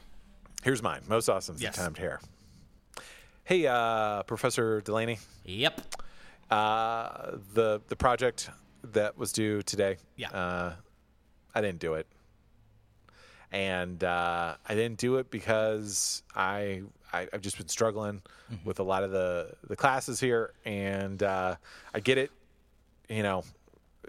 Here's 0.63 0.83
mine. 0.83 1.01
Most 1.09 1.29
awesome's 1.29 1.63
Yes. 1.63 1.77
the 1.77 1.83
timed 1.83 1.99
hair. 1.99 2.21
Hey, 3.45 3.67
uh, 3.67 4.23
Professor 4.25 4.81
Delaney. 4.81 5.19
Yep. 5.45 5.81
Uh, 6.51 7.37
the 7.55 7.81
the 7.89 7.97
project 7.97 8.51
that 8.93 9.17
was 9.17 9.33
due 9.33 9.63
today. 9.63 9.97
Yeah. 10.17 10.31
Uh, 10.31 10.73
I 11.55 11.61
didn't 11.61 11.79
do 11.81 11.95
it, 11.95 12.07
and 13.53 14.03
uh, 14.05 14.55
I 14.69 14.75
didn't 14.75 14.99
do 14.99 15.17
it 15.17 15.31
because 15.31 16.23
I, 16.35 16.83
I 17.13 17.29
I've 17.33 17.41
just 17.43 17.57
been 17.59 17.69
struggling 17.69 18.23
Mm-hmm. 18.53 18.67
with 18.67 18.81
a 18.81 18.83
lot 18.83 19.05
of 19.05 19.13
the 19.13 19.53
the 19.69 19.77
classes 19.77 20.19
here, 20.19 20.53
and 20.65 21.23
uh, 21.23 21.55
I 21.95 22.01
get 22.01 22.19
it. 22.19 22.33
You 23.09 23.23
know, 23.23 23.45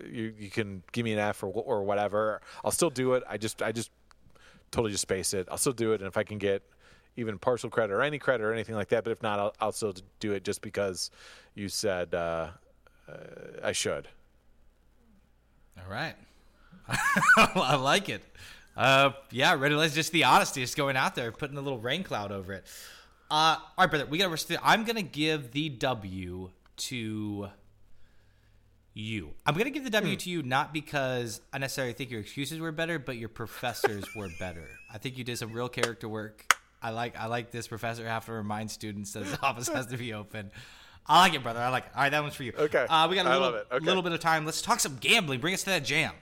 you 0.04 0.34
you 0.36 0.50
can 0.50 0.82
give 0.92 1.06
me 1.06 1.14
an 1.14 1.20
F 1.20 1.44
or 1.44 1.48
or 1.54 1.84
whatever. 1.84 2.42
I'll 2.66 2.72
still 2.72 2.90
do 2.90 3.14
it. 3.14 3.24
I 3.30 3.38
just 3.38 3.62
I 3.62 3.72
just 3.72 3.92
totally 4.72 4.92
just 4.92 5.04
space 5.04 5.36
it. 5.36 5.48
I'll 5.52 5.60
still 5.60 5.74
do 5.74 5.92
it, 5.94 6.02
and 6.02 6.08
if 6.08 6.18
I 6.18 6.24
can 6.24 6.40
get 6.40 6.64
even 7.18 7.38
partial 7.38 7.70
credit 7.70 7.94
or 7.94 8.02
any 8.02 8.18
credit 8.18 8.44
or 8.44 8.52
anything 8.52 8.74
like 8.74 8.88
that, 8.88 9.04
but 9.04 9.12
if 9.12 9.22
not, 9.22 9.38
I'll, 9.38 9.54
I'll 9.62 9.72
still 9.74 9.94
do 10.20 10.32
it 10.32 10.44
just 10.44 10.64
because 10.64 11.12
you 11.54 11.70
said 11.70 12.16
uh, 12.16 12.48
uh, 13.08 13.14
I 13.64 13.74
should. 13.74 14.08
All 15.78 15.92
right. 15.92 16.16
I 17.38 17.76
like 17.76 18.10
it. 18.10 18.24
Uh, 18.76 19.12
yeah, 19.32 19.56
ready. 19.56 19.76
Let's 19.76 19.94
just 19.94 20.12
the 20.12 20.24
honesty, 20.24 20.62
just 20.62 20.78
going 20.78 20.96
out 20.96 21.16
there, 21.16 21.32
putting 21.32 21.58
a 21.58 21.62
little 21.62 21.80
rain 21.80 22.04
cloud 22.04 22.32
over 22.32 22.54
it. 22.54 22.66
Uh, 23.30 23.56
all 23.60 23.60
right, 23.78 23.90
brother. 23.90 24.06
We 24.06 24.18
got 24.18 24.36
to. 24.38 24.60
I'm 24.62 24.84
gonna 24.84 25.02
give 25.02 25.52
the 25.52 25.70
W 25.70 26.50
to 26.78 27.50
you. 28.94 29.32
I'm 29.46 29.56
gonna 29.56 29.70
give 29.70 29.84
the 29.84 29.90
W 29.90 30.16
to 30.16 30.30
you 30.30 30.44
not 30.44 30.74
because 30.74 31.42
I 31.54 31.58
necessarily 31.58 31.94
think 31.94 32.12
your 32.12 32.22
excuses 32.22 32.60
were 32.60 32.72
better, 32.72 33.00
but 33.00 33.18
your 33.18 33.30
professors 33.30 34.14
were 34.16 34.30
better. 34.40 34.68
I 34.94 34.98
think 34.98 35.18
you 35.18 35.24
did 35.24 35.38
some 35.38 35.54
real 35.54 35.70
character 35.70 36.10
work. 36.10 36.54
I 36.82 36.90
like. 36.90 37.18
I 37.18 37.28
like 37.28 37.52
this 37.52 37.68
professor 37.68 38.08
have 38.08 38.26
to 38.26 38.34
remind 38.34 38.72
students 38.72 39.14
that 39.14 39.26
the 39.26 39.42
office 39.44 39.68
has 39.68 39.88
to 39.88 39.98
be 39.98 40.14
open. 40.14 40.52
I 41.08 41.22
like 41.22 41.34
it, 41.34 41.44
brother. 41.44 41.60
I 41.60 41.70
like 41.70 41.86
it. 41.86 41.92
All 41.96 42.04
right, 42.04 42.10
that 42.10 42.22
one's 42.22 42.36
for 42.36 42.44
you. 42.44 42.54
Okay. 42.58 42.86
Uh, 42.90 43.08
we 43.10 43.16
got 43.16 43.26
a 43.26 43.30
little. 43.30 43.62
Okay. 43.72 43.86
little 43.86 44.04
bit 44.04 44.12
of 44.12 44.20
time. 44.20 44.46
Let's 44.46 44.62
talk 44.62 44.80
some 44.80 44.98
gambling. 45.00 45.40
Bring 45.40 45.54
us 45.54 45.64
to 45.64 45.70
that 45.72 45.84
jam. 45.86 46.14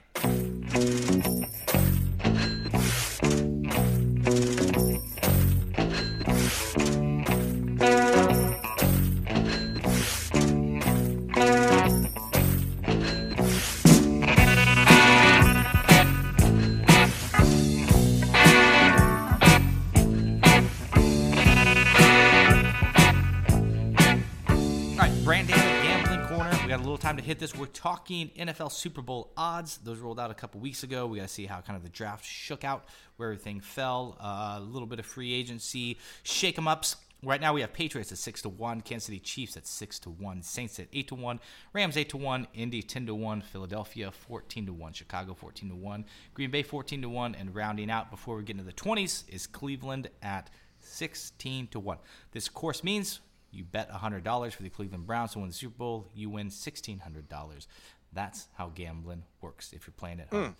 Hit 27.30 27.38
this. 27.38 27.56
We're 27.56 27.66
talking 27.66 28.30
NFL 28.36 28.72
Super 28.72 29.02
Bowl 29.02 29.30
odds. 29.36 29.78
Those 29.84 30.00
rolled 30.00 30.18
out 30.18 30.32
a 30.32 30.34
couple 30.34 30.60
weeks 30.60 30.82
ago. 30.82 31.06
We 31.06 31.18
got 31.18 31.28
to 31.28 31.32
see 31.32 31.46
how 31.46 31.60
kind 31.60 31.76
of 31.76 31.84
the 31.84 31.88
draft 31.88 32.24
shook 32.24 32.64
out, 32.64 32.86
where 33.18 33.30
everything 33.30 33.60
fell. 33.60 34.18
Uh, 34.20 34.56
a 34.58 34.60
little 34.60 34.88
bit 34.88 34.98
of 34.98 35.06
free 35.06 35.32
agency, 35.32 35.96
shake 36.24 36.58
'em 36.58 36.66
ups. 36.66 36.96
Right 37.22 37.40
now 37.40 37.54
we 37.54 37.60
have 37.60 37.72
Patriots 37.72 38.10
at 38.10 38.18
six 38.18 38.42
to 38.42 38.48
one, 38.48 38.80
Kansas 38.80 39.06
City 39.06 39.20
Chiefs 39.20 39.56
at 39.56 39.68
six 39.68 40.00
to 40.00 40.10
one, 40.10 40.42
Saints 40.42 40.80
at 40.80 40.88
eight 40.92 41.06
to 41.06 41.14
one, 41.14 41.38
Rams 41.72 41.96
eight 41.96 42.08
to 42.08 42.16
one, 42.16 42.48
Indy 42.52 42.82
ten 42.82 43.06
to 43.06 43.14
one, 43.14 43.42
Philadelphia 43.42 44.10
fourteen 44.10 44.66
to 44.66 44.72
one, 44.72 44.92
Chicago 44.92 45.32
fourteen 45.32 45.68
to 45.68 45.76
one, 45.76 46.06
Green 46.34 46.50
Bay 46.50 46.64
fourteen 46.64 47.00
to 47.02 47.08
one, 47.08 47.36
and 47.36 47.54
rounding 47.54 47.92
out 47.92 48.10
before 48.10 48.34
we 48.34 48.42
get 48.42 48.54
into 48.54 48.64
the 48.64 48.72
twenties 48.72 49.22
is 49.28 49.46
Cleveland 49.46 50.10
at 50.20 50.50
16 50.82 51.68
to 51.68 51.78
1. 51.78 51.98
This, 52.32 52.48
course, 52.48 52.82
means 52.82 53.20
you 53.52 53.64
bet 53.64 53.90
$100 53.90 54.52
for 54.52 54.62
the 54.62 54.70
Cleveland 54.70 55.06
Browns 55.06 55.32
to 55.32 55.38
win 55.40 55.48
the 55.48 55.54
Super 55.54 55.76
Bowl, 55.76 56.08
you 56.14 56.30
win 56.30 56.48
$1,600. 56.50 57.66
That's 58.12 58.48
how 58.54 58.68
gambling 58.74 59.24
works 59.40 59.72
if 59.72 59.86
you're 59.86 59.94
playing 59.96 60.20
at 60.20 60.28
home. 60.28 60.56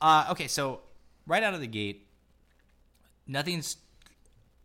Uh, 0.00 0.26
okay, 0.30 0.46
so 0.48 0.80
right 1.26 1.42
out 1.42 1.54
of 1.54 1.60
the 1.60 1.66
gate, 1.66 2.06
nothing's. 3.26 3.76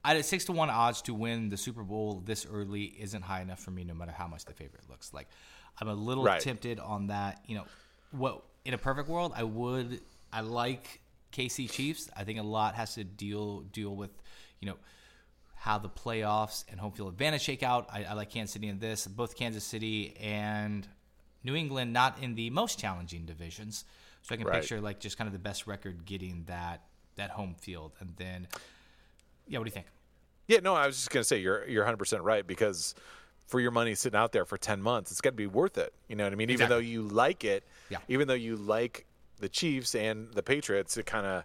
I 0.05 0.13
had 0.15 0.26
six 0.26 0.45
to 0.45 0.51
one 0.51 0.69
odds 0.69 1.01
to 1.03 1.13
win 1.13 1.49
the 1.49 1.55
Super 1.57 1.84
Bowl 1.84 2.21
this 2.26 2.45
early 2.45 2.84
isn't 2.99 3.21
high 3.21 3.41
enough 3.41 3.59
for 3.59 3.71
me, 3.71 3.84
no 3.86 3.93
matter 3.93 4.11
how 4.11 4.28
much 4.28 4.43
the 4.45 4.53
favorite 4.53 4.84
looks. 4.89 5.13
Like, 5.13 5.28
I'm 5.80 5.88
a 5.88 5.93
little 5.93 6.26
Right. 6.26 6.41
tempted 6.41 6.80
on 6.80 7.07
that. 7.07 7.41
You 7.47 7.57
know, 7.57 7.65
what 8.11 8.43
in 8.65 8.74
a 8.74 8.78
perfect 8.78 9.07
world, 9.07 9.32
I 9.36 9.43
would. 9.43 10.01
I 10.32 10.41
like 10.41 11.01
KC 11.32 11.71
Chiefs. 11.71 12.09
I 12.15 12.24
think 12.26 12.38
a 12.39 12.43
lot 12.43 12.76
has 12.76 12.95
to 12.95 13.03
deal 13.03 13.61
deal 13.61 13.95
with, 13.95 14.11
you 14.59 14.67
know, 14.67 14.78
how 15.64 15.78
the 15.78 15.88
playoffs 15.88 16.66
and 16.70 16.78
home 16.78 16.91
field 16.91 17.07
advantage 17.07 17.41
shake 17.41 17.64
out. 17.64 17.88
I, 17.89 18.03
I 18.03 18.14
like 18.16 18.30
Kansas 18.30 18.51
City 18.51 18.68
in 18.68 18.80
this. 18.80 19.07
Both 19.07 19.38
Kansas 19.38 19.64
City 19.64 20.14
and 20.20 20.86
New 21.41 21.55
England 21.55 21.93
not 21.93 22.22
in 22.22 22.36
the 22.36 22.49
most 22.49 22.78
challenging 22.78 23.26
divisions, 23.26 23.86
so 24.24 24.36
I 24.36 24.38
can 24.38 24.45
Right. 24.45 24.59
picture 24.59 24.82
like 24.82 24.99
just 24.99 25.18
kind 25.18 25.26
of 25.30 25.32
the 25.32 25.39
best 25.39 25.66
record 25.66 26.03
getting 26.05 26.43
that 26.47 26.82
that 27.16 27.30
home 27.30 27.55
field, 27.57 27.93
and 28.01 28.14
then 28.18 28.45
yeah, 29.47 29.57
what 29.59 29.64
do 29.64 29.70
you 29.70 29.74
think? 29.74 29.86
Yeah, 30.49 30.59
no, 30.61 30.74
I 30.76 30.86
was 30.86 30.97
just 30.97 31.09
gonna 31.11 31.24
say 31.24 31.38
you're 31.39 31.66
you're 31.66 31.84
100 31.84 31.95
percent 31.95 32.24
right 32.24 32.45
because 32.45 32.93
for 33.47 33.61
your 33.61 33.72
money 33.72 33.95
sitting 33.95 34.18
out 34.20 34.34
there 34.34 34.43
for 34.45 34.57
10 34.57 34.82
months, 34.82 35.11
it's 35.11 35.22
got 35.22 35.30
to 35.32 35.36
be 35.36 35.47
worth 35.47 35.78
it. 35.78 35.93
You 36.09 36.18
know 36.18 36.26
what 36.26 36.34
I 36.34 36.36
mean? 36.36 36.49
Even 36.49 36.68
though 36.70 36.78
you 36.80 37.03
like 37.03 37.43
it, 37.45 37.66
Yeah. 37.89 37.99
even 38.09 38.28
though 38.28 38.34
you 38.34 38.55
like 38.57 39.05
the 39.39 39.47
Chiefs 39.49 39.95
and 39.95 40.34
the 40.34 40.43
Patriots, 40.43 40.97
it 40.97 41.05
kind 41.05 41.26
of 41.26 41.43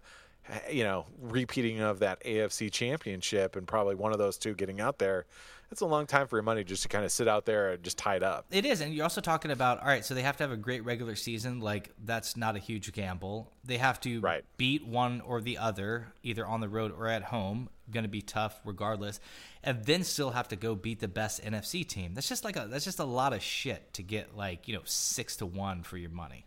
Eh, 0.49 0.71
you 0.73 0.85
know 0.85 1.07
repeating 1.21 1.81
of 1.81 1.99
that 2.01 2.23
AFC 2.25 2.71
Championship 2.73 3.57
and 3.57 3.67
probably 3.67 3.95
one 3.95 4.13
of 4.13 4.19
those 4.19 4.39
two 4.39 4.55
getting 4.55 4.81
out 4.81 4.99
there. 4.99 5.27
It's 5.71 5.83
a 5.83 5.87
long 5.87 6.07
time 6.07 6.27
for 6.29 6.37
your 6.39 6.43
money 6.45 6.65
just 6.65 6.83
to 6.85 6.89
kind 6.89 7.05
of 7.05 7.13
sit 7.13 7.29
out 7.29 7.45
there 7.45 7.73
and 7.73 7.83
just 7.83 7.99
tie 7.99 8.17
it 8.17 8.23
up. 8.23 8.47
It 8.51 8.65
is, 8.65 8.81
and 8.81 8.95
you're 8.95 9.03
also 9.03 9.21
talking 9.21 9.51
about 9.51 9.81
all 9.83 9.87
right. 9.89 10.03
So 10.03 10.15
they 10.15 10.23
have 10.23 10.39
to 10.39 10.45
have 10.45 10.51
a 10.51 10.57
great 10.57 10.83
regular 10.83 11.15
season. 11.15 11.61
Like 11.61 11.91
that's 12.03 12.39
not 12.39 12.57
a 12.57 12.59
huge 12.59 12.91
gamble. 12.93 13.53
They 13.65 13.77
have 13.77 14.01
to 14.01 14.21
Right. 14.21 14.45
beat 14.57 14.87
one 14.87 15.21
or 15.21 15.43
the 15.43 15.59
other, 15.59 16.15
either 16.23 16.47
on 16.47 16.61
the 16.61 16.69
road 16.71 16.93
or 16.97 17.07
at 17.09 17.25
home. 17.25 17.69
Going 17.91 18.05
to 18.05 18.09
be 18.09 18.21
tough 18.23 18.61
regardless, 18.67 19.19
and 19.63 19.85
then 19.85 20.05
still 20.05 20.31
have 20.31 20.49
to 20.49 20.57
go 20.57 20.75
beat 20.75 21.01
the 21.01 21.09
best 21.09 21.43
NFC 21.43 21.87
team. 21.87 22.13
That's 22.15 22.29
just 22.29 22.45
like 22.45 22.57
a 22.57 22.67
that's 22.69 22.85
just 22.85 22.99
a 22.99 23.05
lot 23.05 23.33
of 23.35 23.43
shit 23.43 23.93
to 23.95 24.03
get 24.03 24.37
like 24.37 24.69
you 24.69 24.75
know 24.75 24.83
six 24.85 25.37
to 25.37 25.47
one 25.47 25.83
for 25.83 25.97
your 25.99 26.11
money. 26.11 26.45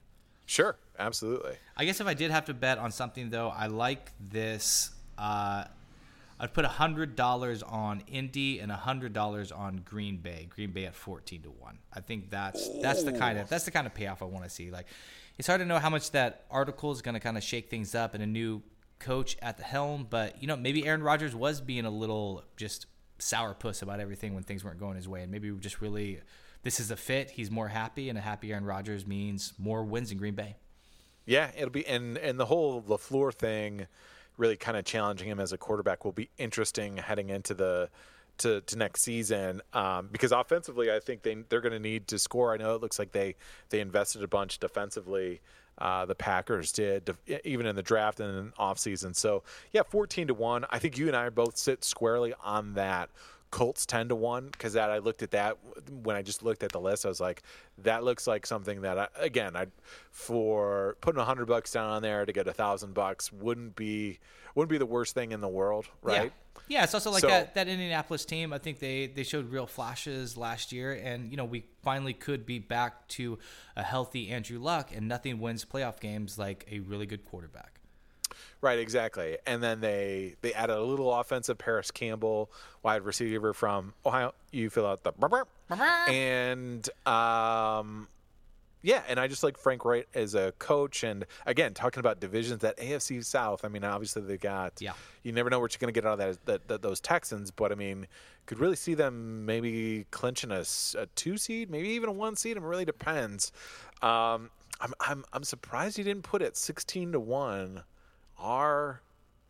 Sure, 0.51 0.75
absolutely. 0.99 1.53
I 1.77 1.85
guess 1.85 2.01
if 2.01 2.07
I 2.07 2.13
did 2.13 2.29
have 2.29 2.43
to 2.47 2.53
bet 2.53 2.77
on 2.77 2.91
something 2.91 3.29
though, 3.29 3.47
I 3.47 3.67
like 3.67 4.11
this. 4.19 4.91
Uh, 5.17 5.63
I'd 6.41 6.53
put 6.53 6.65
hundred 6.65 7.15
dollars 7.15 7.63
on 7.63 8.03
Indy 8.05 8.59
and 8.59 8.69
hundred 8.69 9.13
dollars 9.13 9.53
on 9.53 9.77
Green 9.85 10.17
Bay. 10.17 10.49
Green 10.49 10.71
Bay 10.71 10.87
at 10.87 10.93
fourteen 10.93 11.41
to 11.43 11.51
one. 11.51 11.77
I 11.93 12.01
think 12.01 12.29
that's 12.29 12.67
that's 12.81 13.03
the 13.03 13.13
kind 13.13 13.39
of 13.39 13.47
that's 13.47 13.63
the 13.63 13.71
kind 13.71 13.87
of 13.87 13.93
payoff 13.93 14.21
I 14.21 14.25
want 14.25 14.43
to 14.43 14.49
see. 14.49 14.71
Like, 14.71 14.87
it's 15.37 15.47
hard 15.47 15.61
to 15.61 15.65
know 15.65 15.79
how 15.79 15.89
much 15.89 16.11
that 16.11 16.43
article 16.51 16.91
is 16.91 17.01
going 17.01 17.13
to 17.13 17.21
kind 17.21 17.37
of 17.37 17.43
shake 17.43 17.69
things 17.69 17.95
up 17.95 18.13
and 18.13 18.21
a 18.21 18.27
new 18.27 18.61
coach 18.99 19.37
at 19.41 19.55
the 19.55 19.63
helm. 19.63 20.05
But 20.09 20.41
you 20.41 20.47
know, 20.49 20.57
maybe 20.57 20.85
Aaron 20.85 21.01
Rodgers 21.01 21.33
was 21.33 21.61
being 21.61 21.85
a 21.85 21.89
little 21.89 22.43
just 22.57 22.87
sourpuss 23.19 23.81
about 23.83 24.01
everything 24.01 24.33
when 24.33 24.43
things 24.43 24.65
weren't 24.65 24.81
going 24.81 24.97
his 24.97 25.07
way, 25.07 25.21
and 25.21 25.31
maybe 25.31 25.49
just 25.61 25.79
really 25.79 26.19
this 26.63 26.79
is 26.79 26.91
a 26.91 26.95
fit. 26.95 27.31
He's 27.31 27.49
more 27.49 27.69
happy, 27.69 28.09
and 28.09 28.17
a 28.17 28.21
happy 28.21 28.51
Aaron 28.51 28.65
Rodgers 28.65 29.05
means 29.07 29.53
more 29.57 29.83
wins 29.83 30.11
in 30.11 30.17
Green 30.17 30.35
Bay. 30.35 30.55
Yeah, 31.25 31.51
it'll 31.55 31.69
be 31.69 31.85
and 31.85 32.17
and 32.17 32.39
the 32.39 32.45
whole 32.45 32.81
Lafleur 32.81 33.33
thing, 33.33 33.87
really 34.37 34.57
kind 34.57 34.77
of 34.77 34.85
challenging 34.85 35.27
him 35.27 35.39
as 35.39 35.53
a 35.53 35.57
quarterback 35.57 36.03
will 36.03 36.11
be 36.11 36.29
interesting 36.37 36.97
heading 36.97 37.29
into 37.29 37.53
the 37.53 37.89
to, 38.39 38.61
to 38.61 38.75
next 38.75 39.03
season 39.03 39.61
um, 39.73 40.09
because 40.11 40.31
offensively 40.31 40.91
I 40.91 40.99
think 40.99 41.21
they 41.21 41.35
they're 41.49 41.61
going 41.61 41.73
to 41.73 41.79
need 41.79 42.07
to 42.07 42.19
score. 42.19 42.53
I 42.53 42.57
know 42.57 42.75
it 42.75 42.81
looks 42.81 42.99
like 42.99 43.11
they 43.11 43.35
they 43.69 43.79
invested 43.79 44.23
a 44.23 44.27
bunch 44.27 44.59
defensively. 44.59 45.41
Uh, 45.77 46.05
the 46.05 46.15
Packers 46.15 46.71
did 46.71 47.09
even 47.43 47.65
in 47.65 47.75
the 47.75 47.83
draft 47.83 48.19
and 48.19 48.37
in 48.37 48.53
off 48.57 48.77
season. 48.77 49.13
So 49.13 49.43
yeah, 49.71 49.81
fourteen 49.83 50.27
to 50.27 50.33
one. 50.33 50.65
I 50.69 50.79
think 50.79 50.97
you 50.97 51.07
and 51.07 51.15
I 51.15 51.29
both 51.29 51.57
sit 51.57 51.83
squarely 51.83 52.33
on 52.43 52.73
that 52.73 53.09
Colts 53.51 53.85
ten 53.85 54.07
to 54.09 54.15
one 54.15 54.47
because 54.49 54.73
that 54.73 54.89
I 54.89 54.99
looked 54.99 55.21
at 55.23 55.31
that 55.31 55.57
when 56.03 56.15
I 56.15 56.21
just 56.21 56.41
looked 56.41 56.63
at 56.63 56.71
the 56.71 56.79
list. 56.79 57.05
I 57.05 57.09
was 57.09 57.19
like, 57.19 57.43
that 57.79 58.03
looks 58.03 58.25
like 58.25 58.45
something 58.45 58.81
that 58.81 58.97
I, 58.97 59.07
again, 59.19 59.55
I 59.55 59.67
for 60.09 60.95
putting 61.01 61.19
a 61.19 61.25
hundred 61.25 61.47
bucks 61.47 61.71
down 61.71 61.89
on 61.89 62.01
there 62.01 62.25
to 62.25 62.31
get 62.33 62.47
a 62.47 62.53
thousand 62.53 62.93
bucks 62.93 63.31
wouldn't 63.31 63.75
be 63.75 64.19
wouldn't 64.55 64.69
be 64.69 64.77
the 64.77 64.85
worst 64.85 65.13
thing 65.13 65.31
in 65.33 65.41
the 65.41 65.47
world, 65.49 65.87
right? 66.01 66.23
Yeah. 66.23 66.29
Yeah, 66.67 66.83
it's 66.83 66.93
also 66.93 67.11
like 67.11 67.21
So- 67.21 67.27
that, 67.27 67.55
that 67.55 67.67
Indianapolis 67.67 68.23
team. 68.23 68.53
I 68.53 68.57
think 68.57 68.79
they, 68.79 69.07
they 69.07 69.23
showed 69.23 69.51
real 69.51 69.65
flashes 69.67 70.37
last 70.37 70.71
year, 70.71 70.93
and 70.93 71.29
you 71.29 71.35
know 71.35 71.43
we 71.45 71.65
finally 71.81 72.13
could 72.13 72.45
be 72.45 72.59
back 72.59 73.07
to 73.09 73.37
a 73.75 73.83
healthy 73.83 74.29
Andrew 74.29 74.59
Luck, 74.59 74.91
and 74.95 75.07
nothing 75.09 75.39
wins 75.39 75.65
playoff 75.65 75.99
games 75.99 76.37
like 76.37 76.65
a 76.71 76.79
really 76.79 77.05
good 77.05 77.25
quarterback. 77.25 77.80
Right, 78.61 78.79
exactly. 78.79 79.37
And 79.45 79.61
then 79.61 79.81
they 79.81 80.35
they 80.41 80.53
added 80.53 80.75
a 80.75 80.83
little 80.83 81.13
offensive 81.13 81.57
Parris 81.57 81.91
Campbell, 81.91 82.51
wide 82.83 83.03
receiver 83.03 83.53
from 83.53 83.93
Ohio. 84.05 84.33
You 84.51 84.69
fill 84.69 84.85
out 84.85 85.03
the 85.03 85.11
burp. 85.11 85.47
and 86.09 86.87
um, 87.07 88.07
yeah, 88.83 89.03
and 89.07 89.19
I 89.19 89.27
just 89.27 89.43
like 89.43 89.57
Frank 89.57 89.85
Reich 89.85 90.07
as 90.13 90.33
a 90.35 90.53
coach. 90.59 91.03
And 91.03 91.25
again, 91.45 91.73
talking 91.73 91.99
about 91.99 92.19
divisions, 92.19 92.61
that 92.61 92.77
AFC 92.77 93.23
South. 93.23 93.63
I 93.63 93.67
mean, 93.67 93.83
obviously 93.83 94.23
they 94.23 94.37
got. 94.37 94.73
Yeah. 94.79 94.93
You 95.23 95.31
never 95.31 95.49
know 95.49 95.59
what 95.59 95.73
you're 95.73 95.79
going 95.79 95.93
to 95.93 95.97
get 95.97 96.07
out 96.07 96.19
of 96.19 96.19
that, 96.19 96.45
that, 96.45 96.67
that 96.67 96.81
those 96.81 96.99
Texans, 96.99 97.51
but 97.51 97.71
I 97.71 97.75
mean, 97.75 98.07
could 98.47 98.59
really 98.59 98.75
see 98.75 98.95
them 98.95 99.45
maybe 99.45 100.05
clinching 100.11 100.51
a 100.51 100.63
two 101.15 101.37
seed, 101.37 101.69
maybe 101.69 101.89
even 101.89 102.09
a 102.09 102.13
one 102.13 102.35
seed. 102.35 102.57
It 102.57 102.63
really 102.63 102.85
depends. 102.85 103.51
Um, 104.01 104.49
I'm 104.81 104.93
I'm 104.99 105.25
I'm 105.31 105.43
surprised 105.43 105.97
you 105.97 106.03
didn't 106.03 106.23
put 106.23 106.41
it 106.41 106.57
16 106.57 107.11
to 107.11 107.19
one. 107.19 107.83
Our 108.41 109.01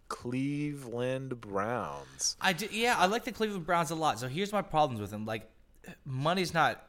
Cleveland 0.10 1.39
Browns. 1.42 2.36
I 2.42 2.54
do, 2.54 2.68
yeah, 2.72 2.96
I 2.98 3.06
like 3.08 3.24
the 3.24 3.32
Cleveland 3.32 3.66
Browns 3.66 3.92
a 3.92 3.96
lot. 3.96 4.20
So 4.20 4.28
here's 4.28 4.52
my 4.52 4.62
problems 4.62 5.02
with 5.02 5.10
them. 5.12 5.26
Like, 5.26 5.50
money's 6.06 6.54
not 6.54 6.86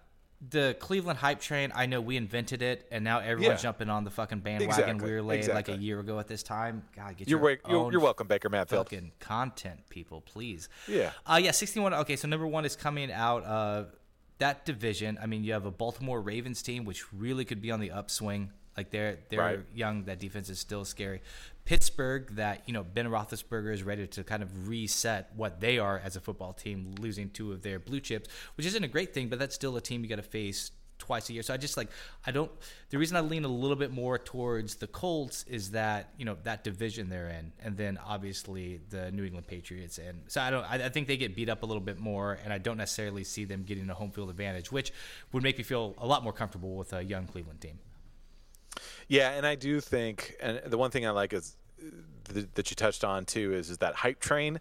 the 0.51 0.77
Cleveland 0.81 1.19
hype 1.21 1.41
train. 1.41 1.71
I 1.75 1.87
know 1.87 2.01
we 2.01 2.17
invented 2.17 2.63
it, 2.63 2.87
and 2.91 3.05
now 3.05 3.21
everyone's 3.21 3.61
Yeah. 3.61 3.69
jumping 3.71 3.89
on 3.89 4.03
the 4.05 4.11
fucking 4.11 4.41
bandwagon. 4.41 4.71
Exactly, 4.71 5.09
We 5.09 5.15
were 5.15 5.23
late 5.23 5.49
like 5.49 5.69
a 5.69 5.77
year 5.77 6.01
ago 6.01 6.19
at 6.19 6.27
this 6.27 6.43
time. 6.43 6.83
God, 6.97 7.17
get 7.17 7.29
You're 7.29 7.39
your 7.39 7.59
wa- 7.63 7.69
you're, 7.71 7.79
own 7.87 7.93
you're 7.93 8.01
welcome, 8.01 8.27
Baker 8.27 8.49
Mayfield. 8.49 8.87
fucking 8.87 9.13
content, 9.21 9.89
people, 9.89 10.21
please. 10.21 10.69
Yeah. 10.89 11.13
Uh, 11.25 11.39
yeah, 11.43 11.53
61. 11.53 11.95
Okay, 11.95 12.17
so 12.17 12.27
number 12.27 12.47
one 12.47 12.65
is 12.65 12.75
coming 12.75 13.13
out 13.13 13.45
of 13.45 13.95
that 14.39 14.65
division. 14.65 15.17
I 15.23 15.27
mean, 15.27 15.45
you 15.45 15.53
have 15.53 15.65
a 15.65 15.71
Baltimore 15.71 16.21
Ravens 16.21 16.61
team, 16.61 16.85
which 16.85 17.13
really 17.13 17.45
could 17.45 17.63
be 17.63 17.71
on 17.71 17.79
the 17.79 17.93
upswing. 17.93 18.51
Like 18.77 18.91
they're 18.91 19.19
they're 19.29 19.39
Right. 19.41 19.61
young. 19.75 20.05
That 20.05 20.19
defense 20.19 20.49
is 20.49 20.59
still 20.59 20.85
scary. 20.85 21.21
Pittsburgh, 21.65 22.35
that 22.37 22.63
you 22.67 22.73
know 22.73 22.83
Ben 22.83 23.07
Roethlisberger 23.07 23.73
is 23.73 23.83
ready 23.83 24.07
to 24.07 24.25
kind 24.25 24.43
of 24.43 24.69
reset 24.69 25.31
what 25.37 25.61
they 25.61 25.79
are 25.79 26.01
as 26.03 26.17
a 26.17 26.21
football 26.21 26.53
team, 26.53 26.95
losing 26.99 27.31
two 27.31 27.53
of 27.53 27.63
their 27.63 27.79
blue 27.79 28.01
chips, 28.01 28.29
which 28.57 28.67
isn't 28.67 28.83
a 28.83 28.89
great 28.89 29.15
thing, 29.15 29.29
but 29.29 29.39
that's 29.39 29.55
still 29.55 29.77
a 29.77 29.81
team 29.81 30.03
you 30.03 30.09
got 30.09 30.17
to 30.17 30.23
face 30.23 30.71
twice 30.99 31.29
a 31.31 31.33
year. 31.33 31.43
So 31.43 31.53
I 31.53 31.57
just 31.57 31.77
like 31.77 31.89
I 32.27 32.31
don't. 32.31 32.51
The 32.91 32.99
reason 32.99 33.17
I 33.17 33.21
lean 33.21 33.45
a 33.45 33.49
little 33.49 33.77
bit 33.77 33.91
more 33.93 34.19
towards 34.19 34.77
the 34.77 34.87
Colts 34.87 35.45
is 35.49 35.73
that 35.73 36.11
you 36.19 36.25
know 36.25 36.37
that 36.45 36.65
division 36.65 37.09
they're 37.09 37.29
in, 37.29 37.53
and 37.63 37.77
then 37.77 37.99
obviously 38.05 38.81
the 38.91 39.11
New 39.13 39.25
England 39.25 39.47
Patriots. 39.47 39.99
And 39.99 40.23
so 40.29 40.41
I 40.41 40.51
don't. 40.51 40.65
I, 40.65 40.87
I 40.87 40.89
think 40.89 41.07
they 41.09 41.17
get 41.17 41.37
beat 41.37 41.49
up 41.49 41.63
a 41.63 41.67
little 41.67 41.81
bit 41.83 41.99
more, 42.01 42.39
and 42.43 42.53
I 42.53 42.59
don't 42.59 42.77
necessarily 42.79 43.23
see 43.25 43.45
them 43.45 43.63
getting 43.63 43.89
a 43.91 43.95
home 43.95 44.11
field 44.11 44.31
advantage, 44.31 44.73
which 44.73 44.93
would 45.33 45.43
make 45.43 45.59
me 45.59 45.65
feel 45.65 45.95
a 45.99 46.07
lot 46.07 46.25
more 46.25 46.33
comfortable 46.33 46.77
with 46.77 46.93
a 46.93 47.05
young 47.05 47.27
Cleveland 47.27 47.61
team. 47.61 47.79
Yeah, 49.09 49.31
and 49.33 49.47
I 49.47 49.55
do 49.55 49.81
think, 49.81 50.35
and 50.41 50.61
the 50.67 50.79
one 50.79 50.91
thing 50.91 51.07
I 51.07 51.11
like 51.11 51.33
is 51.33 51.57
uh, 51.81 52.33
th- 52.33 52.49
that 52.55 52.71
you 52.71 52.75
touched 52.77 53.05
on 53.05 53.25
too 53.25 53.53
is 53.55 53.71
is 53.71 53.79
that 53.79 53.95
hype 53.95 54.21
train. 54.21 54.61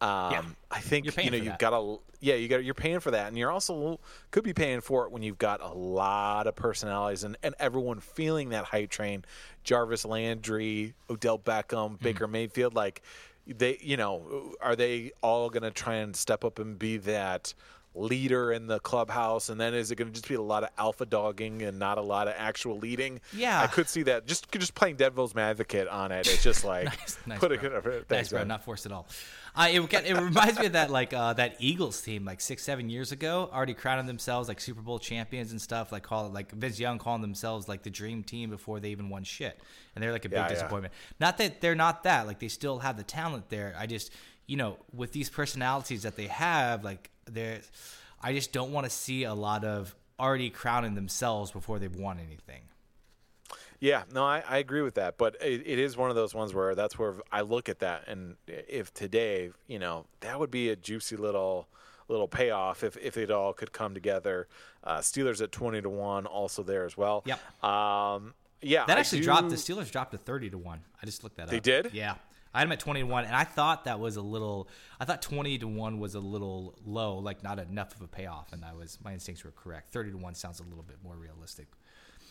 Um, 0.00 0.32
Yeah. 0.32 0.42
I 0.70 0.80
think 0.80 1.06
You're 1.06 1.24
you 1.24 1.30
know 1.30 1.38
for 1.38 1.44
you've 1.44 1.52
that. 1.54 1.58
got 1.58 1.72
a 1.72 1.96
yeah 2.20 2.34
you 2.34 2.46
got 2.48 2.62
you're 2.64 2.74
paying 2.74 3.00
for 3.00 3.10
that, 3.10 3.28
and 3.28 3.36
you're 3.38 3.50
also 3.50 3.98
could 4.30 4.44
be 4.44 4.52
paying 4.54 4.80
for 4.80 5.04
it 5.06 5.10
when 5.12 5.22
you've 5.22 5.38
got 5.38 5.60
a 5.60 5.72
lot 5.72 6.46
of 6.46 6.54
personalities 6.54 7.24
and, 7.24 7.36
and 7.42 7.54
everyone 7.58 7.98
feeling 8.00 8.50
that 8.50 8.66
hype 8.66 8.90
train. 8.90 9.24
Jarvis 9.64 10.04
Landry, 10.04 10.94
Odell 11.10 11.38
Beckham, 11.38 11.92
Mm-hmm. 11.94 12.04
Baker 12.04 12.28
Mayfield, 12.28 12.74
like 12.74 13.02
they 13.46 13.78
you 13.80 13.96
know 13.96 14.54
are 14.60 14.76
they 14.76 15.10
all 15.22 15.50
going 15.50 15.62
to 15.64 15.70
try 15.72 15.94
and 15.96 16.14
step 16.14 16.44
up 16.44 16.58
and 16.60 16.78
be 16.78 16.98
that 16.98 17.54
leader 17.98 18.52
in 18.52 18.66
the 18.66 18.78
clubhouse 18.80 19.48
and 19.48 19.60
then 19.60 19.74
is 19.74 19.90
it 19.90 19.96
going 19.96 20.08
to 20.08 20.14
just 20.14 20.28
be 20.28 20.34
a 20.34 20.40
lot 20.42 20.62
of 20.62 20.70
alpha 20.78 21.04
dogging 21.04 21.62
and 21.62 21.78
not 21.78 21.98
a 21.98 22.02
lot 22.02 22.28
of 22.28 22.34
actual 22.36 22.78
leading 22.78 23.20
Yeah. 23.34 23.60
i 23.60 23.66
could 23.66 23.88
see 23.88 24.02
that 24.04 24.26
just 24.26 24.50
just 24.52 24.74
playing 24.74 24.96
devil's 24.96 25.36
advocate 25.36 25.88
on 25.88 26.12
it 26.12 26.26
it's 26.26 26.42
just 26.42 26.64
like 26.72 26.84
nice, 26.86 27.18
nice, 27.26 27.38
put 27.38 27.60
bro. 27.60 27.70
it 27.76 27.84
nice, 27.84 28.02
thanks, 28.08 28.28
bro. 28.30 28.44
Not 28.44 28.64
forced 28.64 28.86
at 28.86 28.92
all. 28.92 29.06
Uh, 29.56 29.66
it, 29.72 29.92
it 29.92 30.16
reminds 30.16 30.58
me 30.60 30.66
of 30.66 30.72
that 30.72 30.88
like 30.90 31.12
uh, 31.12 31.32
that 31.32 31.56
Eagles 31.58 32.00
team 32.02 32.24
like 32.24 32.40
six 32.40 32.62
seven 32.62 32.88
years 32.88 33.10
ago, 33.10 33.50
already 33.52 33.74
crowning 33.74 34.06
themselves 34.06 34.46
like 34.48 34.60
Super 34.60 34.80
Bowl 34.82 35.00
champions 35.00 35.50
and 35.50 35.60
stuff. 35.60 35.90
Like 35.90 36.04
call 36.04 36.26
it 36.26 36.32
like 36.32 36.52
Vince 36.52 36.78
Young 36.78 36.98
calling 36.98 37.22
themselves 37.22 37.66
like 37.68 37.82
the 37.82 37.90
dream 37.90 38.22
team 38.22 38.50
before 38.50 38.78
they 38.78 38.90
even 38.90 39.08
won 39.08 39.24
shit, 39.24 39.58
and 39.94 40.02
they're 40.04 40.12
like 40.12 40.24
a 40.24 40.28
big 40.28 40.36
Yeah, 40.36 40.42
yeah. 40.44 40.48
disappointment. 40.48 40.94
Not 41.18 41.38
that 41.38 41.60
they're 41.60 41.74
not 41.74 42.04
that. 42.04 42.28
Like 42.28 42.38
they 42.38 42.46
still 42.48 42.78
have 42.78 42.96
the 42.96 43.02
talent 43.02 43.48
there. 43.48 43.74
I 43.76 43.86
just 43.86 44.12
you 44.46 44.56
know 44.56 44.76
with 44.94 45.10
these 45.12 45.28
personalities 45.28 46.02
that 46.04 46.14
they 46.14 46.26
have, 46.28 46.84
like 46.84 47.10
they're. 47.28 47.60
I 48.20 48.32
just 48.32 48.52
don't 48.52 48.72
want 48.72 48.84
to 48.84 48.90
see 48.90 49.24
a 49.24 49.34
lot 49.34 49.64
of 49.64 49.94
already 50.18 50.50
crowning 50.50 50.94
themselves 50.94 51.50
before 51.50 51.78
they've 51.78 51.94
won 51.94 52.18
anything. 52.18 52.62
Yeah, 53.80 54.02
no, 54.12 54.24
I, 54.24 54.42
I 54.48 54.58
agree 54.58 54.82
with 54.82 54.94
that. 54.96 55.18
But 55.18 55.36
it, 55.40 55.62
it 55.64 55.78
is 55.78 55.96
one 55.96 56.10
of 56.10 56.16
those 56.16 56.34
ones 56.34 56.52
where 56.52 56.74
that's 56.74 56.98
where 56.98 57.14
I 57.30 57.42
look 57.42 57.68
at 57.68 57.78
that, 57.78 58.08
and 58.08 58.36
if 58.46 58.92
today, 58.92 59.50
you 59.68 59.78
know, 59.78 60.06
that 60.20 60.40
would 60.40 60.50
be 60.50 60.70
a 60.70 60.76
juicy 60.76 61.16
little 61.16 61.68
little 62.08 62.26
payoff 62.26 62.82
if, 62.82 62.96
if 62.96 63.16
it 63.18 63.30
all 63.30 63.52
could 63.52 63.70
come 63.72 63.94
together. 63.94 64.48
Uh, 64.82 64.98
Steelers 64.98 65.40
at 65.42 65.52
twenty 65.52 65.80
to 65.80 65.88
one, 65.88 66.26
also 66.26 66.62
there 66.62 66.84
as 66.86 66.96
well. 66.96 67.22
Yep. 67.26 67.64
Um, 67.64 68.34
yeah, 68.60 68.86
That 68.86 68.98
actually 68.98 69.20
dropped. 69.20 69.50
The 69.50 69.56
Steelers 69.56 69.90
dropped 69.92 70.10
to 70.12 70.18
thirty 70.18 70.50
to 70.50 70.58
one. 70.58 70.80
I 71.00 71.06
just 71.06 71.22
looked 71.22 71.36
that 71.36 71.48
They 71.48 71.58
up. 71.58 71.62
They 71.62 71.82
did? 71.82 71.94
Yeah, 71.94 72.14
I 72.58 72.62
had 72.62 72.68
them 72.68 72.72
at 72.72 72.80
twenty 72.80 73.00
to 73.00 73.06
one, 73.06 73.24
and 73.24 73.36
I 73.36 73.44
thought 73.44 73.84
that 73.84 74.00
was 74.00 74.16
a 74.16 74.22
little. 74.22 74.68
I 74.98 75.04
thought 75.04 75.22
twenty 75.22 75.56
to 75.58 75.68
one 75.68 76.00
was 76.00 76.14
a 76.16 76.20
little 76.20 76.74
low, 76.84 77.18
like 77.18 77.42
not 77.44 77.58
enough 77.58 77.94
of 77.94 78.02
a 78.02 78.08
payoff, 78.08 78.52
and 78.52 78.64
I 78.64 78.72
was 78.74 78.98
my 79.04 79.12
instincts 79.12 79.44
were 79.44 79.52
correct. 79.52 79.92
Thirty 79.92 80.10
to 80.10 80.16
one 80.16 80.34
sounds 80.34 80.58
a 80.60 80.64
little 80.64 80.82
bit 80.82 80.96
more 81.04 81.14
realistic. 81.14 81.66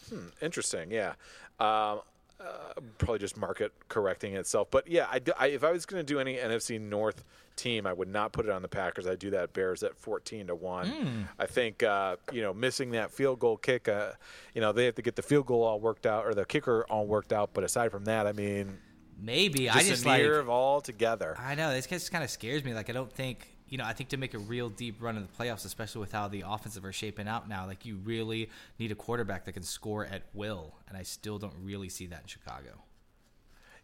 Hmm, 0.10 0.28
Interesting, 0.42 0.92
yeah. 0.92 1.14
Um, 1.60 2.02
uh, 2.40 2.74
probably 3.00 3.18
just 3.20 3.36
market 3.36 3.72
correcting 3.90 4.36
itself, 4.36 4.68
but 4.70 4.88
yeah, 4.88 5.08
I, 5.10 5.18
do- 5.18 5.34
I- 5.40 5.48
if 5.48 5.64
I 5.64 5.72
was 5.72 5.88
going 5.88 6.06
to 6.06 6.14
do 6.14 6.20
any 6.20 6.36
NFC 6.36 6.80
North 6.80 7.24
team, 7.56 7.88
I 7.88 7.94
would 7.94 8.08
not 8.08 8.32
put 8.32 8.46
it 8.46 8.52
on 8.52 8.62
the 8.62 8.68
Packers. 8.68 9.08
I 9.08 9.16
do 9.16 9.32
that 9.32 9.54
Bears 9.54 9.82
at 9.82 9.98
fourteen 9.98 10.46
to 10.48 10.56
one. 10.56 11.28
I 11.40 11.48
think 11.48 11.82
uh, 11.84 12.18
you 12.32 12.42
know 12.44 12.54
missing 12.54 12.92
that 12.92 13.12
field 13.12 13.40
goal 13.40 13.58
kick. 13.58 13.88
Uh, 13.88 14.12
you 14.54 14.62
know 14.62 14.72
they 14.72 14.86
have 14.86 14.96
to 14.96 15.02
get 15.02 15.16
the 15.16 15.24
field 15.24 15.48
goal 15.48 15.64
all 15.64 15.80
worked 15.80 16.06
out 16.06 16.26
or 16.28 16.36
the 16.36 16.46
kicker 16.46 16.86
all 16.90 17.08
worked 17.08 17.34
out. 17.34 17.52
But 17.56 17.64
aside 17.64 17.90
from 17.92 18.06
that, 18.06 18.28
I 18.28 18.34
mean, 18.34 18.78
Maybe 19.20 19.66
just, 19.66 19.78
I 19.78 19.84
just 19.84 20.06
a 20.06 20.08
like. 20.08 20.24
of 20.24 20.50
all 20.50 20.82
together. 20.82 21.36
I 21.40 21.56
know 21.56 21.72
this 21.72 21.88
just 21.88 22.12
kind 22.12 22.24
of 22.24 22.30
scares 22.30 22.64
me. 22.64 22.74
Like 22.74 22.90
I 22.90 22.94
don't 22.94 23.12
think 23.12 23.48
you 23.68 23.78
know. 23.78 23.84
I 23.84 23.94
think 23.94 24.10
to 24.10 24.18
make 24.18 24.34
a 24.34 24.40
real 24.40 24.70
deep 24.70 25.02
run 25.02 25.18
in 25.18 25.24
the 25.24 25.44
playoffs, 25.44 25.66
especially 25.66 26.02
with 26.02 26.12
how 26.12 26.28
the 26.28 26.44
offensive 26.46 26.86
are 26.86 26.94
shaping 26.94 27.28
out 27.28 27.50
now, 27.50 27.66
like 27.66 27.86
you 27.86 27.98
really 28.04 28.50
need 28.78 28.92
a 28.92 28.96
quarterback 28.96 29.46
that 29.46 29.54
can 29.54 29.64
score 29.64 30.06
at 30.06 30.24
will, 30.34 30.76
and 30.88 30.98
I 30.98 31.04
still 31.04 31.40
don't 31.40 31.56
really 31.64 31.90
see 31.90 32.06
that 32.08 32.22
in 32.22 32.28
Chicago. 32.28 32.84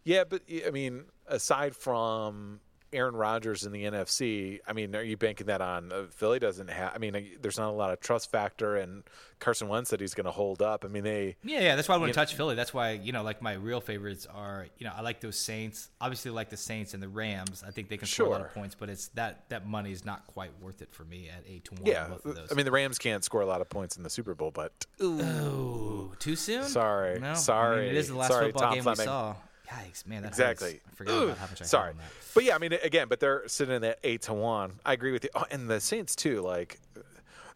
Yeah, 0.04 0.24
but 0.24 0.42
I 0.66 0.70
mean, 0.70 1.04
aside 1.26 1.74
from 1.74 2.60
Aaron 2.94 3.16
Rodgers 3.16 3.64
in 3.64 3.72
the 3.72 3.84
NFC, 3.84 4.60
I 4.66 4.72
mean, 4.72 4.94
are 4.94 5.02
you 5.02 5.16
banking 5.16 5.48
that 5.48 5.60
on 5.60 5.92
uh, 5.92 6.04
Philly? 6.10 6.38
Doesn't 6.38 6.70
have. 6.70 6.92
I 6.94 6.98
mean, 6.98 7.16
uh, 7.16 7.20
there's 7.42 7.58
not 7.58 7.68
a 7.68 7.72
lot 7.72 7.92
of 7.92 8.00
trust 8.00 8.30
factor, 8.30 8.76
and 8.76 9.02
Carson 9.40 9.68
Wentz 9.68 9.90
said 9.90 10.00
he's 10.00 10.14
going 10.14 10.24
to 10.24 10.30
hold 10.30 10.62
up. 10.62 10.84
I 10.84 10.88
mean, 10.88 11.04
they. 11.04 11.36
Yeah, 11.42 11.60
yeah, 11.60 11.76
that's 11.76 11.88
why 11.88 11.96
I 11.96 12.06
to 12.06 12.12
touch 12.12 12.34
Philly. 12.34 12.54
That's 12.54 12.72
why 12.72 12.92
you 12.92 13.12
know, 13.12 13.22
like 13.22 13.42
my 13.42 13.54
real 13.54 13.80
favorites 13.80 14.26
are, 14.32 14.66
you 14.78 14.86
know, 14.86 14.92
I 14.96 15.02
like 15.02 15.20
those 15.20 15.36
Saints. 15.38 15.90
Obviously, 16.00 16.30
I 16.30 16.34
like 16.34 16.50
the 16.50 16.56
Saints 16.56 16.94
and 16.94 17.02
the 17.02 17.08
Rams. 17.08 17.64
I 17.66 17.70
think 17.70 17.88
they 17.88 17.96
can 17.96 18.06
score 18.06 18.26
a 18.26 18.30
lot 18.30 18.40
of 18.40 18.54
points, 18.54 18.74
but 18.74 18.88
it's 18.88 19.08
that 19.08 19.48
that 19.50 19.66
money 19.66 19.92
is 19.92 20.04
not 20.04 20.26
quite 20.26 20.50
worth 20.60 20.80
it 20.80 20.92
for 20.92 21.04
me 21.04 21.28
at 21.28 21.44
eight 21.48 21.64
to 21.66 21.74
one. 21.74 21.86
Yeah, 21.86 22.10
those. 22.24 22.48
I 22.50 22.54
mean, 22.54 22.64
the 22.64 22.72
Rams 22.72 22.98
can't 22.98 23.24
score 23.24 23.40
a 23.40 23.46
lot 23.46 23.60
of 23.60 23.68
points 23.68 23.96
in 23.96 24.02
the 24.02 24.10
Super 24.10 24.34
Bowl, 24.34 24.50
but 24.50 24.72
Ooh, 25.02 26.12
too 26.18 26.36
soon. 26.36 26.64
Sorry, 26.64 27.18
no, 27.18 27.26
I 27.26 27.30
mean, 27.30 27.36
sorry, 27.36 27.88
it 27.88 27.96
is 27.96 28.08
the 28.08 28.16
last 28.16 28.30
sorry, 28.30 28.46
football 28.46 28.62
Tom 28.62 28.74
game 28.74 28.82
Fleming. 28.84 28.98
we 29.00 29.04
saw. 29.04 29.36
Yikes, 29.68 30.06
man, 30.06 30.24
exactly. 30.24 30.72
hurts. 30.72 30.84
I 30.90 30.94
forgot 30.94 31.22
Ooh, 31.22 31.34
how 31.34 31.46
much 31.46 31.62
I 31.62 31.64
sorry, 31.64 31.94
but 32.34 32.44
yeah, 32.44 32.54
I 32.54 32.58
mean, 32.58 32.74
again, 32.82 33.08
but 33.08 33.20
they're 33.20 33.48
sitting 33.48 33.82
at 33.84 33.98
eight 34.04 34.22
to 34.22 34.34
one. 34.34 34.72
I 34.84 34.92
agree 34.92 35.12
with 35.12 35.24
you. 35.24 35.30
Oh, 35.34 35.44
and 35.50 35.68
the 35.68 35.80
Saints 35.80 36.14
too. 36.14 36.42
Like, 36.42 36.78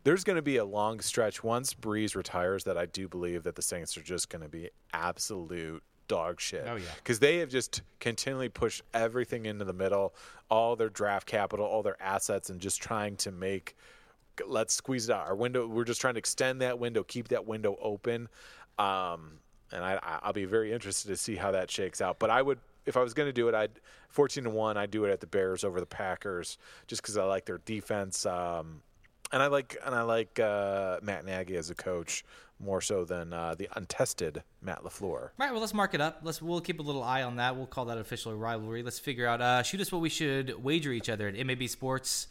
there's 0.05 0.25
going 0.25 0.37
to 0.37 0.43
be 0.43 0.57
a 0.57 0.65
long 0.65 1.01
stretch 1.01 1.45
once 1.45 1.75
Brees 1.75 2.17
retires 2.17 2.65
that 2.65 2.79
I 2.79 2.87
do 2.87 3.09
believe 3.09 3.43
that 3.43 3.57
the 3.57 3.63
Saints 3.63 3.97
are 3.99 4.03
just 4.03 4.31
going 4.31 4.43
to 4.43 4.49
be 4.49 4.71
absolute 4.95 5.83
dog 6.09 6.41
shit. 6.41 6.65
Oh, 6.67 6.77
yeah. 6.77 6.87
because 6.97 7.19
they 7.19 7.39
have 7.39 7.51
just 7.51 7.83
continually 8.01 8.49
pushed 8.49 8.83
everything 8.95 9.45
into 9.45 9.67
the 9.67 9.75
middle, 9.75 10.15
all 10.51 10.75
their 10.77 10.89
draft 10.89 11.27
capital, 11.27 11.67
all 11.67 11.83
their 11.83 12.01
assets, 12.03 12.49
and 12.49 12.61
just 12.61 12.81
trying 12.81 13.17
to 13.17 13.31
make. 13.31 13.77
Let's 14.47 14.73
squeeze 14.73 15.09
it 15.09 15.13
out. 15.13 15.27
Our 15.27 15.37
window. 15.37 15.67
We're 15.67 15.85
just 15.85 16.01
trying 16.01 16.15
to 16.15 16.19
extend 16.19 16.63
that 16.63 16.79
window, 16.79 17.03
keep 17.03 17.29
that 17.29 17.47
window 17.47 17.77
open. 17.83 18.29
Um, 18.79 19.41
and 19.73 19.85
I, 19.85 19.95
I- 20.03 20.19
I'll 20.23 20.33
be 20.33 20.45
very 20.45 20.73
interested 20.73 21.09
to 21.09 21.17
see 21.17 21.37
how 21.37 21.51
that 21.53 21.71
shakes 21.71 22.01
out. 22.01 22.19
But 22.19 22.31
I 22.31 22.43
would, 22.43 22.59
if 22.87 22.97
I 22.97 23.03
was 23.03 23.15
going 23.15 23.29
to 23.29 23.33
do 23.33 23.49
it, 23.49 23.55
I'd 23.55 23.73
14 24.09 24.45
to 24.45 24.51
one. 24.51 24.77
I'd 24.77 24.91
do 24.91 25.05
it 25.05 25.11
at 25.11 25.21
the 25.21 25.27
Bears 25.27 25.65
over 25.65 25.81
the 25.81 25.87
Packers 25.87 26.59
just 26.87 27.03
because 27.03 27.17
I 27.17 27.25
like 27.25 27.45
their 27.45 27.59
defense. 27.59 28.25
Um, 28.27 28.83
and 29.33 29.43
I 29.43 29.49
like 29.49 29.77
and 29.85 29.95
I 29.95 30.03
like 30.03 30.41
uh, 30.41 30.99
Matt 31.03 31.25
Nagy 31.27 31.57
as 31.57 31.69
a 31.69 31.75
coach 31.75 32.25
more 32.61 32.81
so 32.81 33.05
than 33.05 33.33
uh, 33.33 33.55
the 33.57 33.69
untested 33.77 34.43
Matt 34.63 34.83
Lafleur. 34.83 35.31
Right. 35.39 35.53
Well, 35.53 35.61
let's 35.61 35.75
mark 35.75 35.93
it 35.95 36.01
up. 36.01 36.21
Let's 36.23 36.41
we'll 36.41 36.63
keep 36.63 36.81
a 36.81 36.83
little 36.83 37.03
eye 37.03 37.23
on 37.23 37.37
that. 37.37 37.55
We'll 37.55 37.67
call 37.67 37.85
that 37.85 37.99
official 37.99 38.35
rivalry. 38.35 38.83
Let's 38.83 38.99
figure 38.99 39.27
out. 39.27 39.41
Uh, 39.43 39.63
shoot 39.63 39.81
us 39.83 39.93
what 39.93 40.01
we 40.01 40.09
should 40.09 40.65
wager 40.65 40.91
each 40.93 41.11
other 41.11 41.29
at 41.29 41.47
MAB 41.47 41.69
Sports 41.69 42.27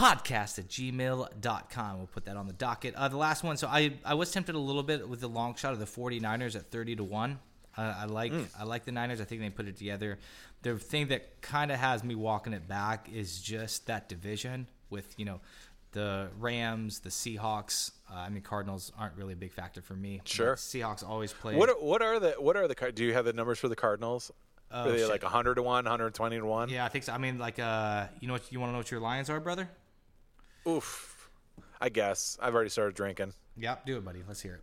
podcast 0.00 0.58
at 0.58 0.68
gmail.com. 0.68 1.98
We'll 1.98 2.06
put 2.06 2.24
that 2.24 2.36
on 2.36 2.46
the 2.46 2.52
docket. 2.54 2.94
Uh, 2.94 3.08
the 3.08 3.18
last 3.18 3.44
one. 3.44 3.56
So 3.56 3.68
I 3.68 3.92
I 4.04 4.14
was 4.14 4.30
tempted 4.30 4.54
a 4.54 4.58
little 4.58 4.82
bit 4.82 5.08
with 5.08 5.20
the 5.20 5.28
long 5.28 5.54
shot 5.54 5.72
of 5.72 5.78
the 5.78 5.86
49ers 5.86 6.56
at 6.56 6.70
30 6.70 6.96
to 6.96 7.04
one. 7.04 7.38
Uh, 7.76 7.94
I 7.98 8.04
like 8.06 8.32
I 8.58 8.64
like 8.64 8.84
the 8.84 8.92
Niners. 8.92 9.20
I 9.20 9.24
think 9.24 9.40
they 9.40 9.50
put 9.50 9.68
it 9.68 9.76
together. 9.76 10.18
The 10.62 10.78
thing 10.78 11.08
that 11.08 11.40
kind 11.40 11.70
of 11.70 11.78
has 11.78 12.02
me 12.02 12.14
walking 12.14 12.52
it 12.52 12.66
back 12.66 13.08
is 13.12 13.40
just 13.40 13.86
that 13.86 14.08
division 14.08 14.66
with 14.88 15.14
you 15.18 15.24
know 15.24 15.40
the 15.92 16.28
Rams, 16.38 17.00
the 17.00 17.10
Seahawks. 17.10 17.92
Uh, 18.10 18.16
I 18.16 18.28
mean, 18.28 18.42
Cardinals 18.42 18.92
aren't 18.98 19.16
really 19.16 19.34
a 19.34 19.36
big 19.36 19.52
factor 19.52 19.82
for 19.82 19.94
me. 19.94 20.20
Sure. 20.24 20.56
Seahawks 20.56 21.06
always 21.06 21.32
play. 21.32 21.56
What 21.56 21.68
are, 21.68 21.74
what 21.74 22.02
are 22.02 22.18
the 22.18 22.30
what 22.38 22.56
are 22.56 22.66
the 22.66 22.92
do 22.92 23.04
you 23.04 23.12
have 23.12 23.24
the 23.24 23.32
numbers 23.32 23.58
for 23.58 23.68
the 23.68 23.76
Cardinals? 23.76 24.32
Oh, 24.72 24.88
are 24.88 24.92
they 24.92 24.98
shit. 24.98 25.08
like 25.08 25.24
100 25.24 25.56
to 25.56 25.62
1, 25.62 25.84
120 25.84 26.38
to 26.38 26.46
1? 26.46 26.68
Yeah, 26.68 26.84
I 26.84 26.88
think 26.88 27.02
so. 27.02 27.12
I 27.12 27.18
mean, 27.18 27.38
like, 27.38 27.58
uh, 27.58 28.06
you 28.20 28.28
know 28.28 28.34
what? 28.34 28.52
You 28.52 28.60
want 28.60 28.70
to 28.70 28.72
know 28.72 28.78
what 28.78 28.90
your 28.90 29.00
Lions 29.00 29.28
are, 29.28 29.40
brother? 29.40 29.68
Oof. 30.68 31.30
I 31.80 31.88
guess. 31.88 32.36
I've 32.40 32.54
already 32.54 32.70
started 32.70 32.94
drinking. 32.94 33.32
Yep, 33.56 33.86
do 33.86 33.96
it, 33.98 34.04
buddy. 34.04 34.22
Let's 34.26 34.40
hear 34.40 34.60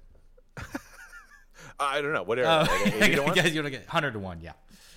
it. 0.57 0.63
I 1.79 2.01
don't 2.01 2.13
know. 2.13 2.23
What 2.23 2.39
are 2.39 2.45
Uh, 2.45 2.63
they? 2.85 3.01
80 3.05 3.15
to 3.15 3.21
1? 3.23 3.33
guys, 3.35 3.53
you 3.55 3.61
want 3.63 3.73
to 3.73 3.79
get 3.79 3.87
hundred 3.87 4.11
to 4.13 4.19
one? 4.19 4.39
Yeah. 4.41 4.53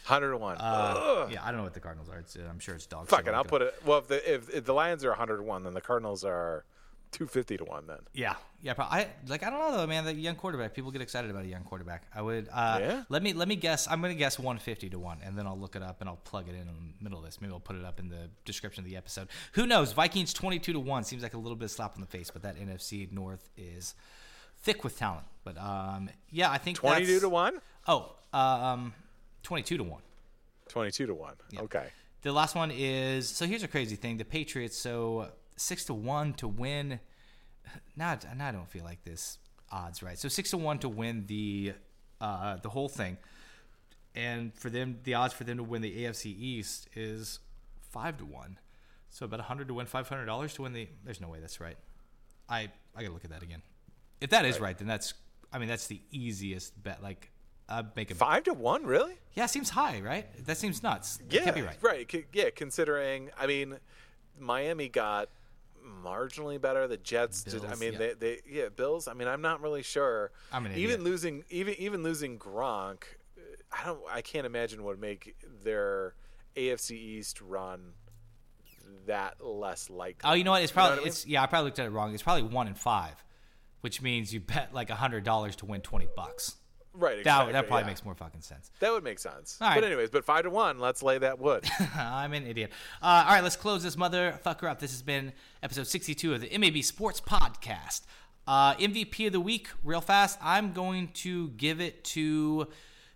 100 0.06 0.30
to 0.32 0.36
1. 0.38 0.56
Uh, 0.58 1.28
yeah, 1.30 1.42
I 1.44 1.48
don't 1.50 1.58
know 1.58 1.62
what 1.64 1.74
the 1.74 1.80
Cardinals 1.80 2.08
are. 2.08 2.18
It's, 2.18 2.34
uh, 2.36 2.40
I'm 2.50 2.58
sure 2.58 2.74
it's 2.74 2.86
dogs. 2.86 3.08
Fuck 3.10 3.26
it. 3.28 3.34
I'll 3.34 3.44
put 3.44 3.62
it. 3.62 3.74
Well, 3.84 3.98
if 3.98 4.08
the, 4.08 4.34
if, 4.34 4.50
if 4.50 4.64
the 4.64 4.72
Lions 4.74 5.04
are 5.04 5.10
100 5.10 5.36
to 5.38 5.42
1, 5.42 5.62
then 5.64 5.74
the 5.74 5.80
Cardinals 5.80 6.24
are 6.24 6.64
250 7.12 7.56
to 7.58 7.64
1 7.64 7.86
then. 7.86 7.98
Yeah, 8.14 8.34
yeah. 8.62 8.74
But 8.74 8.84
I 8.90 9.08
like. 9.26 9.42
I 9.42 9.50
don't 9.50 9.58
know 9.58 9.76
though, 9.76 9.86
man. 9.86 10.04
The 10.04 10.14
young 10.14 10.36
quarterback. 10.36 10.74
People 10.74 10.90
get 10.90 11.00
excited 11.02 11.30
about 11.30 11.44
a 11.44 11.48
young 11.48 11.64
quarterback. 11.64 12.04
I 12.14 12.22
would. 12.22 12.48
Uh, 12.52 12.78
Yeah? 12.80 13.02
Let 13.08 13.22
me 13.22 13.32
let 13.32 13.48
me 13.48 13.56
guess. 13.56 13.88
I'm 13.88 14.00
gonna 14.00 14.14
guess 14.14 14.38
150 14.38 14.90
to 14.90 14.98
one, 14.98 15.18
and 15.24 15.36
then 15.36 15.46
I'll 15.46 15.58
look 15.58 15.74
it 15.76 15.82
up 15.82 16.00
and 16.00 16.08
I'll 16.08 16.16
plug 16.16 16.48
it 16.48 16.54
in 16.54 16.60
in 16.60 16.66
the 16.98 17.04
middle 17.04 17.18
of 17.18 17.24
this. 17.24 17.40
Maybe 17.40 17.52
I'll 17.52 17.60
put 17.60 17.76
it 17.76 17.84
up 17.84 17.98
in 17.98 18.08
the 18.08 18.28
description 18.44 18.84
of 18.84 18.90
the 18.90 18.96
episode. 18.96 19.28
Who 19.52 19.66
knows? 19.66 19.92
Vikings 19.92 20.32
22 20.32 20.72
to 20.74 20.80
one 20.80 21.04
seems 21.04 21.22
like 21.22 21.34
a 21.34 21.38
little 21.38 21.56
bit 21.56 21.64
of 21.66 21.70
slap 21.72 21.94
in 21.96 22.00
the 22.00 22.06
face, 22.06 22.30
but 22.30 22.42
that 22.42 22.56
NFC 22.56 23.10
North 23.10 23.48
is 23.56 23.94
thick 24.62 24.84
with 24.84 24.98
talent. 24.98 25.26
But 25.42 25.58
um, 25.58 26.10
yeah, 26.30 26.50
I 26.50 26.58
think 26.58 26.76
22 26.76 27.20
to 27.20 27.28
1? 27.28 27.60
Oh, 27.88 28.12
um, 28.32 28.92
22 29.42 29.78
to 29.78 29.84
one. 29.84 30.02
22 30.68 31.06
to 31.06 31.14
1. 31.14 31.34
Okay. 31.60 31.86
The 32.22 32.32
last 32.32 32.54
one 32.54 32.70
is 32.70 33.26
so 33.28 33.46
here's 33.46 33.62
a 33.62 33.68
crazy 33.68 33.96
thing. 33.96 34.18
The 34.18 34.24
Patriots 34.26 34.76
so 34.76 35.28
six 35.60 35.84
to 35.86 35.94
one 35.94 36.32
to 36.34 36.48
win. 36.48 37.00
Not 37.96 38.24
and 38.24 38.42
I 38.42 38.50
don't 38.52 38.68
feel 38.68 38.84
like 38.84 39.04
this 39.04 39.38
odds 39.70 40.02
right. 40.02 40.18
So 40.18 40.28
six 40.28 40.50
to 40.50 40.56
one 40.56 40.78
to 40.80 40.88
win 40.88 41.24
the 41.26 41.74
uh, 42.20 42.56
the 42.56 42.68
whole 42.70 42.88
thing, 42.88 43.16
and 44.14 44.52
for 44.54 44.70
them 44.70 44.98
the 45.04 45.14
odds 45.14 45.34
for 45.34 45.44
them 45.44 45.58
to 45.58 45.62
win 45.62 45.82
the 45.82 46.04
AFC 46.04 46.26
East 46.26 46.88
is 46.94 47.38
five 47.90 48.18
to 48.18 48.24
one. 48.24 48.58
So 49.10 49.24
about 49.26 49.40
hundred 49.40 49.68
to 49.68 49.74
win 49.74 49.86
five 49.86 50.08
hundred 50.08 50.26
dollars 50.26 50.54
to 50.54 50.62
win 50.62 50.72
the. 50.72 50.88
There's 51.04 51.20
no 51.20 51.28
way 51.28 51.40
that's 51.40 51.60
right. 51.60 51.76
I 52.48 52.70
I 52.96 53.02
gotta 53.02 53.12
look 53.12 53.24
at 53.24 53.30
that 53.30 53.42
again. 53.42 53.62
If 54.20 54.30
that 54.30 54.44
is 54.44 54.60
right, 54.60 54.76
then 54.76 54.88
that's 54.88 55.14
I 55.52 55.58
mean 55.58 55.68
that's 55.68 55.86
the 55.86 56.00
easiest 56.10 56.80
bet. 56.82 57.02
Like 57.02 57.30
I 57.68 57.84
make 57.94 58.10
a 58.10 58.16
5 58.16 58.42
to 58.44 58.52
1, 58.54 58.84
really? 58.84 59.14
yeah, 59.34 59.46
seems 59.46 59.70
high, 59.70 60.00
right? 60.00 60.26
That 60.44 60.56
seems 60.56 60.82
nuts. 60.82 61.20
It 61.28 61.34
Yeah. 61.34 61.44
can't 61.44 61.54
be 61.54 61.62
right. 61.62 61.76
Right. 61.80 62.24
Yeah, 62.32 62.50
considering, 62.50 63.30
I 63.38 63.46
mean, 63.46 63.78
Miami 64.36 64.88
got 64.88 65.28
marginally 65.84 66.60
better. 66.60 66.86
The 66.86 66.96
Jets 66.96 67.44
did. 67.44 67.64
I 67.64 67.74
mean, 67.74 67.92
yeah. 67.92 67.98
they, 67.98 68.14
they, 68.14 68.38
yeah, 68.48 68.68
Bills. 68.68 69.08
I 69.08 69.14
mean, 69.14 69.28
I'm 69.28 69.42
not 69.42 69.60
really 69.60 69.82
sure. 69.82 70.32
I'm 70.52 70.66
an 70.66 70.72
even 70.72 70.84
idiot. 70.84 71.00
losing, 71.02 71.44
even 71.50 71.74
even 71.74 72.02
losing 72.02 72.38
Gronk, 72.38 73.02
I 73.72 73.84
don't. 73.86 74.00
I 74.10 74.22
can't 74.22 74.46
imagine 74.46 74.82
what 74.82 74.92
would 74.96 75.00
make 75.00 75.36
their 75.62 76.14
AFC 76.56 76.92
East 76.92 77.40
run 77.40 77.92
that 79.06 79.44
less 79.44 79.88
likely. 79.90 80.28
Oh, 80.28 80.34
you 80.34 80.44
know 80.44 80.52
what? 80.52 80.62
It's 80.62 80.72
You 80.72 80.76
know 80.76 80.82
probably 80.82 80.90
what 80.90 81.00
I 81.00 81.04
mean? 81.04 81.08
it's 81.08 81.26
yeah. 81.26 81.42
I 81.42 81.46
probably 81.46 81.64
looked 81.66 81.78
at 81.78 81.86
it 81.86 81.90
wrong. 81.90 82.14
It's 82.14 82.22
probably 82.22 82.42
one 82.44 82.66
in 82.68 82.74
five, 82.74 83.22
which 83.80 84.02
means 84.02 84.32
you 84.34 84.40
bet 84.40 84.74
like 84.74 84.90
hundred 84.90 85.24
dollars 85.24 85.56
to 85.56 85.66
win 85.66 85.80
twenty 85.80 86.08
bucks. 86.16 86.56
Right. 86.94 87.24
That 87.24 87.52
that 87.52 87.66
probably 87.66 87.82
yeah. 87.82 87.86
makes 87.86 88.04
more 88.04 88.14
fucking 88.14 88.42
sense. 88.42 88.70
That 88.80 88.92
would 88.92 89.04
make 89.04 89.18
sense. 89.18 89.58
All 89.60 89.68
right. 89.68 89.76
But 89.76 89.84
anyways, 89.84 90.10
but 90.10 90.24
five 90.24 90.44
to 90.44 90.50
one. 90.50 90.78
Let's 90.78 91.02
lay 91.02 91.18
that 91.18 91.38
wood. 91.38 91.64
I'm 91.96 92.32
an 92.32 92.46
idiot. 92.46 92.70
Uh, 93.02 93.24
all 93.26 93.34
right, 93.34 93.42
let's 93.42 93.56
close 93.56 93.82
this 93.82 93.96
motherfucker 93.96 94.70
up. 94.70 94.80
This 94.80 94.92
has 94.92 95.02
been 95.02 95.32
episode 95.62 95.86
62 95.86 96.34
of 96.34 96.40
the 96.40 96.58
MAB 96.58 96.82
Sports 96.82 97.20
Podcast. 97.20 98.02
Uh, 98.46 98.74
MVP 98.74 99.26
of 99.26 99.32
the 99.32 99.40
week, 99.40 99.68
real 99.84 100.00
fast. 100.00 100.38
I'm 100.42 100.72
going 100.72 101.08
to 101.08 101.48
give 101.50 101.80
it 101.80 102.02
to 102.04 102.68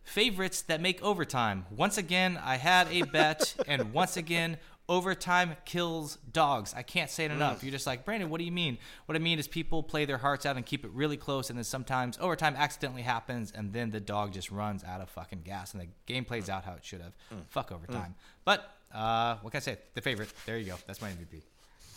favorites 0.04 0.62
that 0.62 0.80
make 0.80 1.02
overtime. 1.02 1.66
Once 1.74 1.98
again, 1.98 2.38
I 2.42 2.56
had 2.56 2.88
a 2.90 3.02
bet, 3.02 3.54
and 3.66 3.92
once 3.92 4.16
again, 4.16 4.58
overtime 4.88 5.56
kills 5.64 6.16
dogs. 6.32 6.74
I 6.76 6.82
can't 6.82 7.10
say 7.10 7.24
it 7.24 7.30
mm. 7.30 7.36
enough. 7.36 7.62
You're 7.62 7.72
just 7.72 7.86
like, 7.86 8.04
Brandon, 8.04 8.30
what 8.30 8.38
do 8.38 8.44
you 8.44 8.52
mean? 8.52 8.78
What 9.06 9.16
I 9.16 9.18
mean 9.18 9.38
is 9.38 9.48
people 9.48 9.82
play 9.82 10.04
their 10.04 10.18
hearts 10.18 10.44
out 10.46 10.56
and 10.56 10.64
keep 10.64 10.84
it 10.84 10.90
really 10.92 11.16
close, 11.16 11.50
and 11.50 11.58
then 11.58 11.64
sometimes 11.64 12.18
overtime 12.20 12.54
accidentally 12.56 13.02
happens, 13.02 13.52
and 13.54 13.72
then 13.72 13.90
the 13.90 14.00
dog 14.00 14.32
just 14.32 14.50
runs 14.50 14.84
out 14.84 15.00
of 15.00 15.08
fucking 15.10 15.42
gas, 15.44 15.72
and 15.72 15.82
the 15.82 15.88
game 16.06 16.24
plays 16.24 16.48
out 16.48 16.64
how 16.64 16.72
it 16.72 16.84
should 16.84 17.00
have. 17.00 17.12
Mm. 17.32 17.46
Fuck 17.48 17.72
overtime. 17.72 18.14
Mm. 18.16 18.42
But 18.44 18.70
uh, 18.94 19.36
what 19.42 19.50
can 19.50 19.58
I 19.58 19.60
say? 19.60 19.78
The 19.94 20.00
favorite. 20.00 20.32
There 20.46 20.58
you 20.58 20.66
go. 20.66 20.76
That's 20.86 21.00
my 21.00 21.10
MVP. 21.10 21.42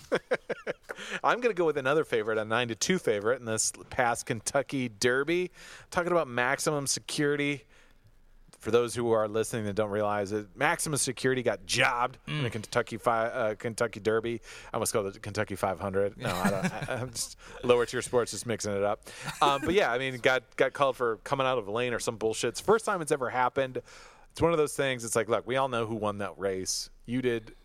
I'm 1.24 1.40
going 1.42 1.54
to 1.54 1.58
go 1.58 1.66
with 1.66 1.78
another 1.78 2.04
favorite, 2.04 2.38
a 2.38 2.46
nine 2.46 2.70
to 2.70 2.76
two 2.76 2.98
favorite 2.98 3.40
in 3.40 3.46
this 3.46 3.74
past 3.90 4.26
Kentucky 4.26 4.90
Derby. 4.90 5.52
Talking 5.92 6.12
about 6.12 6.28
maximum 6.28 6.88
security. 6.88 7.66
For 8.68 8.72
those 8.72 8.94
who 8.94 9.12
are 9.12 9.30
listening 9.30 9.64
that 9.64 9.76
don't 9.76 9.92
realize 9.92 10.34
it, 10.34 10.48
maximum 10.54 10.98
security 10.98 11.42
got 11.42 11.66
jobbed 11.66 12.18
in 12.28 12.44
the 12.44 12.50
Kentucky 12.50 12.98
fi- 12.98 13.28
uh, 13.28 13.56
Kentucky 13.56 14.02
Derby. 14.02 14.42
I 14.74 14.76
almost 14.76 14.92
called 14.92 15.06
it 15.08 15.22
Kentucky 15.22 15.56
500. 15.56 16.18
No, 16.18 16.28
I 16.28 16.50
don't. 16.50 16.90
I, 16.90 16.96
I'm 16.96 17.12
just 17.12 17.38
lower 17.64 17.86
tier 17.86 18.02
sports, 18.02 18.32
just 18.32 18.46
mixing 18.46 18.74
it 18.74 18.84
up. 18.84 19.08
Um, 19.42 19.62
but 19.64 19.74
yeah, 19.74 19.90
I 19.90 19.98
mean, 19.98 20.18
got 20.18 20.44
got 20.58 20.74
called 20.74 20.98
for 20.98 21.16
coming 21.24 21.48
out 21.48 21.58
of 21.58 21.70
a 21.70 21.72
lane 21.72 21.94
or 21.94 22.00
some 22.00 22.18
bullshit. 22.18 22.50
It's 22.50 22.60
the 22.60 22.66
first 22.66 22.84
time 22.84 23.02
it's 23.02 23.14
ever 23.14 23.30
happened. 23.30 23.82
It's 24.34 24.42
one 24.42 24.52
of 24.52 24.58
those 24.58 24.74
things. 24.74 25.06
It's 25.06 25.16
like, 25.16 25.30
look, 25.30 25.48
we 25.48 25.56
all 25.56 25.70
know 25.70 25.86
who 25.86 25.96
won 25.96 26.18
that 26.18 26.38
race. 26.38 26.90
You 27.06 27.22
did 27.22 27.56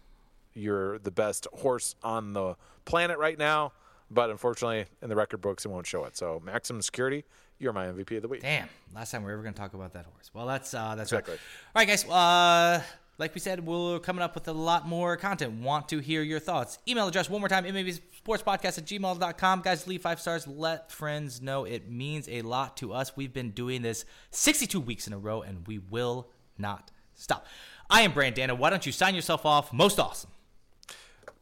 you're 0.54 1.00
the 1.00 1.10
best 1.10 1.48
horse 1.52 1.96
on 2.04 2.32
the 2.32 2.54
planet 2.84 3.18
right 3.18 3.36
now. 3.38 3.72
But 4.08 4.30
unfortunately, 4.30 4.84
in 5.00 5.08
the 5.08 5.16
record 5.16 5.40
books, 5.40 5.64
it 5.64 5.68
won't 5.68 5.86
show 5.86 6.04
it. 6.04 6.16
So, 6.16 6.40
maximum 6.44 6.80
security, 6.82 7.24
you're 7.62 7.72
my 7.72 7.86
MVP 7.86 8.16
of 8.16 8.22
the 8.22 8.28
week. 8.28 8.42
Damn, 8.42 8.68
last 8.94 9.10
time 9.12 9.22
we 9.24 9.30
are 9.30 9.34
ever 9.34 9.42
going 9.42 9.54
to 9.54 9.60
talk 9.60 9.74
about 9.74 9.92
that 9.92 10.04
horse. 10.06 10.30
Well, 10.34 10.46
that's 10.46 10.74
uh, 10.74 10.94
that's 10.96 11.12
Exactly. 11.12 11.34
right. 11.34 11.40
All 11.76 11.80
right, 11.80 11.88
guys. 11.88 12.04
Uh, 12.04 12.82
like 13.18 13.34
we 13.34 13.40
said, 13.40 13.64
we're 13.64 13.98
coming 14.00 14.22
up 14.22 14.34
with 14.34 14.48
a 14.48 14.52
lot 14.52 14.88
more 14.88 15.16
content. 15.16 15.60
Want 15.60 15.88
to 15.90 15.98
hear 16.00 16.22
your 16.22 16.40
thoughts? 16.40 16.78
Email 16.88 17.06
address 17.06 17.30
one 17.30 17.40
more 17.40 17.48
time: 17.48 17.64
sportspodcast 17.64 18.78
at 18.78 18.84
gmail.com. 18.86 19.60
Guys, 19.62 19.86
leave 19.86 20.02
five 20.02 20.20
stars. 20.20 20.46
Let 20.48 20.90
friends 20.90 21.40
know. 21.40 21.64
It 21.64 21.90
means 21.90 22.28
a 22.28 22.42
lot 22.42 22.76
to 22.78 22.92
us. 22.92 23.16
We've 23.16 23.32
been 23.32 23.50
doing 23.50 23.82
this 23.82 24.04
62 24.30 24.80
weeks 24.80 25.06
in 25.06 25.12
a 25.12 25.18
row, 25.18 25.42
and 25.42 25.66
we 25.66 25.78
will 25.78 26.30
not 26.58 26.90
stop. 27.14 27.46
I 27.90 28.02
am 28.02 28.12
Brandana. 28.12 28.56
Why 28.56 28.70
don't 28.70 28.84
you 28.86 28.92
sign 28.92 29.14
yourself 29.14 29.44
off? 29.46 29.72
Most 29.72 30.00
awesome. 30.00 30.30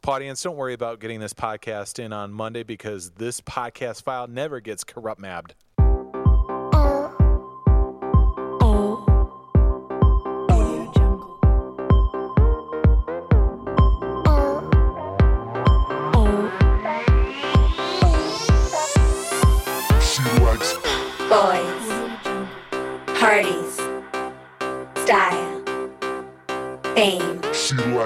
Audience, 0.05 0.41
don't 0.41 0.55
worry 0.57 0.73
about 0.73 0.99
getting 0.99 1.19
this 1.19 1.33
podcast 1.33 2.03
in 2.03 2.11
on 2.11 2.33
Monday 2.33 2.63
because 2.63 3.11
this 3.11 3.39
podcast 3.39 4.01
file 4.01 4.27
never 4.27 4.59
gets 4.59 4.83
corrupt 4.83 5.21
mabbed. 5.21 5.53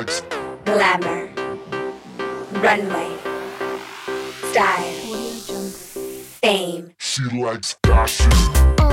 She 0.08 0.22
glamour, 0.66 1.30
runway, 2.62 3.18
style, 4.52 4.94
fame, 6.42 6.94
she 6.98 7.24
likes 7.40 7.76
fashion. 7.86 8.85